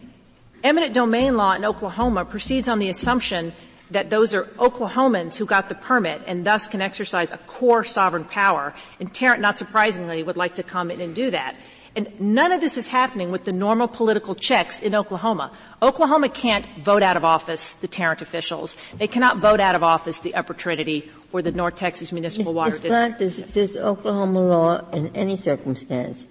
Eminent 0.63 0.95
domain 0.95 1.37
law 1.37 1.55
in 1.55 1.65
Oklahoma 1.65 2.25
proceeds 2.25 2.69
on 2.69 2.79
the 2.79 2.89
assumption 2.89 3.53
that 3.91 4.11
those 4.11 4.35
are 4.35 4.45
Oklahomans 4.59 5.35
who 5.35 5.47
got 5.47 5.69
the 5.69 5.75
permit 5.75 6.23
and 6.27 6.45
thus 6.45 6.69
can 6.69 6.83
exercise 6.83 7.31
a 7.31 7.39
core 7.39 7.85
sovereign 7.85 8.25
power. 8.25 8.75
And 9.01 9.13
Tarrant, 9.13 9.41
not 9.41 9.57
surprisingly, 9.57 10.23
would 10.23 10.37
like 10.37 10.57
to 10.57 10.63
come 10.63 10.91
in 10.91 11.01
and 11.01 11.15
do 11.15 11.31
that. 11.31 11.57
And 11.97 12.09
none 12.21 12.53
of 12.53 12.61
this 12.61 12.77
is 12.77 12.87
happening 12.87 13.31
with 13.31 13.45
the 13.45 13.53
normal 13.53 13.89
political 13.89 14.35
checks 14.35 14.81
in 14.81 14.95
Oklahoma. 14.95 15.51
Oklahoma 15.81 16.29
can't 16.29 16.67
vote 16.85 17.03
out 17.03 17.17
of 17.17 17.25
office 17.25 17.75
the 17.75 17.89
Tarrant 17.89 18.21
officials. 18.21 18.77
They 18.99 19.09
cannot 19.09 19.39
vote 19.39 19.59
out 19.59 19.75
of 19.75 19.83
office 19.83 20.21
the 20.21 20.35
Upper 20.35 20.55
Trinity 20.55 21.11
or 21.33 21.41
the 21.41 21.51
North 21.51 21.77
Texas 21.77 22.13
Municipal 22.13 22.53
Water 22.53 22.79
District. 22.79 23.19
Does, 23.19 23.37
does 23.53 23.77
Oklahoma 23.77 24.41
law 24.41 24.91
in 24.91 25.09
any 25.17 25.37
circumstance 25.37 26.29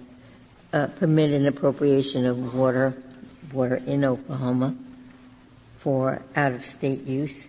uh, 0.73 0.87
permit 0.87 1.31
an 1.31 1.45
appropriation 1.45 2.25
of 2.25 2.53
water, 2.53 2.95
water 3.53 3.75
in 3.85 4.03
Oklahoma 4.03 4.75
for 5.77 6.21
out-of-state 6.35 7.03
use? 7.03 7.47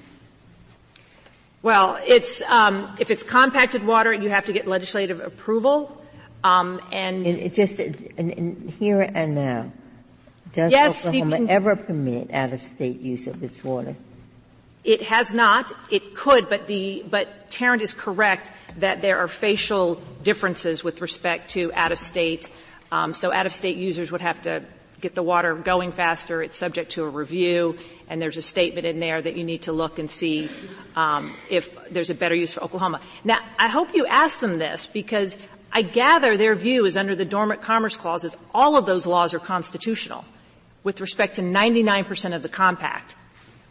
Well, 1.63 1.99
it's 2.07 2.41
um, 2.43 2.95
if 3.01 3.11
it's 3.11 3.23
compacted 3.23 3.85
water, 3.85 4.13
you 4.13 4.31
have 4.31 4.47
to 4.47 4.53
get 4.53 4.67
legislative 4.67 5.21
approval. 5.21 5.95
Um, 6.45 6.81
and, 6.93 7.27
and 7.27 7.53
just 7.53 7.81
and, 7.81 8.15
and 8.17 8.71
here 8.71 9.01
and 9.01 9.35
now, 9.35 9.73
does 10.53 10.71
yes, 10.71 11.05
Oklahoma 11.05 11.37
can, 11.37 11.51
ever 11.51 11.75
permit 11.75 12.33
out-of-state 12.33 13.01
use 13.01 13.27
of 13.27 13.43
its 13.43 13.63
water? 13.65 13.97
It 14.85 15.03
has 15.03 15.35
not. 15.35 15.73
It 15.91 16.15
could, 16.15 16.49
but 16.49 16.69
the 16.69 17.05
but 17.11 17.51
Tarrant 17.51 17.83
is 17.83 17.93
correct 17.93 18.53
that 18.77 19.03
there 19.03 19.19
are 19.19 19.27
facial 19.27 19.97
differences 20.23 20.85
with 20.85 21.01
respect 21.01 21.51
to 21.51 21.73
out-of-state. 21.75 22.49
Um, 22.91 23.15
so 23.15 23.33
out-of-state 23.33 23.77
users 23.77 24.11
would 24.11 24.21
have 24.21 24.43
to 24.43 24.63
get 25.01 25.15
the 25.15 25.23
water 25.23 25.55
going 25.55 25.93
faster. 25.93 26.43
It's 26.43 26.57
subject 26.57 26.93
to 26.93 27.05
a 27.05 27.09
review, 27.09 27.79
and 28.09 28.21
there's 28.21 28.37
a 28.37 28.43
statement 28.43 28.87
in 28.87 28.99
there 28.99 29.21
that 29.21 29.37
you 29.37 29.45
need 29.45 29.63
to 29.63 29.73
look 29.73 29.99
and 29.99 30.11
see 30.11 30.49
um, 30.97 31.35
if 31.49 31.91
there's 31.91 32.11
a 32.11 32.15
better 32.15 32.35
use 32.35 32.53
for 32.53 32.63
Oklahoma. 32.65 33.01
Now, 33.25 33.39
I 33.59 33.69
hope 33.69 33.95
you 33.95 34.07
ask 34.07 34.41
them 34.41 34.59
this 34.59 34.87
because 34.87 35.39
I 35.73 35.83
gather 35.83 36.37
their 36.37 36.55
view 36.55 36.87
is 36.87 36.97
under 36.97 37.15
the 37.15 37.25
dormant 37.25 37.63
commerce 37.63 37.97
clauses, 37.97 38.35
all 38.55 38.77
of 38.77 38.87
those 38.87 39.07
laws 39.07 39.35
are 39.35 39.39
constitutional 39.39 40.25
with 40.83 41.01
respect 41.01 41.37
to 41.37 41.43
99% 41.43 42.35
of 42.35 42.43
the 42.43 42.49
compact, 42.49 43.17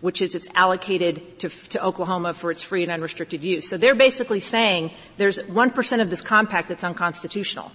which 0.01 0.21
is 0.21 0.35
it's 0.35 0.47
allocated 0.53 1.39
to, 1.39 1.49
to, 1.49 1.83
Oklahoma 1.83 2.33
for 2.33 2.51
its 2.51 2.61
free 2.61 2.83
and 2.83 2.91
unrestricted 2.91 3.43
use. 3.43 3.67
So 3.67 3.77
they're 3.77 3.95
basically 3.95 4.39
saying 4.39 4.91
there's 5.17 5.39
1% 5.39 6.01
of 6.01 6.09
this 6.09 6.21
compact 6.21 6.69
that's 6.69 6.83
unconstitutional. 6.83 7.71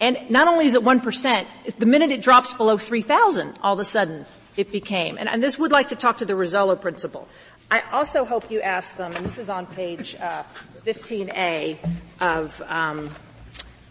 And 0.00 0.30
not 0.30 0.46
only 0.48 0.66
is 0.66 0.74
it 0.74 0.82
1%, 0.82 1.46
the 1.78 1.86
minute 1.86 2.10
it 2.10 2.22
drops 2.22 2.52
below 2.54 2.78
3,000, 2.78 3.58
all 3.62 3.74
of 3.74 3.80
a 3.80 3.84
sudden 3.84 4.26
it 4.56 4.70
became. 4.70 5.18
And, 5.18 5.28
and, 5.28 5.42
this 5.42 5.58
would 5.58 5.70
like 5.70 5.88
to 5.88 5.96
talk 5.96 6.18
to 6.18 6.24
the 6.24 6.34
Russello 6.34 6.80
principle. 6.80 7.28
I 7.70 7.82
also 7.92 8.24
hope 8.24 8.50
you 8.50 8.60
ask 8.60 8.96
them, 8.96 9.14
and 9.14 9.24
this 9.24 9.38
is 9.38 9.48
on 9.48 9.66
page 9.66 10.16
uh, 10.16 10.42
15A 10.84 11.78
of 12.20 12.60
um, 12.66 13.10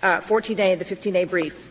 uh, 0.02 0.22
14A, 0.22 0.80
the 0.80 0.86
15A 0.86 1.30
brief. 1.30 1.64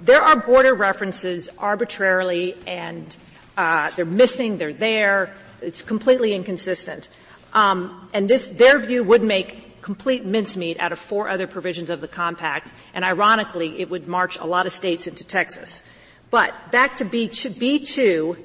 There 0.00 0.20
are 0.20 0.36
border 0.36 0.74
references 0.74 1.48
arbitrarily 1.58 2.56
and 2.66 3.16
uh, 3.56 3.90
they're 3.90 4.04
missing, 4.04 4.58
they're 4.58 4.72
there, 4.72 5.34
it's 5.62 5.82
completely 5.82 6.34
inconsistent. 6.34 7.08
Um, 7.54 8.08
and 8.12 8.28
this, 8.28 8.48
their 8.48 8.78
view 8.78 9.04
would 9.04 9.22
make 9.22 9.73
complete 9.84 10.24
mincemeat 10.24 10.80
out 10.80 10.92
of 10.92 10.98
four 10.98 11.28
other 11.28 11.46
provisions 11.46 11.90
of 11.90 12.00
the 12.00 12.08
compact, 12.08 12.72
and 12.94 13.04
ironically, 13.04 13.78
it 13.82 13.90
would 13.90 14.08
march 14.08 14.38
a 14.38 14.46
lot 14.46 14.64
of 14.64 14.72
states 14.72 15.06
into 15.06 15.22
Texas. 15.24 15.84
But 16.30 16.54
back 16.72 16.96
to 16.96 17.04
B2, 17.04 17.50
B2 17.50 18.38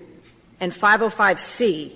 and 0.60 0.74
505C, 0.74 1.94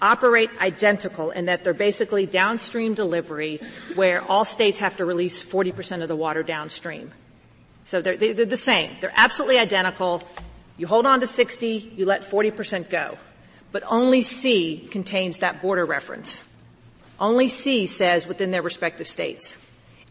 operate 0.00 0.48
identical 0.58 1.30
in 1.32 1.44
that 1.44 1.64
they're 1.64 1.74
basically 1.74 2.24
downstream 2.24 2.94
delivery 2.94 3.60
where 3.94 4.22
all 4.22 4.46
states 4.46 4.80
have 4.80 4.96
to 4.96 5.04
release 5.04 5.44
40% 5.44 6.02
of 6.02 6.08
the 6.08 6.16
water 6.16 6.42
downstream. 6.42 7.12
So 7.84 8.00
they're, 8.00 8.16
they're 8.16 8.46
the 8.46 8.56
same. 8.56 8.96
They're 9.02 9.12
absolutely 9.14 9.58
identical. 9.58 10.22
You 10.78 10.86
hold 10.86 11.04
on 11.04 11.20
to 11.20 11.26
60, 11.26 11.92
you 11.94 12.06
let 12.06 12.22
40% 12.22 12.88
go. 12.88 13.18
But 13.70 13.82
only 13.86 14.22
C 14.22 14.88
contains 14.90 15.40
that 15.40 15.60
border 15.60 15.84
reference. 15.84 16.42
Only 17.20 17.48
C 17.48 17.86
says 17.86 18.26
within 18.26 18.50
their 18.50 18.62
respective 18.62 19.08
states. 19.08 19.56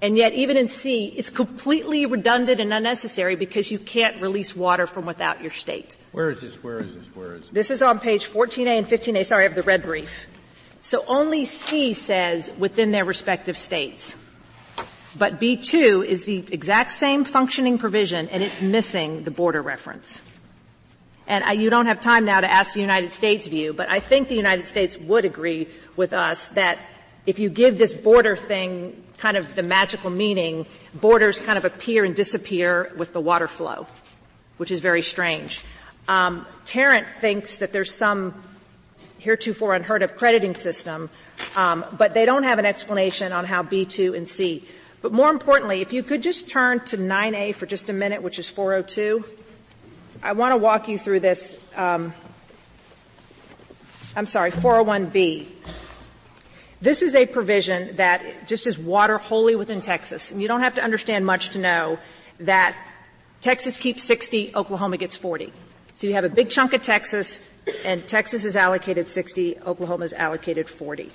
And 0.02 0.16
yet, 0.16 0.34
even 0.34 0.58
in 0.58 0.68
C, 0.68 1.08
it's 1.18 1.32
completely 1.32 2.06
redundant 2.06 2.60
and 2.60 2.72
unnecessary 2.72 3.36
because 3.36 3.72
you 3.72 3.80
can't 3.80 4.22
release 4.22 4.56
water 4.56 4.86
from 4.86 5.06
without 5.08 5.42
your 5.42 5.52
state. 5.52 5.98
Where 6.12 6.30
is 6.30 6.42
this? 6.42 6.62
Where 6.64 6.80
is 6.80 6.94
this? 6.94 7.06
Where 7.16 7.36
is 7.36 7.42
this? 7.42 7.50
This 7.50 7.72
is 7.72 7.82
on 7.82 8.00
page 8.00 8.28
14A 8.28 8.78
and 8.78 8.86
15A. 8.86 9.26
Sorry, 9.26 9.46
I 9.46 9.48
have 9.48 9.56
the 9.56 9.64
red 9.64 9.82
brief. 9.82 10.28
So 10.84 11.04
only 11.08 11.46
C 11.46 11.94
says 11.94 12.52
within 12.60 12.92
their 12.92 13.06
respective 13.06 13.58
states. 13.58 14.16
But 15.18 15.40
B2 15.40 16.06
is 16.06 16.26
the 16.26 16.46
exact 16.52 16.92
same 16.94 17.24
functioning 17.24 17.80
provision 17.80 18.30
and 18.30 18.44
it's 18.44 18.62
missing 18.62 19.24
the 19.24 19.32
border 19.32 19.64
reference. 19.64 20.22
And 21.26 21.44
I, 21.44 21.54
you 21.54 21.70
don't 21.70 21.88
have 21.88 22.00
time 22.00 22.24
now 22.24 22.40
to 22.40 22.50
ask 22.50 22.74
the 22.74 22.82
United 22.82 23.12
States 23.12 23.48
view, 23.48 23.74
but 23.74 23.90
I 23.90 24.00
think 24.00 24.28
the 24.28 24.36
United 24.36 24.68
States 24.68 24.98
would 24.98 25.26
agree 25.26 25.68
with 25.96 26.14
us 26.14 26.50
that 26.50 26.80
if 27.28 27.38
you 27.40 27.50
give 27.50 27.78
this 27.78 27.94
border 27.94 28.36
thing 28.36 29.04
kind 29.18 29.36
of 29.36 29.54
the 29.56 29.62
magical 29.62 30.10
meaning, 30.10 30.66
borders 30.96 31.40
kind 31.40 31.58
of 31.58 31.66
appear 31.66 32.06
and 32.06 32.16
disappear 32.16 32.92
with 32.96 33.12
the 33.14 33.20
water 33.20 33.48
flow, 33.48 33.86
which 34.56 34.72
is 34.72 34.80
very 34.80 35.02
strange. 35.02 35.64
Um, 36.08 36.48
Tarrant 36.66 37.08
thinks 37.20 37.58
that 37.58 37.74
there's 37.74 37.94
some 37.94 38.34
heretofore 39.20 39.76
unheard 39.76 40.04
of 40.04 40.16
crediting 40.16 40.56
system, 40.56 41.10
um, 41.58 41.84
but 41.98 42.14
they 42.14 42.26
don't 42.26 42.44
have 42.44 42.60
an 42.60 42.66
explanation 42.66 43.34
on 43.34 43.44
how 43.44 43.62
B2 43.62 44.16
and 44.16 44.28
C. 44.28 44.64
But 45.02 45.12
more 45.12 45.30
importantly, 45.30 45.82
if 45.82 45.92
you 45.92 46.04
could 46.04 46.24
just 46.24 46.50
turn 46.50 46.80
to 46.86 46.98
9A 46.98 47.56
for 47.56 47.66
just 47.66 47.90
a 47.90 47.94
minute, 47.94 48.22
which 48.24 48.40
is 48.40 48.50
402, 48.50 49.26
I 50.24 50.32
want 50.32 50.54
to 50.54 50.58
walk 50.58 50.88
you 50.88 50.98
through 50.98 51.20
this. 51.20 51.58
Um, 51.76 52.14
I'm 54.16 54.26
sorry, 54.26 54.52
401B. 54.52 55.48
This 56.80 57.02
is 57.02 57.16
a 57.16 57.26
provision 57.26 57.96
that 57.96 58.48
just 58.48 58.68
is 58.68 58.78
water 58.78 59.18
wholly 59.18 59.56
within 59.56 59.82
Texas, 59.82 60.32
and 60.32 60.42
you 60.42 60.48
don't 60.48 60.62
have 60.62 60.76
to 60.76 60.84
understand 60.84 61.26
much 61.26 61.50
to 61.50 61.60
know 61.60 61.98
that 62.40 62.78
Texas 63.42 63.78
keeps 63.78 64.04
60, 64.04 64.56
Oklahoma 64.56 64.98
gets 64.98 65.16
40. 65.16 65.52
So 65.96 66.06
you 66.06 66.14
have 66.14 66.24
a 66.24 66.30
big 66.30 66.52
chunk 66.52 66.74
of 66.74 66.84
Texas, 66.84 67.48
and 67.84 68.08
Texas 68.08 68.46
is 68.46 68.56
allocated 68.56 69.08
60, 69.08 69.60
Oklahoma 69.62 70.06
is 70.06 70.14
allocated 70.14 70.70
40. 70.70 71.12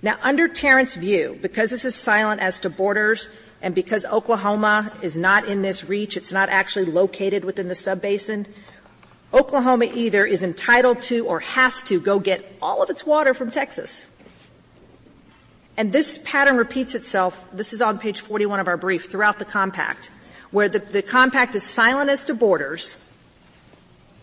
Now, 0.00 0.16
under 0.22 0.46
Tarrant's 0.46 0.94
view, 0.94 1.36
because 1.42 1.70
this 1.70 1.84
is 1.84 1.96
silent 1.96 2.40
as 2.40 2.60
to 2.60 2.70
borders, 2.70 3.28
and 3.60 3.74
because 3.74 4.04
Oklahoma 4.04 4.92
is 5.02 5.18
not 5.18 5.46
in 5.46 5.62
this 5.62 5.88
reach, 5.88 6.16
it's 6.16 6.32
not 6.32 6.48
actually 6.48 6.84
located 6.84 7.44
within 7.44 7.66
the 7.66 7.74
subbasin, 7.74 8.46
Oklahoma 9.34 9.86
either 9.92 10.24
is 10.24 10.44
entitled 10.44 11.02
to 11.02 11.26
or 11.26 11.40
has 11.40 11.82
to 11.84 12.00
go 12.00 12.20
get 12.20 12.56
all 12.62 12.82
of 12.82 12.90
its 12.90 13.04
water 13.04 13.34
from 13.34 13.50
Texas. 13.50 14.10
And 15.78 15.92
this 15.92 16.18
pattern 16.18 16.56
repeats 16.56 16.96
itself, 16.96 17.48
this 17.52 17.72
is 17.72 17.80
on 17.80 18.00
page 18.00 18.20
41 18.20 18.58
of 18.58 18.66
our 18.66 18.76
brief, 18.76 19.08
throughout 19.08 19.38
the 19.38 19.44
compact, 19.44 20.10
where 20.50 20.68
the, 20.68 20.80
the 20.80 21.02
compact 21.02 21.54
is 21.54 21.62
silent 21.62 22.10
as 22.10 22.24
to 22.24 22.34
borders, 22.34 22.98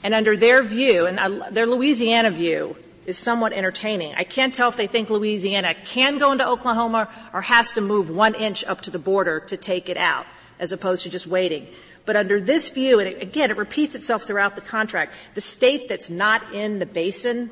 and 0.04 0.14
under 0.14 0.36
their 0.36 0.62
view, 0.64 1.06
and 1.06 1.18
uh, 1.18 1.50
their 1.52 1.66
Louisiana 1.66 2.30
view, 2.30 2.76
is 3.06 3.18
somewhat 3.18 3.54
entertaining. 3.54 4.14
I 4.16 4.26
can't 4.26 4.54
tell 4.54 4.68
if 4.68 4.76
they 4.76 4.88
think 4.88 5.10
Louisiana 5.10 5.76
can 5.86 6.18
go 6.18 6.34
into 6.34 6.46
Oklahoma 6.46 7.08
or 7.32 7.40
has 7.40 7.72
to 7.74 7.82
move 7.82 8.10
one 8.10 8.36
inch 8.36 8.66
up 8.66 8.82
to 8.82 8.92
the 8.92 9.00
border 9.00 9.40
to 9.40 9.56
take 9.56 9.88
it 9.88 9.96
out, 9.96 10.26
as 10.60 10.74
opposed 10.74 11.04
to 11.04 11.10
just 11.10 11.26
waiting. 11.26 11.68
But 12.04 12.18
under 12.18 12.42
this 12.42 12.68
view, 12.68 13.00
and 13.00 13.22
again, 13.22 13.50
it 13.50 13.56
repeats 13.56 13.96
itself 13.96 14.24
throughout 14.24 14.56
the 14.56 14.62
contract, 14.62 15.14
the 15.36 15.42
state 15.42 15.88
that's 15.88 16.10
not 16.10 16.54
in 16.54 16.80
the 16.80 16.86
basin, 16.86 17.50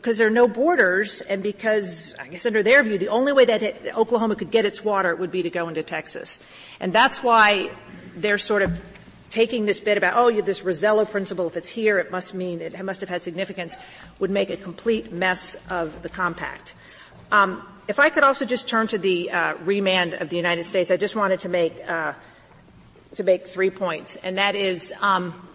because 0.00 0.18
there 0.18 0.26
are 0.26 0.30
no 0.30 0.46
borders, 0.46 1.22
and 1.22 1.42
because, 1.42 2.14
I 2.20 2.28
guess 2.28 2.44
under 2.44 2.62
their 2.62 2.82
view, 2.82 2.98
the 2.98 3.08
only 3.08 3.32
way 3.32 3.46
that 3.46 3.62
it, 3.62 3.82
Oklahoma 3.96 4.36
could 4.36 4.50
get 4.50 4.66
its 4.66 4.84
water 4.84 5.16
would 5.16 5.30
be 5.30 5.42
to 5.42 5.48
go 5.48 5.68
into 5.68 5.82
Texas. 5.82 6.38
And 6.80 6.92
that's 6.92 7.22
why 7.22 7.70
they're 8.14 8.36
sort 8.36 8.60
of 8.60 8.78
taking 9.30 9.64
this 9.64 9.80
bit 9.80 9.96
about, 9.96 10.12
oh, 10.14 10.28
you 10.28 10.42
this 10.42 10.60
Russello 10.60 11.10
principle, 11.10 11.46
if 11.46 11.56
it's 11.56 11.70
here, 11.70 11.98
it 11.98 12.10
must 12.10 12.34
mean 12.34 12.60
it 12.60 12.78
must 12.84 13.00
have 13.00 13.08
had 13.08 13.22
significance, 13.22 13.78
would 14.18 14.30
make 14.30 14.50
a 14.50 14.58
complete 14.58 15.12
mess 15.12 15.56
of 15.70 16.02
the 16.02 16.10
compact. 16.10 16.74
Um, 17.32 17.66
if 17.88 17.98
I 17.98 18.10
could 18.10 18.22
also 18.22 18.44
just 18.44 18.68
turn 18.68 18.88
to 18.88 18.98
the 18.98 19.30
uh, 19.30 19.54
remand 19.64 20.12
of 20.12 20.28
the 20.28 20.36
United 20.36 20.64
States, 20.64 20.90
I 20.90 20.98
just 20.98 21.16
wanted 21.16 21.40
to 21.40 21.48
make 21.48 21.72
uh, 21.88 22.12
to 23.14 23.24
make 23.24 23.46
three 23.46 23.70
points, 23.70 24.16
and 24.16 24.36
that 24.36 24.56
is. 24.56 24.92
Um, 25.00 25.48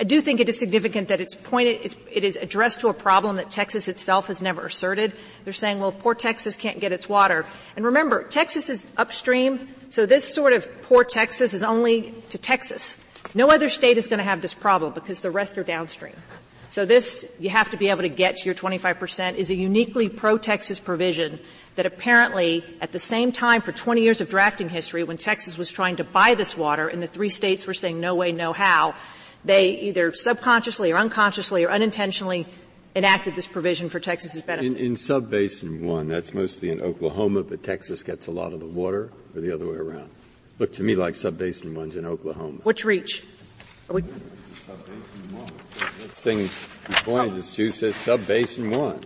I 0.00 0.04
do 0.04 0.22
think 0.22 0.40
it 0.40 0.48
is 0.48 0.58
significant 0.58 1.08
that 1.08 1.20
it's 1.20 1.34
pointed, 1.34 1.80
it's, 1.82 1.96
it 2.10 2.24
is 2.24 2.36
addressed 2.36 2.80
to 2.80 2.88
a 2.88 2.94
problem 2.94 3.36
that 3.36 3.50
Texas 3.50 3.86
itself 3.86 4.28
has 4.28 4.40
never 4.40 4.64
asserted. 4.64 5.12
They're 5.44 5.52
saying, 5.52 5.78
well, 5.78 5.92
poor 5.92 6.14
Texas 6.14 6.56
can't 6.56 6.80
get 6.80 6.90
its 6.90 7.06
water. 7.06 7.44
And 7.76 7.84
remember, 7.84 8.24
Texas 8.24 8.70
is 8.70 8.86
upstream, 8.96 9.68
so 9.90 10.06
this 10.06 10.32
sort 10.32 10.54
of 10.54 10.82
poor 10.82 11.04
Texas 11.04 11.52
is 11.52 11.62
only 11.62 12.14
to 12.30 12.38
Texas. 12.38 12.96
No 13.34 13.50
other 13.50 13.68
state 13.68 13.98
is 13.98 14.06
going 14.06 14.18
to 14.18 14.24
have 14.24 14.40
this 14.40 14.54
problem 14.54 14.94
because 14.94 15.20
the 15.20 15.30
rest 15.30 15.58
are 15.58 15.62
downstream. 15.62 16.16
So 16.70 16.86
this, 16.86 17.30
you 17.38 17.50
have 17.50 17.70
to 17.70 17.76
be 17.76 17.90
able 17.90 18.02
to 18.02 18.08
get 18.08 18.36
to 18.36 18.44
your 18.46 18.54
25% 18.54 19.34
is 19.34 19.50
a 19.50 19.54
uniquely 19.54 20.08
pro-Texas 20.08 20.78
provision 20.78 21.40
that 21.74 21.84
apparently 21.84 22.64
at 22.80 22.92
the 22.92 22.98
same 22.98 23.32
time 23.32 23.60
for 23.60 23.72
20 23.72 24.00
years 24.00 24.22
of 24.22 24.30
drafting 24.30 24.70
history 24.70 25.04
when 25.04 25.18
Texas 25.18 25.58
was 25.58 25.70
trying 25.70 25.96
to 25.96 26.04
buy 26.04 26.34
this 26.34 26.56
water 26.56 26.88
and 26.88 27.02
the 27.02 27.06
three 27.06 27.28
states 27.28 27.66
were 27.66 27.74
saying 27.74 28.00
no 28.00 28.14
way, 28.14 28.32
no 28.32 28.52
how, 28.52 28.94
they 29.44 29.70
either 29.70 30.12
subconsciously 30.12 30.92
or 30.92 30.96
unconsciously 30.96 31.64
or 31.64 31.70
unintentionally 31.70 32.46
enacted 32.94 33.34
this 33.34 33.46
provision 33.46 33.88
for 33.88 34.00
Texas's 34.00 34.42
benefit. 34.42 34.66
In, 34.66 34.76
in 34.76 34.94
subbasin 34.94 35.80
one, 35.80 36.08
that's 36.08 36.34
mostly 36.34 36.70
in 36.70 36.80
Oklahoma, 36.80 37.42
but 37.42 37.62
Texas 37.62 38.02
gets 38.02 38.26
a 38.26 38.32
lot 38.32 38.52
of 38.52 38.60
the 38.60 38.66
water, 38.66 39.10
or 39.34 39.40
the 39.40 39.54
other 39.54 39.66
way 39.66 39.76
around. 39.76 40.10
Look 40.58 40.74
to 40.74 40.82
me 40.82 40.96
like 40.96 41.14
subbasin 41.14 41.74
one's 41.74 41.96
in 41.96 42.04
Oklahoma. 42.04 42.58
Which 42.62 42.84
reach? 42.84 43.24
Are 43.88 43.94
We... 43.94 44.02
Subbasin 44.02 45.32
one. 45.32 45.52
This 45.98 46.22
thing 46.22 46.38
you 46.40 46.94
pointed 47.04 47.36
this 47.36 47.50
to 47.52 47.70
says 47.70 47.94
subbasin 47.94 48.76
one. 48.76 49.00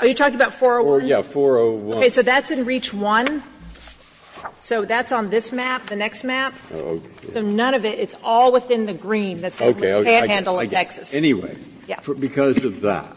Are 0.00 0.06
you 0.06 0.14
talking 0.14 0.36
about 0.36 0.52
401? 0.52 1.02
Or, 1.02 1.04
yeah, 1.04 1.22
401. 1.22 1.98
Okay, 1.98 2.08
so 2.08 2.22
that's 2.22 2.52
in 2.52 2.64
reach 2.64 2.94
one. 2.94 3.42
So 4.58 4.84
that's 4.84 5.12
on 5.12 5.30
this 5.30 5.52
map, 5.52 5.86
the 5.86 5.96
next 5.96 6.24
map. 6.24 6.54
Oh, 6.72 6.76
okay. 6.76 7.32
So 7.32 7.40
none 7.40 7.74
of 7.74 7.84
it, 7.84 7.98
it's 7.98 8.14
all 8.22 8.52
within 8.52 8.86
the 8.86 8.94
green 8.94 9.40
that's 9.40 9.60
in 9.60 9.68
okay, 9.68 9.92
the 9.92 10.04
panhandle 10.04 10.58
of 10.60 10.70
Texas. 10.70 11.14
Anyway, 11.14 11.56
yeah. 11.86 12.00
For, 12.00 12.14
because 12.14 12.64
of 12.64 12.82
that, 12.82 13.16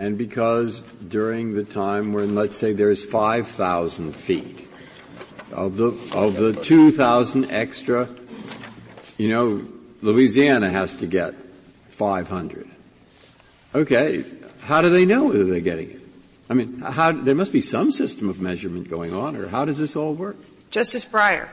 and 0.00 0.16
because 0.16 0.80
during 0.80 1.54
the 1.54 1.64
time 1.64 2.12
when, 2.12 2.34
let's 2.34 2.56
say, 2.56 2.72
there's 2.72 3.04
5,000 3.04 4.14
feet 4.14 4.68
of 5.52 5.76
the, 5.76 5.88
of 6.12 6.36
the 6.36 6.52
2,000 6.52 7.50
extra, 7.50 8.08
you 9.18 9.28
know, 9.28 9.66
Louisiana 10.02 10.70
has 10.70 10.96
to 10.96 11.06
get 11.06 11.34
500. 11.90 12.68
Okay, 13.74 14.24
how 14.60 14.80
do 14.80 14.88
they 14.88 15.04
know 15.04 15.24
whether 15.24 15.44
they're 15.44 15.60
getting 15.60 15.90
it? 15.90 16.00
I 16.48 16.54
mean, 16.54 16.78
how, 16.78 17.12
there 17.12 17.34
must 17.34 17.52
be 17.52 17.60
some 17.60 17.90
system 17.90 18.28
of 18.28 18.40
measurement 18.40 18.88
going 18.88 19.12
on, 19.12 19.36
or 19.36 19.48
how 19.48 19.64
does 19.64 19.78
this 19.78 19.96
all 19.96 20.14
work? 20.14 20.36
Justice 20.70 21.04
Breyer, 21.04 21.48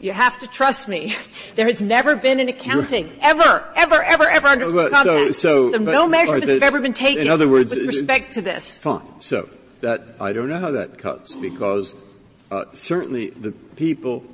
you 0.00 0.12
have 0.12 0.38
to 0.40 0.46
trust 0.46 0.88
me. 0.88 1.14
There 1.54 1.66
has 1.66 1.82
never 1.82 2.16
been 2.16 2.40
an 2.40 2.48
accounting 2.48 3.12
ever, 3.20 3.62
ever, 3.76 4.02
ever, 4.02 4.24
ever 4.26 4.46
under 4.46 4.72
but, 4.72 4.90
compact. 4.90 5.34
So, 5.34 5.68
so, 5.68 5.72
so 5.72 5.78
no 5.78 6.08
measurements 6.08 6.46
the, 6.46 6.54
have 6.54 6.62
ever 6.62 6.80
been 6.80 6.94
taken. 6.94 7.20
In 7.20 7.28
other 7.28 7.46
words, 7.46 7.74
with 7.74 7.86
respect 7.86 8.34
to 8.34 8.40
this. 8.40 8.78
Fine. 8.78 9.02
So 9.20 9.50
that 9.82 10.02
I 10.18 10.32
don't 10.32 10.48
know 10.48 10.58
how 10.58 10.70
that 10.70 10.96
cuts 10.96 11.34
because 11.34 11.94
uh, 12.50 12.64
certainly 12.72 13.30
the 13.30 13.52
people 13.52 14.24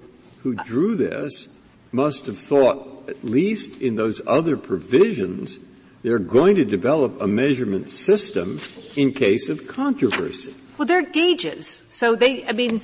who 0.42 0.54
drew 0.54 0.96
this 0.96 1.48
must 1.90 2.26
have 2.26 2.38
thought, 2.38 3.08
at 3.08 3.24
least 3.24 3.80
in 3.82 3.96
those 3.96 4.20
other 4.26 4.56
provisions, 4.56 5.58
they're 6.02 6.18
going 6.18 6.56
to 6.56 6.64
develop 6.64 7.20
a 7.20 7.26
measurement 7.26 7.90
system 7.90 8.60
in 8.94 9.12
case 9.12 9.48
of 9.48 9.66
controversy. 9.66 10.54
Well, 10.76 10.86
they're 10.86 11.02
gauges. 11.02 11.82
So 11.88 12.14
they, 12.14 12.46
I 12.46 12.52
mean, 12.52 12.80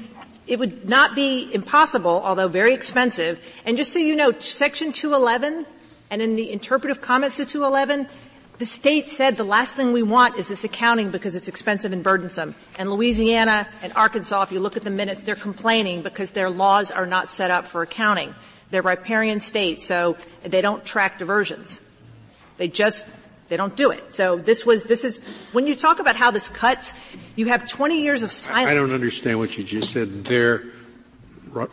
it 0.46 0.58
would 0.58 0.88
not 0.88 1.14
be 1.14 1.52
impossible, 1.52 2.20
although 2.24 2.48
very 2.48 2.74
expensive. 2.74 3.40
And 3.64 3.76
just 3.76 3.92
so 3.92 3.98
you 3.98 4.14
know, 4.14 4.32
Section 4.38 4.92
211 4.92 5.66
and 6.10 6.22
in 6.22 6.36
the 6.36 6.50
interpretive 6.50 7.00
comments 7.00 7.36
to 7.36 7.44
211, 7.44 8.08
the 8.58 8.66
state 8.66 9.08
said 9.08 9.36
the 9.36 9.44
last 9.44 9.74
thing 9.74 9.92
we 9.92 10.02
want 10.02 10.36
is 10.36 10.48
this 10.48 10.62
accounting 10.62 11.10
because 11.10 11.34
it's 11.34 11.48
expensive 11.48 11.92
and 11.92 12.04
burdensome. 12.04 12.54
And 12.78 12.90
Louisiana 12.90 13.66
and 13.82 13.92
Arkansas, 13.94 14.42
if 14.42 14.52
you 14.52 14.60
look 14.60 14.76
at 14.76 14.84
the 14.84 14.90
minutes, 14.90 15.22
they're 15.22 15.34
complaining 15.34 16.02
because 16.02 16.32
their 16.32 16.50
laws 16.50 16.90
are 16.90 17.06
not 17.06 17.30
set 17.30 17.50
up 17.50 17.66
for 17.66 17.82
accounting. 17.82 18.34
They're 18.70 18.82
riparian 18.82 19.40
states, 19.40 19.84
so 19.84 20.16
they 20.42 20.60
don't 20.60 20.84
track 20.84 21.18
diversions. 21.18 21.80
They 22.56 22.68
just 22.68 23.08
they 23.48 23.56
don't 23.56 23.76
do 23.76 23.90
it. 23.90 24.14
So 24.14 24.36
this 24.36 24.64
was, 24.64 24.84
this 24.84 25.04
is, 25.04 25.20
when 25.52 25.66
you 25.66 25.74
talk 25.74 25.98
about 25.98 26.16
how 26.16 26.30
this 26.30 26.48
cuts, 26.48 26.94
you 27.36 27.46
have 27.46 27.68
20 27.68 28.02
years 28.02 28.22
of 28.22 28.32
silence. 28.32 28.70
I 28.70 28.74
don't 28.74 28.92
understand 28.92 29.38
what 29.38 29.56
you 29.56 29.64
just 29.64 29.92
said. 29.92 30.24
They're 30.24 30.64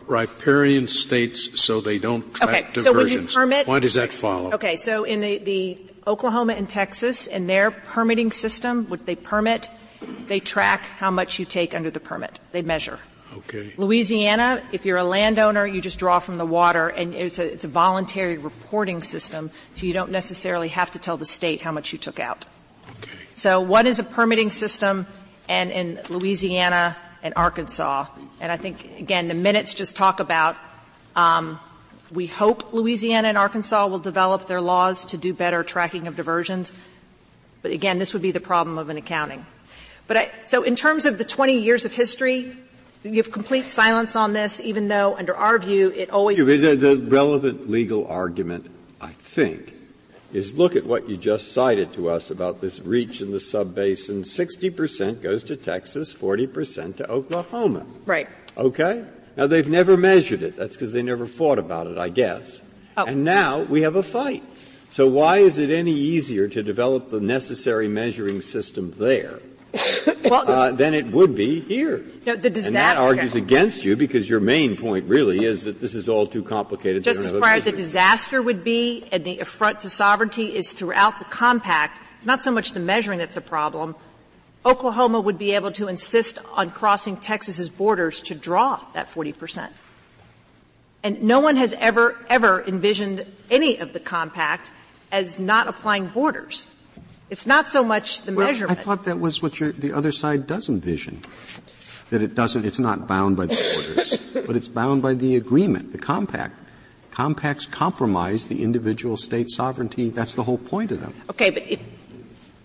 riparian 0.06 0.86
states, 0.86 1.60
so 1.60 1.80
they 1.80 1.98
don't 1.98 2.32
track 2.34 2.48
okay, 2.48 2.72
diversions. 2.72 2.84
So 2.84 2.92
when 2.92 3.08
you 3.08 3.22
permit, 3.26 3.66
Why 3.66 3.80
does 3.80 3.94
that 3.94 4.12
follow? 4.12 4.52
Okay, 4.52 4.76
so 4.76 5.04
in 5.04 5.20
the, 5.20 5.38
the 5.38 5.78
Oklahoma 6.06 6.54
and 6.54 6.68
Texas, 6.68 7.26
in 7.26 7.46
their 7.46 7.70
permitting 7.70 8.30
system, 8.30 8.86
what 8.88 9.06
they 9.06 9.16
permit, 9.16 9.70
they 10.26 10.40
track 10.40 10.84
how 10.84 11.10
much 11.10 11.38
you 11.38 11.44
take 11.44 11.74
under 11.74 11.90
the 11.90 12.00
permit. 12.00 12.40
They 12.52 12.62
measure. 12.62 12.98
Okay. 13.38 13.72
Louisiana, 13.76 14.62
if 14.72 14.84
you're 14.84 14.98
a 14.98 15.04
landowner, 15.04 15.66
you 15.66 15.80
just 15.80 15.98
draw 15.98 16.18
from 16.18 16.36
the 16.36 16.46
water, 16.46 16.88
and 16.88 17.14
it's 17.14 17.38
a, 17.38 17.52
it's 17.52 17.64
a 17.64 17.68
voluntary 17.68 18.38
reporting 18.38 19.02
system, 19.02 19.50
so 19.72 19.86
you 19.86 19.92
don't 19.92 20.10
necessarily 20.10 20.68
have 20.68 20.90
to 20.92 20.98
tell 20.98 21.16
the 21.16 21.24
state 21.24 21.60
how 21.60 21.72
much 21.72 21.92
you 21.92 21.98
took 21.98 22.20
out. 22.20 22.46
Okay. 22.98 23.10
So 23.34 23.60
one 23.60 23.86
is 23.86 23.98
a 23.98 24.04
permitting 24.04 24.50
system, 24.50 25.06
and 25.48 25.70
in 25.70 26.00
Louisiana 26.10 26.96
and 27.22 27.34
Arkansas, 27.36 28.06
and 28.40 28.52
I 28.52 28.56
think 28.56 28.98
again 28.98 29.28
the 29.28 29.34
minutes 29.34 29.74
just 29.74 29.96
talk 29.96 30.20
about. 30.20 30.56
Um, 31.16 31.58
we 32.10 32.26
hope 32.26 32.74
Louisiana 32.74 33.28
and 33.28 33.38
Arkansas 33.38 33.86
will 33.86 33.98
develop 33.98 34.46
their 34.46 34.60
laws 34.60 35.06
to 35.06 35.16
do 35.16 35.32
better 35.32 35.62
tracking 35.62 36.08
of 36.08 36.16
diversions, 36.16 36.72
but 37.62 37.70
again, 37.70 37.98
this 37.98 38.12
would 38.12 38.22
be 38.22 38.32
the 38.32 38.40
problem 38.40 38.76
of 38.76 38.90
an 38.90 38.98
accounting. 38.98 39.46
But 40.06 40.16
I, 40.16 40.30
so 40.44 40.62
in 40.62 40.76
terms 40.76 41.06
of 41.06 41.16
the 41.16 41.24
20 41.24 41.60
years 41.60 41.84
of 41.84 41.92
history, 41.92 42.56
you 43.04 43.16
have 43.16 43.32
complete 43.32 43.68
silence 43.68 44.14
on 44.14 44.32
this, 44.32 44.60
even 44.60 44.88
though 44.88 45.16
under 45.16 45.34
our 45.34 45.58
view 45.58 45.90
it 45.90 46.10
always. 46.10 46.36
The, 46.36 46.76
the 46.76 46.96
relevant 47.08 47.68
legal 47.68 48.06
argument, 48.06 48.70
I 49.00 49.12
think, 49.12 49.74
is 50.32 50.56
look 50.56 50.76
at 50.76 50.86
what 50.86 51.08
you 51.08 51.16
just 51.16 51.52
cited 51.52 51.92
to 51.94 52.08
us 52.08 52.30
about 52.30 52.60
this 52.60 52.80
reach 52.80 53.20
in 53.20 53.32
the 53.32 53.38
subbasin. 53.38 54.20
60% 54.20 55.20
goes 55.22 55.42
to 55.44 55.56
Texas, 55.56 56.14
40% 56.14 56.96
to 56.96 57.10
Oklahoma. 57.10 57.84
Right. 58.06 58.28
Okay? 58.56 59.04
Now 59.36 59.46
they've 59.46 59.68
never 59.68 59.96
measured 59.96 60.42
it. 60.42 60.56
That's 60.56 60.76
because 60.76 60.92
they 60.92 61.02
never 61.02 61.26
thought 61.26 61.58
about 61.58 61.86
it, 61.86 61.98
I 61.98 62.08
guess. 62.08 62.60
Oh. 62.96 63.04
And 63.04 63.24
now 63.24 63.62
we 63.62 63.82
have 63.82 63.96
a 63.96 64.02
fight. 64.02 64.44
So 64.88 65.08
why 65.08 65.38
is 65.38 65.56
it 65.56 65.70
any 65.70 65.94
easier 65.94 66.48
to 66.48 66.62
develop 66.62 67.10
the 67.10 67.20
necessary 67.20 67.88
measuring 67.88 68.42
system 68.42 68.92
there 68.98 69.40
uh, 70.30 70.70
than 70.72 70.94
it 70.94 71.06
would 71.06 71.34
be 71.34 71.60
here? 71.60 72.04
No, 72.26 72.36
disaster, 72.36 72.66
and 72.68 72.76
that 72.76 72.96
argues 72.96 73.34
against 73.34 73.84
you 73.84 73.96
because 73.96 74.28
your 74.28 74.40
main 74.40 74.76
point 74.76 75.06
really 75.08 75.44
is 75.44 75.64
that 75.64 75.80
this 75.80 75.94
is 75.94 76.08
all 76.08 76.26
too 76.26 76.42
complicated. 76.42 77.02
Just 77.02 77.20
Justice 77.20 77.40
Breyer, 77.40 77.62
the 77.62 77.72
disaster 77.72 78.42
would 78.42 78.64
be, 78.64 79.06
and 79.10 79.24
the 79.24 79.40
affront 79.40 79.80
to 79.80 79.90
sovereignty 79.90 80.54
is 80.54 80.72
throughout 80.72 81.18
the 81.18 81.24
compact. 81.24 82.00
It's 82.16 82.26
not 82.26 82.42
so 82.42 82.50
much 82.50 82.72
the 82.72 82.80
measuring 82.80 83.18
that's 83.18 83.36
a 83.36 83.42
problem. 83.42 83.96
Oklahoma 84.64 85.20
would 85.20 85.38
be 85.38 85.52
able 85.52 85.72
to 85.72 85.88
insist 85.88 86.38
on 86.54 86.70
crossing 86.70 87.16
Texas's 87.16 87.68
borders 87.68 88.20
to 88.22 88.34
draw 88.34 88.80
that 88.92 89.08
40 89.08 89.32
percent. 89.32 89.72
And 91.02 91.22
no 91.24 91.40
one 91.40 91.56
has 91.56 91.72
ever, 91.74 92.16
ever 92.28 92.62
envisioned 92.62 93.26
any 93.50 93.78
of 93.78 93.92
the 93.92 93.98
compact 94.00 94.70
as 95.10 95.40
not 95.40 95.66
applying 95.66 96.06
borders. 96.08 96.68
It's 97.32 97.46
not 97.46 97.70
so 97.70 97.82
much 97.82 98.22
the 98.28 98.32
well, 98.34 98.46
measurement. 98.46 98.78
I 98.78 98.82
thought 98.82 99.06
that 99.06 99.18
was 99.18 99.40
what 99.40 99.54
the 99.54 99.90
other 99.94 100.12
side 100.12 100.46
does 100.46 100.68
envision. 100.68 101.22
That 102.10 102.20
it 102.20 102.34
doesn't, 102.34 102.66
it's 102.66 102.78
not 102.78 103.08
bound 103.08 103.38
by 103.38 103.46
the 103.46 103.56
borders, 103.56 104.18
but 104.46 104.54
it's 104.54 104.68
bound 104.68 105.00
by 105.00 105.14
the 105.14 105.36
agreement, 105.36 105.92
the 105.92 105.98
compact. 105.98 106.54
Compacts 107.10 107.64
compromise 107.64 108.48
the 108.48 108.62
individual 108.62 109.16
state 109.16 109.48
sovereignty. 109.48 110.10
That's 110.10 110.34
the 110.34 110.42
whole 110.42 110.58
point 110.58 110.92
of 110.92 111.00
them. 111.00 111.14
Okay, 111.30 111.48
but 111.48 111.62
if 111.66 111.80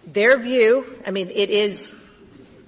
their 0.05 0.37
view, 0.37 0.85
I 1.07 1.11
mean, 1.11 1.29
it 1.29 1.49
is, 1.49 1.95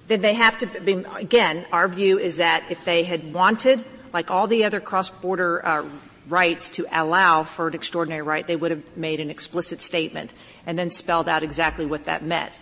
then 0.08 0.22
they 0.22 0.32
have 0.32 0.56
to, 0.56 0.66
be, 0.80 1.04
again, 1.18 1.66
our 1.70 1.86
view 1.86 2.18
is 2.18 2.38
that 2.38 2.64
if 2.70 2.82
they 2.86 3.04
had 3.04 3.34
wanted, 3.34 3.84
like 4.14 4.30
all 4.30 4.46
the 4.46 4.64
other 4.64 4.80
cross-border 4.80 5.66
uh, 5.66 5.84
rights 6.30 6.70
to 6.70 6.86
allow 6.92 7.44
for 7.44 7.68
an 7.68 7.74
extraordinary 7.74 8.22
right, 8.22 8.46
they 8.46 8.56
would 8.56 8.70
have 8.70 8.96
made 8.96 9.20
an 9.20 9.30
explicit 9.30 9.80
statement 9.80 10.32
and 10.66 10.78
then 10.78 10.90
spelled 10.90 11.28
out 11.28 11.42
exactly 11.42 11.86
what 11.86 12.04
that 12.06 12.22
meant. 12.22 12.52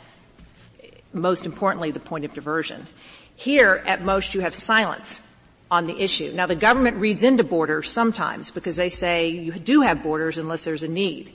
Most 1.12 1.46
importantly, 1.46 1.90
the 1.90 2.00
point 2.00 2.24
of 2.24 2.34
diversion. 2.34 2.86
Here, 3.36 3.82
at 3.86 4.04
most, 4.04 4.34
you 4.34 4.40
have 4.40 4.54
silence 4.54 5.22
on 5.70 5.86
the 5.86 6.00
issue. 6.00 6.32
Now, 6.32 6.46
the 6.46 6.56
government 6.56 6.96
reads 6.96 7.22
into 7.22 7.44
borders 7.44 7.90
sometimes 7.90 8.50
because 8.50 8.76
they 8.76 8.88
say 8.88 9.28
you 9.28 9.52
do 9.52 9.82
have 9.82 10.02
borders 10.02 10.38
unless 10.38 10.64
there's 10.64 10.82
a 10.82 10.88
need. 10.88 11.32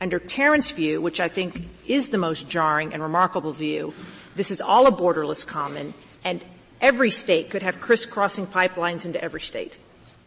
Under 0.00 0.18
Tarrant's 0.18 0.70
view, 0.70 1.00
which 1.00 1.20
I 1.20 1.28
think 1.28 1.68
is 1.86 2.08
the 2.08 2.18
most 2.18 2.48
jarring 2.48 2.92
and 2.92 3.02
remarkable 3.02 3.52
view, 3.52 3.94
this 4.34 4.50
is 4.50 4.60
all 4.60 4.86
a 4.86 4.92
borderless 4.92 5.46
common, 5.46 5.94
and 6.24 6.44
every 6.80 7.10
state 7.10 7.50
could 7.50 7.62
have 7.62 7.80
crisscrossing 7.80 8.46
pipelines 8.46 9.04
into 9.04 9.22
every 9.22 9.40
state 9.40 9.78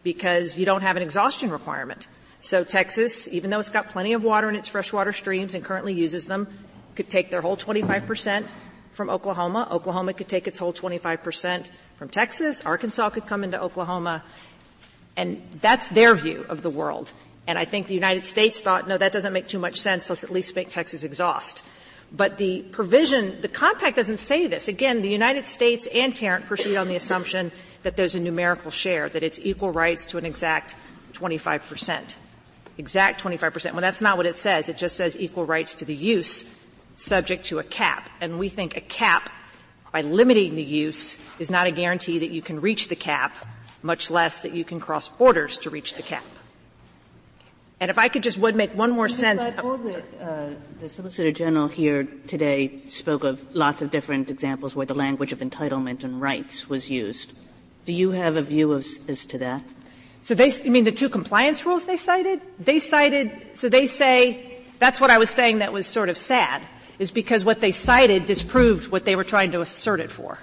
because 0.06 0.56
you 0.56 0.64
don't 0.64 0.82
have 0.82 0.96
an 0.96 1.02
exhaustion 1.02 1.50
requirement. 1.50 2.06
So 2.38 2.62
Texas, 2.62 3.26
even 3.26 3.50
though 3.50 3.58
it's 3.58 3.70
got 3.70 3.88
plenty 3.88 4.12
of 4.12 4.22
water 4.22 4.48
in 4.48 4.54
its 4.54 4.68
freshwater 4.68 5.12
streams 5.12 5.52
and 5.52 5.64
currently 5.64 5.94
uses 5.94 6.28
them, 6.28 6.46
could 6.94 7.10
take 7.10 7.32
their 7.32 7.40
whole 7.40 7.56
25% 7.56 8.46
from 8.92 9.10
Oklahoma. 9.10 9.66
Oklahoma 9.68 10.12
could 10.12 10.28
take 10.28 10.46
its 10.46 10.60
whole 10.60 10.72
25% 10.72 11.72
from 11.96 12.08
Texas. 12.08 12.64
Arkansas 12.64 13.10
could 13.10 13.26
come 13.26 13.42
into 13.42 13.60
Oklahoma. 13.60 14.22
And 15.16 15.42
that's 15.60 15.88
their 15.88 16.14
view 16.14 16.46
of 16.48 16.62
the 16.62 16.70
world. 16.70 17.12
And 17.48 17.58
I 17.58 17.64
think 17.64 17.88
the 17.88 17.94
United 17.94 18.24
States 18.24 18.60
thought, 18.60 18.86
no, 18.86 18.96
that 18.96 19.10
doesn't 19.10 19.32
make 19.32 19.48
too 19.48 19.58
much 19.58 19.80
sense. 19.80 20.08
Let's 20.08 20.22
at 20.22 20.30
least 20.30 20.54
make 20.54 20.68
Texas 20.68 21.02
exhaust. 21.02 21.64
But 22.12 22.38
the 22.38 22.62
provision, 22.62 23.40
the 23.40 23.48
compact 23.48 23.96
doesn't 23.96 24.18
say 24.18 24.46
this. 24.46 24.68
Again, 24.68 25.02
the 25.02 25.10
United 25.10 25.48
States 25.48 25.88
and 25.92 26.14
Tarrant 26.14 26.46
proceed 26.46 26.76
on 26.76 26.86
the 26.86 26.94
assumption 26.94 27.50
that 27.86 27.94
there's 27.94 28.16
a 28.16 28.20
numerical 28.20 28.72
share, 28.72 29.08
that 29.08 29.22
it's 29.22 29.38
equal 29.44 29.70
rights 29.70 30.06
to 30.06 30.18
an 30.18 30.24
exact 30.24 30.74
25%. 31.12 32.16
Exact 32.78 33.22
25%. 33.22 33.72
Well, 33.74 33.80
that's 33.80 34.00
not 34.00 34.16
what 34.16 34.26
it 34.26 34.36
says. 34.36 34.68
It 34.68 34.76
just 34.76 34.96
says 34.96 35.16
equal 35.16 35.46
rights 35.46 35.72
to 35.74 35.84
the 35.84 35.94
use 35.94 36.44
subject 36.96 37.44
to 37.44 37.60
a 37.60 37.62
cap. 37.62 38.10
And 38.20 38.40
we 38.40 38.48
think 38.48 38.76
a 38.76 38.80
cap, 38.80 39.30
by 39.92 40.00
limiting 40.00 40.56
the 40.56 40.64
use, 40.64 41.16
is 41.38 41.48
not 41.48 41.68
a 41.68 41.70
guarantee 41.70 42.18
that 42.18 42.30
you 42.30 42.42
can 42.42 42.60
reach 42.60 42.88
the 42.88 42.96
cap, 42.96 43.36
much 43.82 44.10
less 44.10 44.40
that 44.40 44.52
you 44.52 44.64
can 44.64 44.80
cross 44.80 45.08
borders 45.08 45.56
to 45.58 45.70
reach 45.70 45.94
the 45.94 46.02
cap. 46.02 46.24
And 47.78 47.88
if 47.88 47.98
I 47.98 48.08
could 48.08 48.24
just 48.24 48.38
would 48.38 48.56
make 48.56 48.74
one 48.74 48.90
more 48.90 49.08
sense. 49.08 49.44
The, 49.44 50.02
uh, 50.20 50.48
the 50.80 50.88
Solicitor 50.88 51.30
General 51.30 51.68
here 51.68 52.08
today 52.26 52.80
spoke 52.88 53.22
of 53.22 53.54
lots 53.54 53.80
of 53.80 53.92
different 53.92 54.28
examples 54.28 54.74
where 54.74 54.86
the 54.86 54.94
language 54.94 55.30
of 55.30 55.38
entitlement 55.38 56.02
and 56.02 56.20
rights 56.20 56.68
was 56.68 56.90
used. 56.90 57.32
Do 57.86 57.92
you 57.92 58.10
have 58.10 58.36
a 58.36 58.42
view 58.42 58.72
of, 58.72 58.84
as 59.08 59.24
to 59.26 59.38
that? 59.38 59.62
So 60.22 60.34
they, 60.34 60.50
you 60.50 60.72
mean 60.72 60.82
the 60.82 60.90
two 60.90 61.08
compliance 61.08 61.64
rules 61.64 61.86
they 61.86 61.96
cited? 61.96 62.40
They 62.58 62.80
cited, 62.80 63.30
so 63.54 63.68
they 63.68 63.86
say, 63.86 64.58
that's 64.80 65.00
what 65.00 65.10
I 65.10 65.18
was 65.18 65.30
saying 65.30 65.58
that 65.58 65.72
was 65.72 65.86
sort 65.86 66.08
of 66.08 66.18
sad, 66.18 66.62
is 66.98 67.12
because 67.12 67.44
what 67.44 67.60
they 67.60 67.70
cited 67.70 68.26
disproved 68.26 68.90
what 68.90 69.04
they 69.04 69.14
were 69.14 69.22
trying 69.22 69.52
to 69.52 69.60
assert 69.60 70.00
it 70.00 70.10
for. 70.10 70.36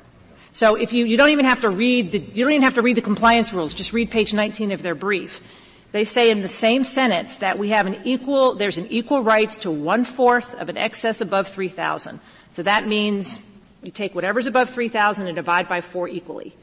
So 0.53 0.75
if 0.75 0.93
you, 0.93 1.03
you 1.03 1.17
don't 1.17 1.31
even 1.31 1.43
have 1.43 1.59
to 1.61 1.69
read 1.69 2.13
the, 2.13 2.19
you 2.19 2.45
don't 2.45 2.53
even 2.53 2.63
have 2.63 2.75
to 2.75 2.81
read 2.81 2.95
the 2.95 3.01
compliance 3.01 3.51
rules, 3.51 3.73
just 3.73 3.91
read 3.91 4.09
page 4.09 4.33
19 4.33 4.71
of 4.71 4.81
their 4.81 4.95
brief. 4.95 5.41
They 5.91 6.05
say 6.05 6.31
in 6.31 6.43
the 6.43 6.49
same 6.49 6.85
sentence 6.85 7.37
that 7.37 7.59
we 7.59 7.71
have 7.71 7.87
an 7.87 7.97
equal, 8.05 8.55
there's 8.55 8.77
an 8.77 8.87
equal 8.87 9.21
rights 9.21 9.57
to 9.59 9.71
one-fourth 9.71 10.53
of 10.55 10.69
an 10.69 10.77
excess 10.77 11.19
above 11.19 11.49
3,000. 11.49 12.21
So 12.53 12.63
that 12.63 12.87
means 12.87 13.41
you 13.81 13.91
take 13.91 14.15
whatever's 14.15 14.45
above 14.45 14.69
3,000 14.69 15.27
and 15.27 15.35
divide 15.35 15.67
by 15.67 15.81
four 15.81 16.07
equally 16.07 16.55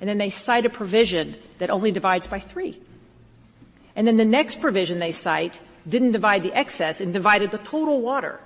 and 0.00 0.08
then 0.08 0.18
they 0.18 0.30
cite 0.30 0.66
a 0.66 0.70
provision 0.70 1.36
that 1.58 1.70
only 1.70 1.90
divides 1.90 2.26
by 2.26 2.38
three. 2.38 2.80
And 3.94 4.06
then 4.06 4.16
the 4.16 4.24
next 4.24 4.60
provision 4.60 4.98
they 4.98 5.12
cite 5.12 5.60
didn't 5.88 6.12
divide 6.12 6.42
the 6.42 6.52
excess 6.52 7.00
and 7.00 7.12
divided 7.12 7.50
the 7.50 7.58
total 7.58 8.00
water. 8.00 8.40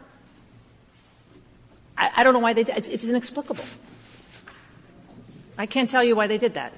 I, 1.96 2.10
I 2.16 2.24
don't 2.24 2.32
know 2.32 2.40
why 2.40 2.52
they 2.52 2.64
did. 2.64 2.76
It's, 2.76 2.88
it's 2.88 3.04
inexplicable. 3.04 3.64
I 5.58 5.66
can't 5.66 5.90
tell 5.90 6.04
you 6.04 6.14
why 6.14 6.26
they 6.26 6.38
did 6.38 6.54
that. 6.54 6.72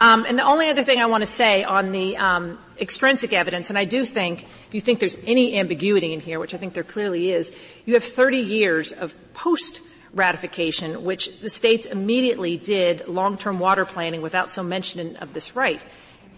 Um, 0.00 0.26
and 0.28 0.38
the 0.38 0.44
only 0.44 0.68
other 0.68 0.84
thing 0.84 1.00
I 1.00 1.06
want 1.06 1.22
to 1.22 1.26
say 1.26 1.64
on 1.64 1.90
the 1.90 2.16
um, 2.16 2.58
extrinsic 2.80 3.32
evidence, 3.32 3.68
and 3.68 3.78
I 3.78 3.84
do 3.84 4.04
think, 4.04 4.44
if 4.44 4.68
you 4.74 4.80
think 4.80 5.00
there's 5.00 5.18
any 5.26 5.58
ambiguity 5.58 6.12
in 6.12 6.20
here, 6.20 6.38
which 6.38 6.54
I 6.54 6.58
think 6.58 6.74
there 6.74 6.84
clearly 6.84 7.32
is, 7.32 7.52
you 7.84 7.94
have 7.94 8.04
30 8.04 8.38
years 8.38 8.92
of 8.92 9.16
post 9.34 9.80
ratification, 10.12 11.04
which 11.04 11.40
the 11.40 11.50
states 11.50 11.86
immediately 11.86 12.56
did 12.56 13.08
long-term 13.08 13.58
water 13.58 13.84
planning 13.84 14.22
without 14.22 14.50
so 14.50 14.62
mention 14.62 15.16
of 15.16 15.34
this 15.34 15.54
right. 15.54 15.84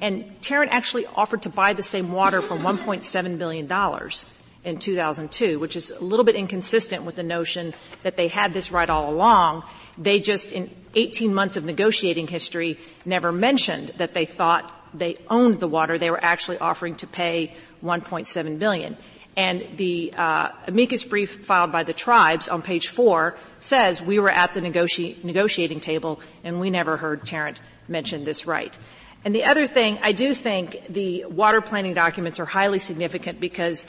And 0.00 0.40
Tarrant 0.40 0.72
actually 0.72 1.06
offered 1.06 1.42
to 1.42 1.50
buy 1.50 1.74
the 1.74 1.82
same 1.82 2.12
water 2.12 2.40
for 2.40 2.56
$1.7 2.56 3.38
billion 3.38 3.70
in 4.64 4.78
2002, 4.78 5.58
which 5.58 5.76
is 5.76 5.90
a 5.90 6.02
little 6.02 6.24
bit 6.24 6.36
inconsistent 6.36 7.04
with 7.04 7.16
the 7.16 7.22
notion 7.22 7.74
that 8.02 8.16
they 8.16 8.28
had 8.28 8.52
this 8.52 8.72
right 8.72 8.88
all 8.88 9.10
along. 9.10 9.62
They 9.98 10.20
just, 10.20 10.52
in 10.52 10.70
18 10.94 11.32
months 11.34 11.56
of 11.56 11.64
negotiating 11.64 12.28
history, 12.28 12.78
never 13.04 13.32
mentioned 13.32 13.88
that 13.98 14.14
they 14.14 14.24
thought 14.24 14.74
they 14.92 15.16
owned 15.28 15.60
the 15.60 15.68
water. 15.68 15.98
They 15.98 16.10
were 16.10 16.22
actually 16.22 16.58
offering 16.58 16.96
to 16.96 17.06
pay 17.06 17.54
1.7 17.82 18.58
billion. 18.58 18.96
And 19.36 19.66
the 19.76 20.12
uh, 20.16 20.50
amicus 20.66 21.04
brief 21.04 21.44
filed 21.44 21.72
by 21.72 21.84
the 21.84 21.92
tribes 21.92 22.48
on 22.48 22.62
page 22.62 22.88
four 22.88 23.36
says 23.60 24.02
we 24.02 24.18
were 24.18 24.30
at 24.30 24.54
the 24.54 24.60
negoti- 24.60 25.22
negotiating 25.22 25.80
table 25.80 26.20
and 26.42 26.60
we 26.60 26.70
never 26.70 26.96
heard 26.96 27.24
Tarrant 27.24 27.60
mention 27.88 28.24
this 28.24 28.46
right. 28.46 28.76
And 29.24 29.34
the 29.34 29.44
other 29.44 29.66
thing, 29.66 29.98
I 30.02 30.12
do 30.12 30.32
think 30.34 30.86
the 30.88 31.26
water 31.26 31.60
planning 31.60 31.94
documents 31.94 32.40
are 32.40 32.46
highly 32.46 32.78
significant 32.78 33.38
because 33.38 33.86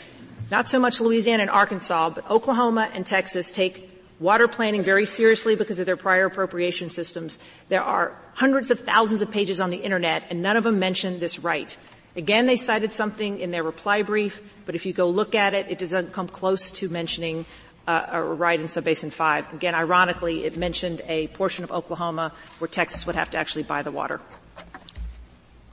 not 0.51 0.67
so 0.67 0.79
much 0.79 0.99
Louisiana 0.99 1.43
and 1.43 1.49
Arkansas, 1.49 2.09
but 2.09 2.29
Oklahoma 2.29 2.89
and 2.93 3.05
Texas 3.05 3.51
take 3.51 3.89
water 4.19 4.47
planning 4.47 4.83
very 4.83 5.05
seriously 5.05 5.55
because 5.55 5.79
of 5.79 5.85
their 5.85 5.97
prior 5.97 6.25
appropriation 6.25 6.89
systems. 6.89 7.39
There 7.69 7.81
are 7.81 8.15
hundreds 8.33 8.69
of 8.69 8.81
thousands 8.81 9.21
of 9.21 9.31
pages 9.31 9.59
on 9.59 9.69
the 9.69 9.77
internet 9.77 10.27
and 10.29 10.41
none 10.41 10.57
of 10.57 10.63
them 10.63 10.79
mention 10.79 11.19
this 11.19 11.39
right. 11.39 11.75
Again, 12.15 12.45
they 12.45 12.57
cited 12.57 12.93
something 12.93 13.39
in 13.39 13.51
their 13.51 13.63
reply 13.63 14.01
brief, 14.01 14.41
but 14.65 14.75
if 14.75 14.85
you 14.85 14.93
go 14.93 15.09
look 15.09 15.33
at 15.33 15.53
it, 15.53 15.67
it 15.69 15.79
doesn't 15.79 16.11
come 16.11 16.27
close 16.27 16.71
to 16.71 16.89
mentioning 16.89 17.45
uh, 17.87 18.05
a 18.11 18.21
right 18.21 18.59
in 18.59 18.67
Subbasin 18.67 19.11
5. 19.11 19.53
Again, 19.53 19.75
ironically, 19.75 20.43
it 20.43 20.57
mentioned 20.57 21.01
a 21.07 21.27
portion 21.27 21.63
of 21.63 21.71
Oklahoma 21.71 22.33
where 22.59 22.67
Texas 22.67 23.05
would 23.05 23.15
have 23.15 23.29
to 23.31 23.37
actually 23.37 23.63
buy 23.63 23.81
the 23.81 23.91
water. 23.91 24.19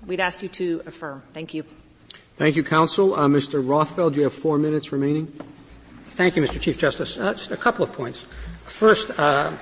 We'd 0.07 0.21
ask 0.21 0.43
you 0.43 0.49
to 0.49 0.83
affirm. 0.87 1.23
Thank 1.35 1.55
you. 1.55 1.65
Thank 2.37 2.55
you, 2.55 2.63
counsel. 2.63 3.15
Uh, 3.15 3.27
Mr. 3.27 3.63
Rothfeld, 3.63 4.15
you 4.15 4.23
have 4.23 4.33
four 4.33 4.59
minutes 4.59 4.93
remaining. 4.93 5.27
Thank 6.05 6.37
you, 6.37 6.43
Mr. 6.43 6.61
Chief 6.61 6.79
Justice. 6.79 7.19
Uh, 7.19 7.35
just 7.35 7.51
a 7.51 7.57
couple 7.57 7.85
of 7.85 7.93
points. 7.93 8.25
First, 8.65 9.11
uh, 9.19 9.53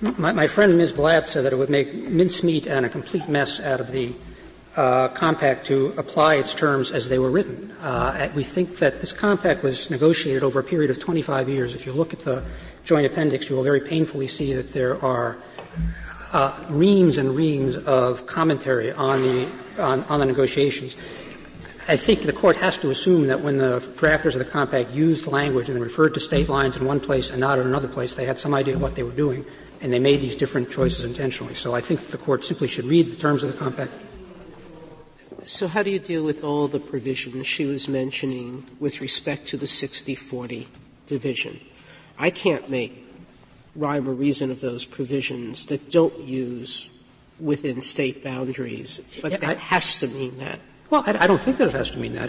my, 0.00 0.32
my, 0.32 0.46
friend 0.46 0.76
Ms. 0.76 0.92
Blatt 0.92 1.28
said 1.28 1.44
that 1.44 1.52
it 1.52 1.56
would 1.56 1.70
make 1.70 1.94
mincemeat 1.94 2.66
and 2.66 2.84
a 2.84 2.88
complete 2.88 3.28
mess 3.28 3.60
out 3.60 3.80
of 3.80 3.90
the 3.90 4.14
uh, 4.76 5.08
compact 5.08 5.66
to 5.66 5.94
apply 5.96 6.36
its 6.36 6.54
terms 6.54 6.92
as 6.92 7.08
they 7.08 7.18
were 7.18 7.30
written. 7.30 7.70
Uh, 7.82 8.30
we 8.34 8.44
think 8.44 8.76
that 8.76 9.00
this 9.00 9.12
compact 9.12 9.62
was 9.62 9.90
negotiated 9.90 10.42
over 10.42 10.60
a 10.60 10.64
period 10.64 10.90
of 10.90 11.00
25 11.00 11.48
years. 11.48 11.74
If 11.74 11.86
you 11.86 11.92
look 11.92 12.12
at 12.12 12.20
the 12.20 12.44
joint 12.84 13.06
appendix, 13.06 13.48
you 13.48 13.56
will 13.56 13.64
very 13.64 13.80
painfully 13.80 14.26
see 14.26 14.52
that 14.52 14.72
there 14.72 15.02
are 15.02 15.38
uh, 16.32 16.52
reams 16.68 17.18
and 17.18 17.34
reams 17.34 17.76
of 17.76 18.26
commentary 18.26 18.92
on 18.92 19.22
the 19.22 19.48
on, 19.78 20.04
on 20.04 20.20
the 20.20 20.26
negotiations. 20.26 20.96
I 21.88 21.96
think 21.96 22.22
the 22.22 22.32
court 22.32 22.56
has 22.56 22.78
to 22.78 22.90
assume 22.90 23.28
that 23.28 23.40
when 23.40 23.58
the 23.58 23.78
drafters 23.78 24.32
of 24.32 24.40
the 24.40 24.44
compact 24.44 24.90
used 24.90 25.26
language 25.26 25.68
and 25.68 25.80
referred 25.80 26.14
to 26.14 26.20
state 26.20 26.48
lines 26.48 26.76
in 26.76 26.84
one 26.84 26.98
place 26.98 27.30
and 27.30 27.38
not 27.38 27.60
in 27.60 27.66
another 27.66 27.86
place, 27.86 28.14
they 28.14 28.24
had 28.24 28.38
some 28.38 28.54
idea 28.54 28.74
of 28.74 28.82
what 28.82 28.96
they 28.96 29.04
were 29.04 29.12
doing, 29.12 29.44
and 29.80 29.92
they 29.92 30.00
made 30.00 30.20
these 30.20 30.34
different 30.34 30.70
choices 30.70 31.04
intentionally. 31.04 31.54
So 31.54 31.74
I 31.74 31.80
think 31.80 32.08
the 32.08 32.18
court 32.18 32.44
simply 32.44 32.66
should 32.66 32.86
read 32.86 33.06
the 33.06 33.16
terms 33.16 33.44
of 33.44 33.52
the 33.52 33.58
compact. 33.58 33.92
So 35.46 35.68
how 35.68 35.84
do 35.84 35.90
you 35.90 36.00
deal 36.00 36.24
with 36.24 36.42
all 36.42 36.66
the 36.66 36.80
provisions 36.80 37.46
she 37.46 37.66
was 37.66 37.86
mentioning 37.86 38.64
with 38.80 39.00
respect 39.00 39.46
to 39.48 39.56
the 39.56 39.66
60-40 39.66 40.66
division? 41.06 41.60
I 42.18 42.30
can't 42.30 42.68
make 42.68 43.06
rhyme 43.76 44.08
or 44.08 44.12
reason 44.12 44.50
of 44.50 44.60
those 44.60 44.84
provisions 44.84 45.66
that 45.66 45.92
don't 45.92 46.18
use 46.18 46.90
within 47.38 47.80
state 47.80 48.24
boundaries, 48.24 49.00
but 49.22 49.30
yeah, 49.30 49.38
that 49.38 49.56
I, 49.58 49.60
has 49.60 50.00
to 50.00 50.08
mean 50.08 50.36
that. 50.38 50.58
Well, 50.90 51.04
I, 51.06 51.24
I, 51.24 51.26
don't 51.28 51.40
think 51.40 51.58
that 51.58 51.68
it 51.68 51.74
has 51.74 51.92
to 51.92 51.98
mean 51.98 52.14
that. 52.14 52.28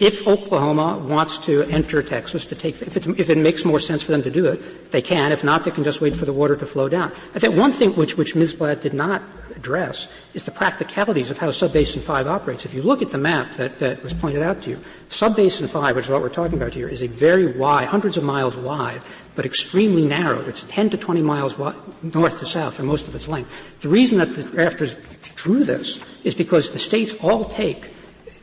If 0.00 0.26
Oklahoma 0.26 0.98
wants 0.98 1.38
to 1.38 1.62
enter 1.64 2.02
Texas 2.02 2.46
to 2.46 2.54
take, 2.56 2.80
if, 2.82 2.96
if, 2.96 3.30
it 3.30 3.38
makes 3.38 3.64
more 3.64 3.78
sense 3.78 4.02
for 4.02 4.12
them 4.12 4.22
to 4.22 4.30
do 4.30 4.46
it, 4.46 4.90
they 4.90 5.02
can. 5.02 5.30
If 5.30 5.44
not, 5.44 5.64
they 5.64 5.70
can 5.70 5.84
just 5.84 6.00
wait 6.00 6.16
for 6.16 6.24
the 6.24 6.32
water 6.32 6.56
to 6.56 6.66
flow 6.66 6.88
down. 6.88 7.12
I 7.34 7.38
think 7.38 7.56
one 7.56 7.72
thing 7.72 7.94
which, 7.94 8.16
which 8.16 8.34
Ms. 8.34 8.54
Blatt 8.54 8.80
did 8.80 8.94
not 8.94 9.22
address 9.62 10.08
is 10.34 10.42
the 10.42 10.50
practicalities 10.50 11.30
of 11.30 11.38
how 11.38 11.48
Subbasin 11.48 12.00
5 12.00 12.26
operates. 12.26 12.64
If 12.64 12.74
you 12.74 12.82
look 12.82 13.00
at 13.00 13.12
the 13.12 13.18
map 13.18 13.56
that, 13.58 13.78
that 13.78 14.02
was 14.02 14.12
pointed 14.12 14.42
out 14.42 14.62
to 14.62 14.70
you, 14.70 14.80
Subbasin 15.08 15.68
5, 15.68 15.94
which 15.94 16.06
is 16.06 16.10
what 16.10 16.20
we're 16.20 16.30
talking 16.30 16.58
about 16.58 16.74
here, 16.74 16.88
is 16.88 17.02
a 17.02 17.06
very 17.06 17.46
wide, 17.46 17.86
hundreds 17.86 18.16
of 18.16 18.24
miles 18.24 18.56
wide, 18.56 19.00
but 19.36 19.46
extremely 19.46 20.04
narrow. 20.04 20.40
It's 20.40 20.64
10 20.64 20.90
to 20.90 20.96
20 20.96 21.22
miles 21.22 21.56
wide, 21.56 21.76
north 22.02 22.40
to 22.40 22.46
south 22.46 22.74
for 22.74 22.82
most 22.82 23.06
of 23.06 23.14
its 23.14 23.28
length. 23.28 23.54
The 23.80 23.88
reason 23.88 24.18
that 24.18 24.34
the 24.34 24.42
drafters 24.42 24.96
drew 25.36 25.62
this 25.62 26.00
is 26.24 26.34
because 26.34 26.72
the 26.72 26.78
states 26.78 27.14
all 27.20 27.44
take 27.44 27.90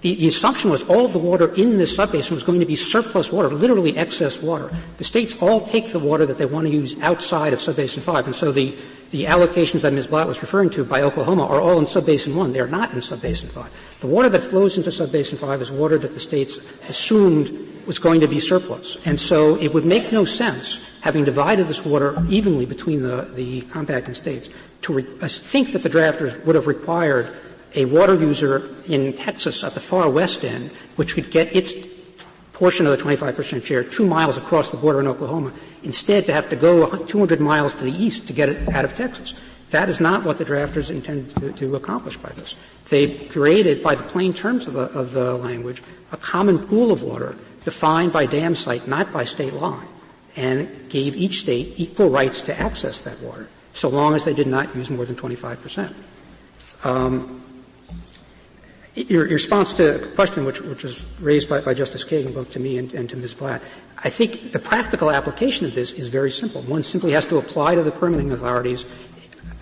the, 0.01 0.15
the, 0.15 0.27
assumption 0.27 0.69
was 0.69 0.83
all 0.83 1.07
the 1.07 1.19
water 1.19 1.53
in 1.55 1.77
this 1.77 1.97
subbasin 1.97 2.31
was 2.31 2.43
going 2.43 2.61
to 2.61 2.65
be 2.65 2.75
surplus 2.75 3.31
water, 3.31 3.49
literally 3.49 3.97
excess 3.97 4.41
water. 4.41 4.71
The 4.97 5.03
states 5.03 5.35
all 5.41 5.61
take 5.61 5.91
the 5.91 5.99
water 5.99 6.25
that 6.25 6.37
they 6.37 6.45
want 6.45 6.67
to 6.67 6.73
use 6.73 6.99
outside 7.01 7.51
of 7.51 7.59
subbasin 7.59 8.01
5, 8.01 8.27
and 8.27 8.35
so 8.35 8.51
the, 8.51 8.77
the 9.09 9.25
allocations 9.25 9.81
that 9.81 9.91
Ms. 9.91 10.07
Blatt 10.07 10.27
was 10.27 10.41
referring 10.41 10.69
to 10.71 10.85
by 10.85 11.01
Oklahoma 11.01 11.45
are 11.47 11.59
all 11.59 11.79
in 11.79 11.85
subbasin 11.85 12.33
1. 12.33 12.53
They're 12.53 12.67
not 12.67 12.91
in 12.93 12.99
subbasin 12.99 13.49
5. 13.49 13.99
The 13.99 14.07
water 14.07 14.29
that 14.29 14.41
flows 14.41 14.77
into 14.77 14.89
subbasin 14.89 15.37
5 15.37 15.61
is 15.61 15.71
water 15.71 15.97
that 15.97 16.13
the 16.13 16.19
states 16.19 16.59
assumed 16.87 17.49
was 17.85 17.99
going 17.99 18.21
to 18.21 18.27
be 18.27 18.39
surplus. 18.39 18.97
And 19.03 19.19
so 19.19 19.55
it 19.55 19.73
would 19.73 19.85
make 19.85 20.11
no 20.11 20.23
sense, 20.23 20.79
having 21.01 21.25
divided 21.25 21.67
this 21.67 21.83
water 21.83 22.15
evenly 22.29 22.65
between 22.65 23.01
the, 23.01 23.23
the 23.33 23.61
compact 23.61 24.07
and 24.07 24.15
states, 24.15 24.49
to 24.83 24.93
re- 24.93 25.07
uh, 25.21 25.27
think 25.27 25.73
that 25.73 25.83
the 25.83 25.89
drafters 25.89 26.41
would 26.45 26.55
have 26.55 26.67
required 26.67 27.35
a 27.75 27.85
water 27.85 28.15
user 28.15 28.69
in 28.87 29.13
Texas 29.13 29.63
at 29.63 29.73
the 29.73 29.79
far 29.79 30.09
west 30.09 30.43
end, 30.43 30.71
which 30.95 31.15
would 31.15 31.31
get 31.31 31.55
its 31.55 31.73
portion 32.53 32.85
of 32.85 32.97
the 32.97 33.03
25% 33.03 33.63
share 33.63 33.83
two 33.83 34.05
miles 34.05 34.37
across 34.37 34.69
the 34.69 34.77
border 34.77 34.99
in 34.99 35.07
Oklahoma, 35.07 35.53
instead 35.83 36.25
to 36.25 36.33
have 36.33 36.49
to 36.49 36.55
go 36.55 36.93
200 37.05 37.39
miles 37.39 37.73
to 37.75 37.85
the 37.85 37.91
east 37.91 38.27
to 38.27 38.33
get 38.33 38.49
it 38.49 38.69
out 38.69 38.83
of 38.83 38.95
Texas. 38.95 39.33
That 39.69 39.87
is 39.87 40.01
not 40.01 40.23
what 40.23 40.37
the 40.37 40.45
drafters 40.45 40.89
intended 40.89 41.35
to, 41.37 41.51
to 41.53 41.75
accomplish 41.75 42.17
by 42.17 42.31
this. 42.31 42.55
They 42.89 43.25
created, 43.25 43.83
by 43.83 43.95
the 43.95 44.03
plain 44.03 44.33
terms 44.33 44.67
of 44.67 44.73
the, 44.73 44.91
of 44.91 45.11
the 45.11 45.35
language, 45.35 45.83
a 46.11 46.17
common 46.17 46.59
pool 46.59 46.91
of 46.91 47.03
water 47.03 47.35
defined 47.63 48.11
by 48.11 48.25
dam 48.25 48.55
site, 48.55 48.87
not 48.87 49.13
by 49.13 49.23
state 49.23 49.53
line, 49.53 49.87
and 50.35 50.89
gave 50.89 51.15
each 51.15 51.41
state 51.41 51.73
equal 51.77 52.09
rights 52.09 52.41
to 52.41 52.59
access 52.59 52.99
that 53.01 53.19
water, 53.21 53.47
so 53.73 53.89
long 53.89 54.15
as 54.15 54.23
they 54.23 54.33
did 54.33 54.47
not 54.47 54.75
use 54.75 54.89
more 54.89 55.05
than 55.05 55.15
25 55.15 55.61
percent. 55.61 55.95
Um, 56.83 57.43
your, 59.07 59.25
your, 59.25 59.33
response 59.35 59.73
to 59.73 59.95
a 59.95 60.07
question 60.15 60.45
which, 60.45 60.61
which 60.61 60.83
was 60.83 61.01
raised 61.19 61.49
by, 61.49 61.61
by 61.61 61.73
Justice 61.73 62.03
Kagan, 62.03 62.33
both 62.33 62.51
to 62.53 62.59
me 62.59 62.77
and, 62.77 62.93
and, 62.93 63.09
to 63.09 63.17
Ms. 63.17 63.33
Blatt, 63.33 63.61
I 64.03 64.09
think 64.09 64.51
the 64.51 64.59
practical 64.59 65.11
application 65.11 65.65
of 65.65 65.75
this 65.75 65.93
is 65.93 66.07
very 66.07 66.31
simple. 66.31 66.61
One 66.63 66.83
simply 66.83 67.11
has 67.11 67.25
to 67.27 67.37
apply 67.37 67.75
to 67.75 67.83
the 67.83 67.91
permitting 67.91 68.31
authorities 68.31 68.85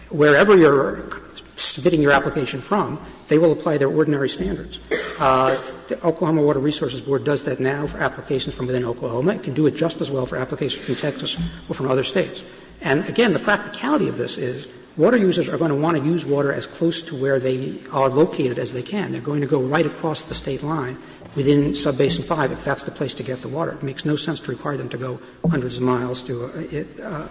wherever 0.10 0.56
you're 0.58 1.22
submitting 1.56 2.02
your 2.02 2.12
application 2.12 2.62
from, 2.62 3.04
they 3.28 3.38
will 3.38 3.52
apply 3.52 3.78
their 3.78 3.90
ordinary 3.90 4.30
standards. 4.30 4.80
Uh, 5.20 5.60
the 5.88 5.98
Oklahoma 6.06 6.42
Water 6.42 6.60
Resources 6.60 7.02
Board 7.02 7.24
does 7.24 7.44
that 7.44 7.60
now 7.60 7.88
for 7.88 7.98
applications 7.98 8.56
from 8.56 8.68
within 8.68 8.86
Oklahoma. 8.86 9.36
It 9.36 9.44
can 9.44 9.54
do 9.54 9.66
it 9.66 9.76
just 9.76 10.00
as 10.00 10.12
well 10.12 10.26
for 10.26 10.38
applications 10.38 10.86
from 10.86 10.96
Texas 10.96 11.36
or 11.68 11.74
from 11.74 11.90
other 11.90 12.04
states. 12.04 12.42
And 12.82 13.08
again, 13.08 13.34
the 13.34 13.40
practicality 13.40 14.08
of 14.08 14.18
this 14.18 14.38
is 14.38 14.68
water 14.98 15.18
users 15.18 15.50
are 15.50 15.58
going 15.58 15.72
to 15.72 15.76
want 15.76 15.98
to 15.98 16.04
use 16.04 16.26
water 16.26 16.52
as 16.52 16.68
close 16.68 17.02
to 17.04 17.16
where 17.16 17.40
they 17.40 17.80
are 17.92 18.10
located 18.10 18.60
as 18.60 18.74
they 18.74 18.84
can. 18.84 19.12
They're 19.12 19.22
going 19.22 19.42
to 19.42 19.48
go 19.48 19.62
right 19.62 19.86
across 19.86 20.22
the 20.24 20.34
state 20.34 20.64
line 20.64 20.98
within 21.36 21.72
subbasin 21.72 22.26
5 22.26 22.52
if 22.52 22.64
that's 22.66 22.84
the 22.84 22.92
place 22.92 23.14
to 23.16 23.24
get 23.24 23.42
the 23.42 23.48
water. 23.48 23.74
It 23.74 23.84
makes 23.84 24.06
no 24.06 24.16
sense 24.16 24.40
to 24.42 24.52
require 24.52 24.78
them 24.78 24.90
to 24.90 24.98
go 24.98 25.20
hundreds 25.50 25.78
of 25.78 25.84
miles 25.84 26.22
to 26.24 26.46
uh, 26.46 27.04
uh, 27.04 27.28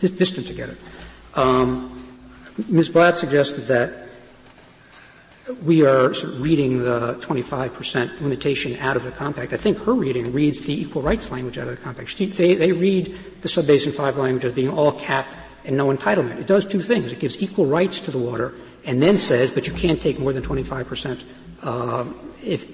distant 0.00 0.46
to 0.46 0.54
get 0.54 0.70
it. 0.70 0.78
Um, 1.34 1.98
Ms. 2.68 2.90
Blatt 2.90 3.16
suggested 3.16 3.62
that 3.68 4.01
we 5.62 5.84
are 5.84 6.14
sort 6.14 6.34
of 6.34 6.40
reading 6.40 6.82
the 6.84 7.14
25% 7.20 8.20
limitation 8.20 8.76
out 8.76 8.96
of 8.96 9.04
the 9.04 9.10
compact. 9.10 9.52
I 9.52 9.56
think 9.56 9.78
her 9.78 9.94
reading 9.94 10.32
reads 10.32 10.60
the 10.60 10.80
equal 10.80 11.02
rights 11.02 11.30
language 11.30 11.58
out 11.58 11.68
of 11.68 11.76
the 11.76 11.82
compact. 11.82 12.10
She, 12.10 12.26
they, 12.26 12.54
they 12.54 12.72
read 12.72 13.16
the 13.40 13.48
subbasin 13.48 13.94
5 13.94 14.16
language 14.16 14.44
as 14.44 14.52
being 14.52 14.70
all 14.70 14.92
cap 14.92 15.26
and 15.64 15.76
no 15.76 15.94
entitlement. 15.94 16.38
It 16.38 16.46
does 16.46 16.66
two 16.66 16.80
things. 16.80 17.12
It 17.12 17.20
gives 17.20 17.40
equal 17.42 17.66
rights 17.66 18.00
to 18.02 18.10
the 18.10 18.18
water 18.18 18.54
and 18.84 19.02
then 19.02 19.18
says, 19.18 19.50
but 19.50 19.66
you 19.66 19.72
can't 19.72 20.00
take 20.00 20.18
more 20.18 20.32
than 20.32 20.42
25% 20.42 21.22
uh, 21.62 22.04
if, 22.42 22.66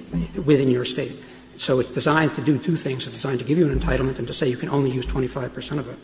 within 0.47 0.70
your 0.70 0.85
state. 0.85 1.22
So 1.57 1.81
it's 1.81 1.91
designed 1.91 2.35
to 2.37 2.43
do 2.43 2.59
two 2.59 2.76
things. 2.76 3.07
It's 3.07 3.16
designed 3.16 3.41
to 3.41 3.45
give 3.45 3.59
you 3.59 3.70
an 3.70 3.79
entitlement 3.79 4.18
and 4.18 4.26
to 4.26 4.33
say 4.33 4.49
you 4.49 4.57
can 4.57 4.68
only 4.68 4.91
use 4.91 5.07
25% 5.07 5.79
of 5.79 5.89
it. 5.89 5.99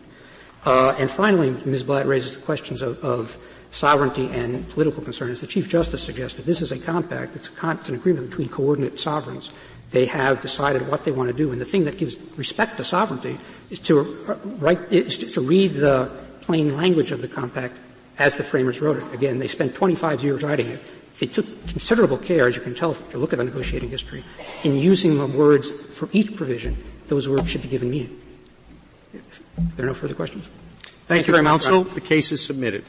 Uh, 0.65 0.95
and 0.99 1.11
finally, 1.11 1.51
Ms. 1.65 1.85
Blatt 1.85 2.07
raises 2.07 2.35
the 2.35 2.41
questions 2.41 2.83
of, 2.83 2.99
of 3.05 3.39
sovereignty 3.75 4.29
and 4.29 4.69
political 4.71 5.03
concerns. 5.03 5.41
The 5.41 5.49
Chief 5.49 5.69
Justice 5.69 6.03
suggested 6.03 6.45
this 6.47 6.63
is 6.63 6.71
a 6.71 6.79
compact. 6.79 7.35
It's, 7.35 7.49
a 7.49 7.53
con- 7.53 7.77
it's 7.79 7.89
an 7.89 7.97
agreement 7.97 8.31
between 8.31 8.49
coordinate 8.49 9.01
sovereigns. 9.01 9.51
They 9.91 10.07
have 10.07 10.41
decided 10.41 10.89
what 10.89 11.05
they 11.05 11.11
want 11.11 11.31
to 11.31 11.37
do, 11.37 11.51
and 11.51 11.61
the 11.61 11.65
thing 11.65 11.85
that 11.85 11.99
gives 11.99 12.17
respect 12.37 12.77
to 12.77 12.85
sovereignty 12.85 13.39
is 13.71 13.81
to 13.81 14.01
uh, 14.29 14.35
write 14.59 14.81
is 14.93 15.19
to, 15.19 15.27
to 15.33 15.41
read 15.41 15.75
the 15.75 16.11
plain 16.41 16.77
language 16.77 17.11
of 17.11 17.21
the 17.21 17.29
compact 17.29 17.77
as 18.19 18.37
the 18.37 18.45
framers 18.45 18.81
wrote 18.81 18.97
it. 18.97 19.13
Again, 19.13 19.39
they 19.39 19.49
spent 19.49 19.75
25 19.75 20.23
years 20.23 20.43
writing 20.43 20.69
it. 20.69 20.81
They 21.19 21.27
took 21.27 21.47
considerable 21.67 22.19
care, 22.19 22.47
as 22.49 22.57
you 22.57 22.63
can 22.63 22.75
tell 22.75 22.93
if 22.93 23.13
you 23.13 23.19
look 23.19 23.33
at 23.33 23.39
the 23.39 23.45
negotiating 23.45 23.91
history, 23.91 24.25
in 24.63 24.77
using 24.77 25.15
the 25.15 25.27
words 25.27 25.71
for 25.71 26.09
each 26.13 26.37
provision. 26.37 26.77
Those 27.09 27.29
words 27.29 27.49
should 27.49 27.63
be 27.63 27.69
given 27.69 27.91
meaning. 27.91 28.21
If 29.13 29.43
there 29.77 29.85
are 29.85 29.89
no 29.89 29.95
further 29.95 30.15
questions. 30.15 30.47
Thank, 30.47 31.07
Thank 31.07 31.27
you 31.27 31.33
very 31.33 31.45
much. 31.45 31.65
Counsel. 31.65 31.85
The 31.85 32.01
case 32.01 32.33
is 32.33 32.45
submitted. 32.45 32.85